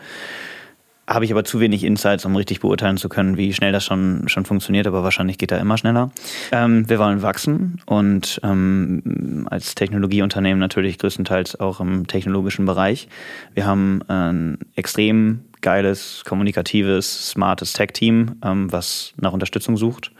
habe 1.08 1.24
ich 1.24 1.32
aber 1.32 1.42
zu 1.42 1.58
wenig 1.58 1.84
Insights, 1.84 2.26
um 2.26 2.36
richtig 2.36 2.60
beurteilen 2.60 2.98
zu 2.98 3.08
können, 3.08 3.38
wie 3.38 3.54
schnell 3.54 3.72
das 3.72 3.84
schon, 3.84 4.28
schon 4.28 4.44
funktioniert, 4.44 4.86
aber 4.86 5.02
wahrscheinlich 5.02 5.38
geht 5.38 5.50
da 5.50 5.56
immer 5.56 5.78
schneller. 5.78 6.10
Ähm, 6.52 6.88
wir 6.88 6.98
wollen 6.98 7.22
wachsen 7.22 7.80
und 7.86 8.40
ähm, 8.44 9.48
als 9.50 9.74
Technologieunternehmen 9.74 10.58
natürlich 10.58 10.98
größtenteils 10.98 11.58
auch 11.58 11.80
im 11.80 12.06
technologischen 12.06 12.66
Bereich. 12.66 13.08
Wir 13.54 13.66
haben 13.66 14.02
ein 14.08 14.58
extrem 14.76 15.40
geiles, 15.62 16.22
kommunikatives, 16.26 17.30
smartes 17.30 17.72
Tech-Team, 17.72 18.36
ähm, 18.44 18.70
was 18.70 19.14
nach 19.16 19.32
Unterstützung 19.32 19.78
sucht, 19.78 20.12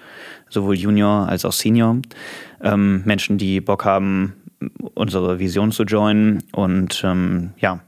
sowohl 0.49 0.77
Junior 0.77 1.29
als 1.29 1.45
auch 1.45 1.53
Senior. 1.53 1.99
Ähm, 2.63 3.03
Menschen, 3.05 3.37
die 3.37 3.61
Bock 3.61 3.85
haben, 3.85 4.33
unsere 4.95 5.39
Vision 5.39 5.71
zu 5.71 5.85
joinen 5.85 6.43
und 6.53 7.03
ähm, 7.05 7.51
ja, 7.59 7.81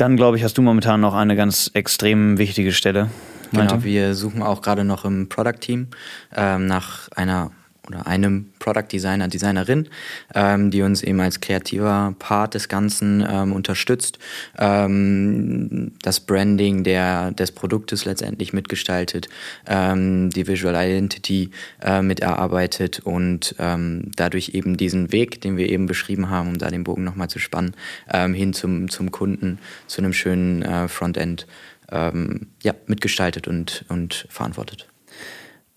dann, 0.00 0.16
glaube 0.16 0.36
ich, 0.36 0.44
hast 0.44 0.56
du 0.56 0.62
momentan 0.62 1.00
noch 1.00 1.14
eine 1.14 1.36
ganz 1.36 1.70
extrem 1.74 2.38
wichtige 2.38 2.72
Stelle. 2.72 3.10
Genau, 3.52 3.82
wir 3.82 4.14
suchen 4.14 4.42
auch 4.42 4.62
gerade 4.62 4.84
noch 4.84 5.04
im 5.04 5.28
Product-Team 5.28 5.88
ähm, 6.36 6.66
nach 6.66 7.08
einer 7.16 7.50
oder 7.86 8.06
einem 8.06 8.52
Product 8.58 8.86
Designer, 8.92 9.28
Designerin, 9.28 9.88
ähm, 10.34 10.70
die 10.70 10.82
uns 10.82 11.02
eben 11.02 11.20
als 11.20 11.40
kreativer 11.40 12.14
Part 12.18 12.54
des 12.54 12.68
Ganzen 12.68 13.24
ähm, 13.28 13.52
unterstützt, 13.52 14.18
ähm, 14.58 15.92
das 16.02 16.20
Branding 16.20 16.84
der, 16.84 17.32
des 17.32 17.52
Produktes 17.52 18.04
letztendlich 18.04 18.52
mitgestaltet, 18.52 19.28
ähm, 19.66 20.30
die 20.30 20.46
Visual 20.46 20.74
Identity 20.74 21.50
äh, 21.82 22.02
mit 22.02 22.20
erarbeitet 22.20 23.00
und 23.00 23.54
ähm, 23.58 24.10
dadurch 24.16 24.50
eben 24.50 24.76
diesen 24.76 25.12
Weg, 25.12 25.40
den 25.40 25.56
wir 25.56 25.68
eben 25.68 25.86
beschrieben 25.86 26.28
haben, 26.30 26.50
um 26.50 26.58
da 26.58 26.68
den 26.70 26.84
Bogen 26.84 27.04
nochmal 27.04 27.28
zu 27.28 27.38
spannen, 27.38 27.74
ähm, 28.12 28.34
hin 28.34 28.52
zum, 28.52 28.88
zum 28.88 29.10
Kunden, 29.10 29.58
zu 29.86 30.00
einem 30.00 30.12
schönen 30.12 30.62
äh, 30.62 30.88
Frontend 30.88 31.46
ja, 31.92 32.74
mitgestaltet 32.86 33.48
und, 33.48 33.84
und 33.88 34.28
verantwortet. 34.30 34.89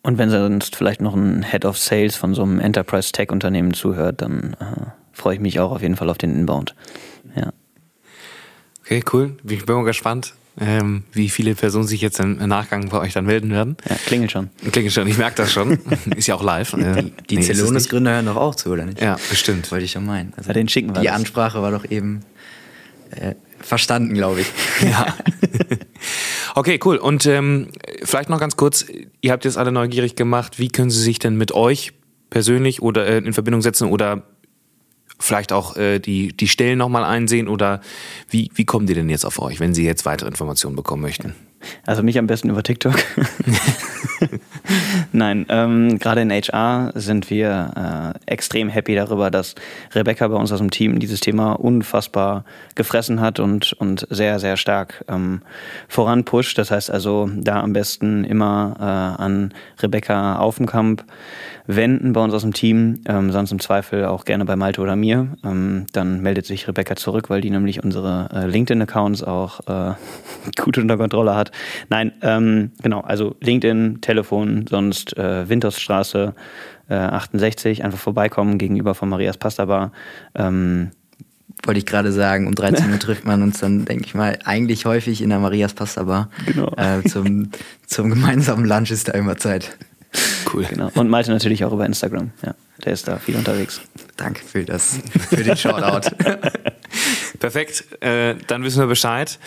Und 0.04 0.18
wenn 0.18 0.30
sonst 0.30 0.76
vielleicht 0.76 1.02
noch 1.02 1.16
ein 1.16 1.44
Head 1.44 1.64
of 1.66 1.78
Sales 1.78 2.18
von 2.18 2.34
so 2.34 2.44
einem 2.44 2.60
Enterprise 2.60 3.14
Tech 3.14 3.30
Unternehmen 3.32 3.74
zuhört, 3.74 4.22
dann 4.22 4.56
äh, 4.60 4.90
freue 5.14 5.36
ich 5.36 5.40
mich 5.40 5.60
auch 5.62 5.72
auf 5.72 5.82
jeden 5.82 5.96
Fall 5.96 6.10
auf 6.10 6.18
den 6.18 6.38
Inbound. 6.38 6.76
Ja. 7.36 7.54
Okay, 8.82 9.02
cool. 9.14 9.38
Ich 9.48 9.66
bin 9.66 9.76
mal 9.76 9.86
gespannt, 9.86 10.34
ähm, 10.60 11.04
wie 11.14 11.30
viele 11.30 11.56
Personen 11.56 11.88
sich 11.88 12.02
jetzt 12.02 12.20
im 12.20 12.36
Nachgang 12.36 12.90
bei 12.90 13.00
euch 13.00 13.14
dann 13.14 13.26
melden 13.26 13.52
werden. 13.52 13.78
Ja, 13.90 13.96
klingelt 13.96 14.32
schon. 14.32 14.50
Klingelt 14.74 14.94
schon, 14.94 15.08
ich 15.08 15.18
merke 15.18 15.38
das 15.38 15.54
schon. 15.54 15.80
ist 16.18 16.28
ja 16.28 16.36
auch 16.36 16.44
live. 16.44 16.74
Äh, 16.74 17.06
die 17.30 17.38
nee, 17.38 17.42
Celonis-Gründer 17.42 18.12
hören 18.12 18.26
doch 18.26 18.36
auch 18.36 18.56
zu, 18.56 18.72
oder 18.72 18.86
nicht? 18.86 19.02
Ja, 19.02 19.16
bestimmt. 19.30 19.72
Wollte 19.72 19.86
ich 19.86 19.92
schon 19.92 20.06
meinen. 20.06 20.34
Also, 20.36 20.50
ja, 20.50 20.54
den 20.54 20.68
schicken 20.68 20.90
wir 20.94 21.00
Die 21.00 21.08
das. 21.08 21.16
Ansprache 21.16 21.62
war 21.62 21.72
doch 21.72 21.90
eben 21.90 22.26
äh, 23.16 23.36
verstanden, 23.60 24.14
glaube 24.14 24.42
ich. 24.42 24.48
Ja. 24.82 25.16
okay, 26.56 26.80
cool. 26.84 26.98
Und 26.98 27.26
ähm, 27.26 27.70
vielleicht 28.04 28.30
noch 28.30 28.40
ganz 28.40 28.58
kurz, 28.58 28.86
ihr 29.22 29.32
habt 29.32 29.46
jetzt 29.46 29.58
alle 29.58 29.72
neugierig 29.72 30.16
gemacht, 30.16 30.60
wie 30.60 30.68
können 30.68 30.90
sie 30.90 31.02
sich 31.02 31.20
denn 31.20 31.38
mit 31.38 31.54
euch 31.54 31.94
persönlich 32.30 32.82
oder 32.82 33.06
äh, 33.08 33.18
in 33.20 33.34
Verbindung 33.34 33.62
setzen 33.62 33.88
oder 33.90 34.24
vielleicht 35.20 35.54
auch 35.54 35.78
äh, 35.78 36.00
die, 36.00 36.36
die 36.36 36.48
Stellen 36.48 36.78
nochmal 36.78 37.04
einsehen 37.04 37.48
oder 37.48 37.82
wie, 38.30 38.52
wie 38.56 38.66
kommen 38.66 38.88
die 38.88 38.94
denn 38.94 39.10
jetzt 39.10 39.26
auf 39.26 39.40
euch, 39.40 39.60
wenn 39.60 39.74
sie 39.74 39.86
jetzt 39.86 40.06
weitere 40.06 40.28
Informationen 40.28 40.76
bekommen 40.76 41.02
möchten? 41.02 41.36
Also 41.86 42.04
mich 42.04 42.18
am 42.18 42.28
besten 42.28 42.50
über 42.50 42.64
TikTok. 42.64 42.96
Nein, 45.12 45.46
ähm, 45.50 46.00
gerade 46.00 46.22
in 46.22 46.32
HR 46.32 46.92
sind 46.96 47.30
wir 47.30 48.16
äh, 48.26 48.32
extrem 48.32 48.70
happy 48.70 48.96
darüber, 48.96 49.32
dass 49.32 49.56
Rebecca 49.94 50.28
bei 50.28 50.36
uns 50.36 50.52
aus 50.52 50.60
dem 50.60 50.72
Team 50.72 51.00
dieses 51.00 51.20
Thema 51.20 51.54
unfassbar 51.54 52.46
gefressen 52.76 53.22
hat 53.22 53.40
und, 53.40 53.74
und 53.74 54.08
sehr, 54.10 54.40
sehr 54.40 54.58
stark 54.58 55.04
ähm, 55.08 55.42
voranpusht. 55.88 56.58
Das 56.58 56.72
heißt 56.72 56.92
also, 56.92 57.30
da 57.36 57.62
am 57.62 57.74
besten 57.74 58.24
immer 58.24 58.76
äh, 58.80 59.22
an 59.24 59.54
Rebecca 59.82 60.38
Aufenkamp 60.38 61.04
wenden 61.66 62.14
bei 62.14 62.22
uns 62.22 62.34
aus 62.34 62.42
dem 62.42 62.54
Team, 62.54 63.02
ähm, 63.08 63.32
sonst 63.32 63.52
im 63.52 63.60
Zweifel 63.60 64.06
auch 64.06 64.26
gerne 64.26 64.46
bei 64.46 64.56
Malte 64.56 64.82
oder 64.82 64.96
mir. 64.96 65.30
Ähm, 65.44 65.86
dann 65.94 66.22
meldet 66.22 66.46
sich 66.46 66.68
Rebecca 66.68 66.96
zurück, 66.96 67.30
weil 67.30 67.42
die 67.42 67.50
nämlich 67.50 67.84
unsere 67.84 68.30
äh, 68.34 68.46
LinkedIn-Accounts 68.48 69.24
auch 69.24 69.62
äh, 69.68 69.94
gut 70.62 70.78
unter 70.78 70.98
Kontrolle 70.98 71.36
hat. 71.36 71.52
Nein, 71.90 72.14
ähm, 72.22 72.72
genau, 72.82 73.02
also 73.02 73.36
LinkedIn, 73.40 74.02
Telefon, 74.14 74.66
sonst 74.70 75.18
äh, 75.18 75.50
Wintersstraße 75.50 76.36
äh, 76.88 76.94
68, 76.94 77.84
einfach 77.84 77.98
vorbeikommen 77.98 78.60
gegenüber 78.60 78.94
von 78.94 79.10
Marias 79.10 79.38
Pasta 79.38 79.66
Bar. 79.66 79.92
Ähm, 80.36 80.92
wollte 81.66 81.80
ich 81.80 81.88
gerade 81.88 82.12
sagen, 82.12 82.46
um 82.46 82.54
13 82.54 82.92
Uhr 82.92 83.00
trifft 83.00 83.26
man 83.26 83.42
uns 83.42 83.60
dann, 83.60 83.86
denke 83.86 84.06
ich 84.06 84.14
mal, 84.14 84.38
eigentlich 84.46 84.86
häufig 84.86 85.24
in 85.24 85.30
der 85.30 85.40
Marias 85.40 85.74
Pasta 85.74 86.04
Bar. 86.04 86.30
Genau. 86.46 86.72
Äh, 86.78 87.04
zum, 87.10 87.50
zum 87.88 88.12
gemeinsamen 88.12 88.66
Lunch 88.66 88.92
ist 88.92 89.08
da 89.08 89.14
immer 89.14 89.36
Zeit. 89.38 89.76
Cool. 90.54 90.66
Genau. 90.70 90.92
Und 90.94 91.10
Malte 91.10 91.32
natürlich 91.32 91.66
auch 91.66 91.74
über 91.74 91.88
Instagram. 91.88 92.30
Ja, 92.46 92.54
der 92.86 92.94
ist 92.94 93.08
da 93.08 93.18
viel 93.18 93.36
unterwegs. 93.36 93.82
Danke 94.16 94.44
für 94.46 94.64
das, 94.64 95.00
für 95.30 95.44
den 95.44 95.58
Shoutout. 95.58 96.12
Perfekt, 97.44 98.02
äh, 98.02 98.36
dann 98.48 98.64
wissen 98.64 98.80
wir 98.80 98.88
Bescheid. 98.88 99.38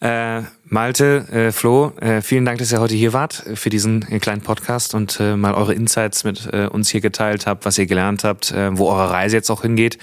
Äh, 0.00 0.42
Malte, 0.66 1.26
äh, 1.32 1.50
Flo, 1.50 1.94
äh, 1.98 2.20
vielen 2.20 2.44
Dank, 2.44 2.58
dass 2.58 2.70
ihr 2.70 2.78
heute 2.78 2.94
hier 2.94 3.14
wart 3.14 3.42
für 3.54 3.70
diesen 3.70 4.02
äh, 4.10 4.18
kleinen 4.18 4.42
Podcast 4.42 4.94
und 4.94 5.18
äh, 5.18 5.34
mal 5.34 5.54
eure 5.54 5.72
Insights 5.72 6.24
mit 6.24 6.46
äh, 6.52 6.66
uns 6.66 6.90
hier 6.90 7.00
geteilt 7.00 7.46
habt, 7.46 7.64
was 7.64 7.78
ihr 7.78 7.86
gelernt 7.86 8.22
habt, 8.22 8.52
äh, 8.52 8.76
wo 8.76 8.90
eure 8.90 9.10
Reise 9.10 9.36
jetzt 9.36 9.48
auch 9.48 9.62
hingeht. 9.62 9.96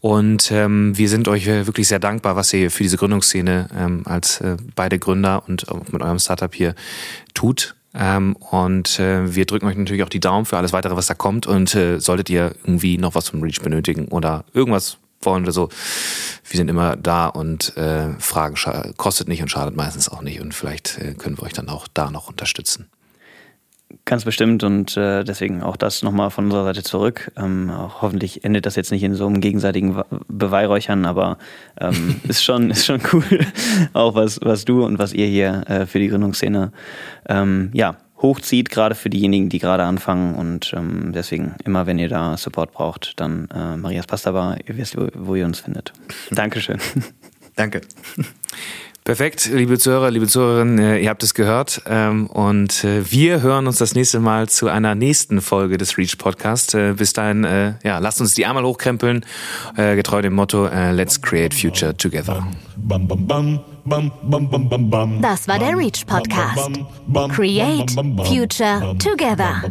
Und 0.00 0.50
ähm, 0.50 0.96
wir 0.96 1.10
sind 1.10 1.28
euch 1.28 1.46
äh, 1.46 1.66
wirklich 1.66 1.86
sehr 1.86 1.98
dankbar, 1.98 2.34
was 2.34 2.50
ihr 2.54 2.70
für 2.70 2.82
diese 2.82 2.96
Gründungsszene 2.96 3.68
ähm, 3.76 4.00
als 4.06 4.40
äh, 4.40 4.56
beide 4.74 4.98
Gründer 4.98 5.42
und 5.46 5.66
mit 5.92 6.00
eurem 6.00 6.18
Startup 6.18 6.54
hier 6.54 6.74
tut. 7.34 7.74
Ähm, 7.92 8.36
und 8.36 8.98
äh, 8.98 9.34
wir 9.34 9.44
drücken 9.44 9.66
euch 9.66 9.76
natürlich 9.76 10.02
auch 10.02 10.08
die 10.08 10.20
Daumen 10.20 10.46
für 10.46 10.56
alles 10.56 10.72
weitere, 10.72 10.96
was 10.96 11.08
da 11.08 11.14
kommt. 11.14 11.46
Und 11.46 11.74
äh, 11.74 12.00
solltet 12.00 12.30
ihr 12.30 12.54
irgendwie 12.64 12.96
noch 12.96 13.14
was 13.14 13.28
vom 13.28 13.42
Reach 13.42 13.60
benötigen 13.60 14.08
oder 14.08 14.46
irgendwas 14.54 14.96
wollen 15.20 15.44
oder 15.44 15.52
so, 15.52 15.68
wir 16.48 16.56
sind 16.56 16.68
immer 16.68 16.96
da 16.96 17.26
und 17.26 17.76
äh, 17.76 18.10
Fragen 18.18 18.56
kostet 18.96 19.28
nicht 19.28 19.42
und 19.42 19.48
schadet 19.48 19.76
meistens 19.76 20.08
auch 20.08 20.22
nicht. 20.22 20.40
Und 20.40 20.54
vielleicht 20.54 20.98
äh, 20.98 21.14
können 21.14 21.38
wir 21.38 21.44
euch 21.44 21.52
dann 21.52 21.68
auch 21.68 21.88
da 21.92 22.10
noch 22.10 22.28
unterstützen. 22.28 22.88
Ganz 24.04 24.24
bestimmt 24.24 24.64
und 24.64 24.96
äh, 24.96 25.22
deswegen 25.22 25.62
auch 25.62 25.76
das 25.76 26.02
nochmal 26.02 26.30
von 26.30 26.46
unserer 26.46 26.64
Seite 26.64 26.82
zurück. 26.82 27.30
Ähm, 27.36 27.70
auch 27.70 28.02
hoffentlich 28.02 28.44
endet 28.44 28.66
das 28.66 28.74
jetzt 28.74 28.90
nicht 28.90 29.02
in 29.04 29.14
so 29.14 29.26
einem 29.26 29.40
gegenseitigen 29.40 30.02
Beweihräuchern, 30.26 31.06
aber 31.06 31.38
ähm, 31.80 32.20
ist, 32.28 32.42
schon, 32.42 32.70
ist 32.70 32.84
schon 32.84 33.00
cool, 33.12 33.24
auch 33.92 34.14
was, 34.16 34.40
was 34.42 34.64
du 34.64 34.84
und 34.84 34.98
was 34.98 35.12
ihr 35.12 35.26
hier 35.26 35.62
äh, 35.68 35.86
für 35.86 36.00
die 36.00 36.08
Gründungsszene 36.08 36.72
ähm, 37.28 37.70
ja, 37.74 37.96
hochzieht, 38.22 38.70
gerade 38.70 38.94
für 38.94 39.10
diejenigen, 39.10 39.48
die 39.48 39.58
gerade 39.58 39.84
anfangen. 39.84 40.34
Und 40.34 40.72
ähm, 40.76 41.12
deswegen, 41.12 41.54
immer 41.64 41.86
wenn 41.86 41.98
ihr 41.98 42.08
da 42.08 42.36
Support 42.36 42.72
braucht, 42.72 43.14
dann 43.20 43.48
äh, 43.54 43.76
Marias 43.76 44.06
Pasta 44.06 44.32
Bar, 44.32 44.56
ihr 44.66 44.76
wisst, 44.76 44.96
wo, 44.96 45.08
wo 45.14 45.34
ihr 45.34 45.44
uns 45.44 45.60
findet. 45.60 45.92
Dankeschön. 46.30 46.78
Danke. 47.56 47.80
Perfekt, 49.06 49.48
liebe 49.52 49.78
Zuhörer, 49.78 50.10
liebe 50.10 50.26
Zuhörerinnen, 50.26 50.80
äh, 50.80 50.98
ihr 50.98 51.10
habt 51.10 51.22
es 51.22 51.32
gehört. 51.32 51.80
Ähm, 51.86 52.26
und 52.26 52.82
äh, 52.82 53.08
wir 53.08 53.40
hören 53.40 53.68
uns 53.68 53.78
das 53.78 53.94
nächste 53.94 54.18
Mal 54.18 54.48
zu 54.48 54.66
einer 54.66 54.96
nächsten 54.96 55.40
Folge 55.40 55.78
des 55.78 55.96
Reach 55.96 56.18
Podcast. 56.18 56.74
Äh, 56.74 56.94
bis 56.94 57.12
dahin, 57.12 57.44
ja, 57.84 57.98
lasst 57.98 58.20
uns 58.20 58.34
die 58.34 58.46
Arme 58.46 58.62
hochkrempeln, 58.64 59.24
getreu 59.76 60.22
dem 60.22 60.34
Motto 60.34 60.66
Let's 60.66 61.22
Create 61.22 61.54
Future 61.54 61.96
Together. 61.96 62.44
Das 65.22 65.46
war 65.46 65.58
der 65.58 65.76
Reach 65.78 66.04
Podcast. 66.06 66.70
Create 67.30 67.90
Future 68.26 68.96
Together. 68.98 69.62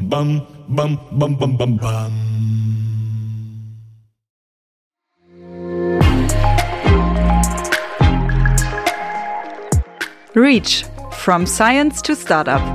Reach 10.33 10.85
From 11.11 11.45
Science 11.45 12.01
to 12.03 12.15
Startup. 12.15 12.74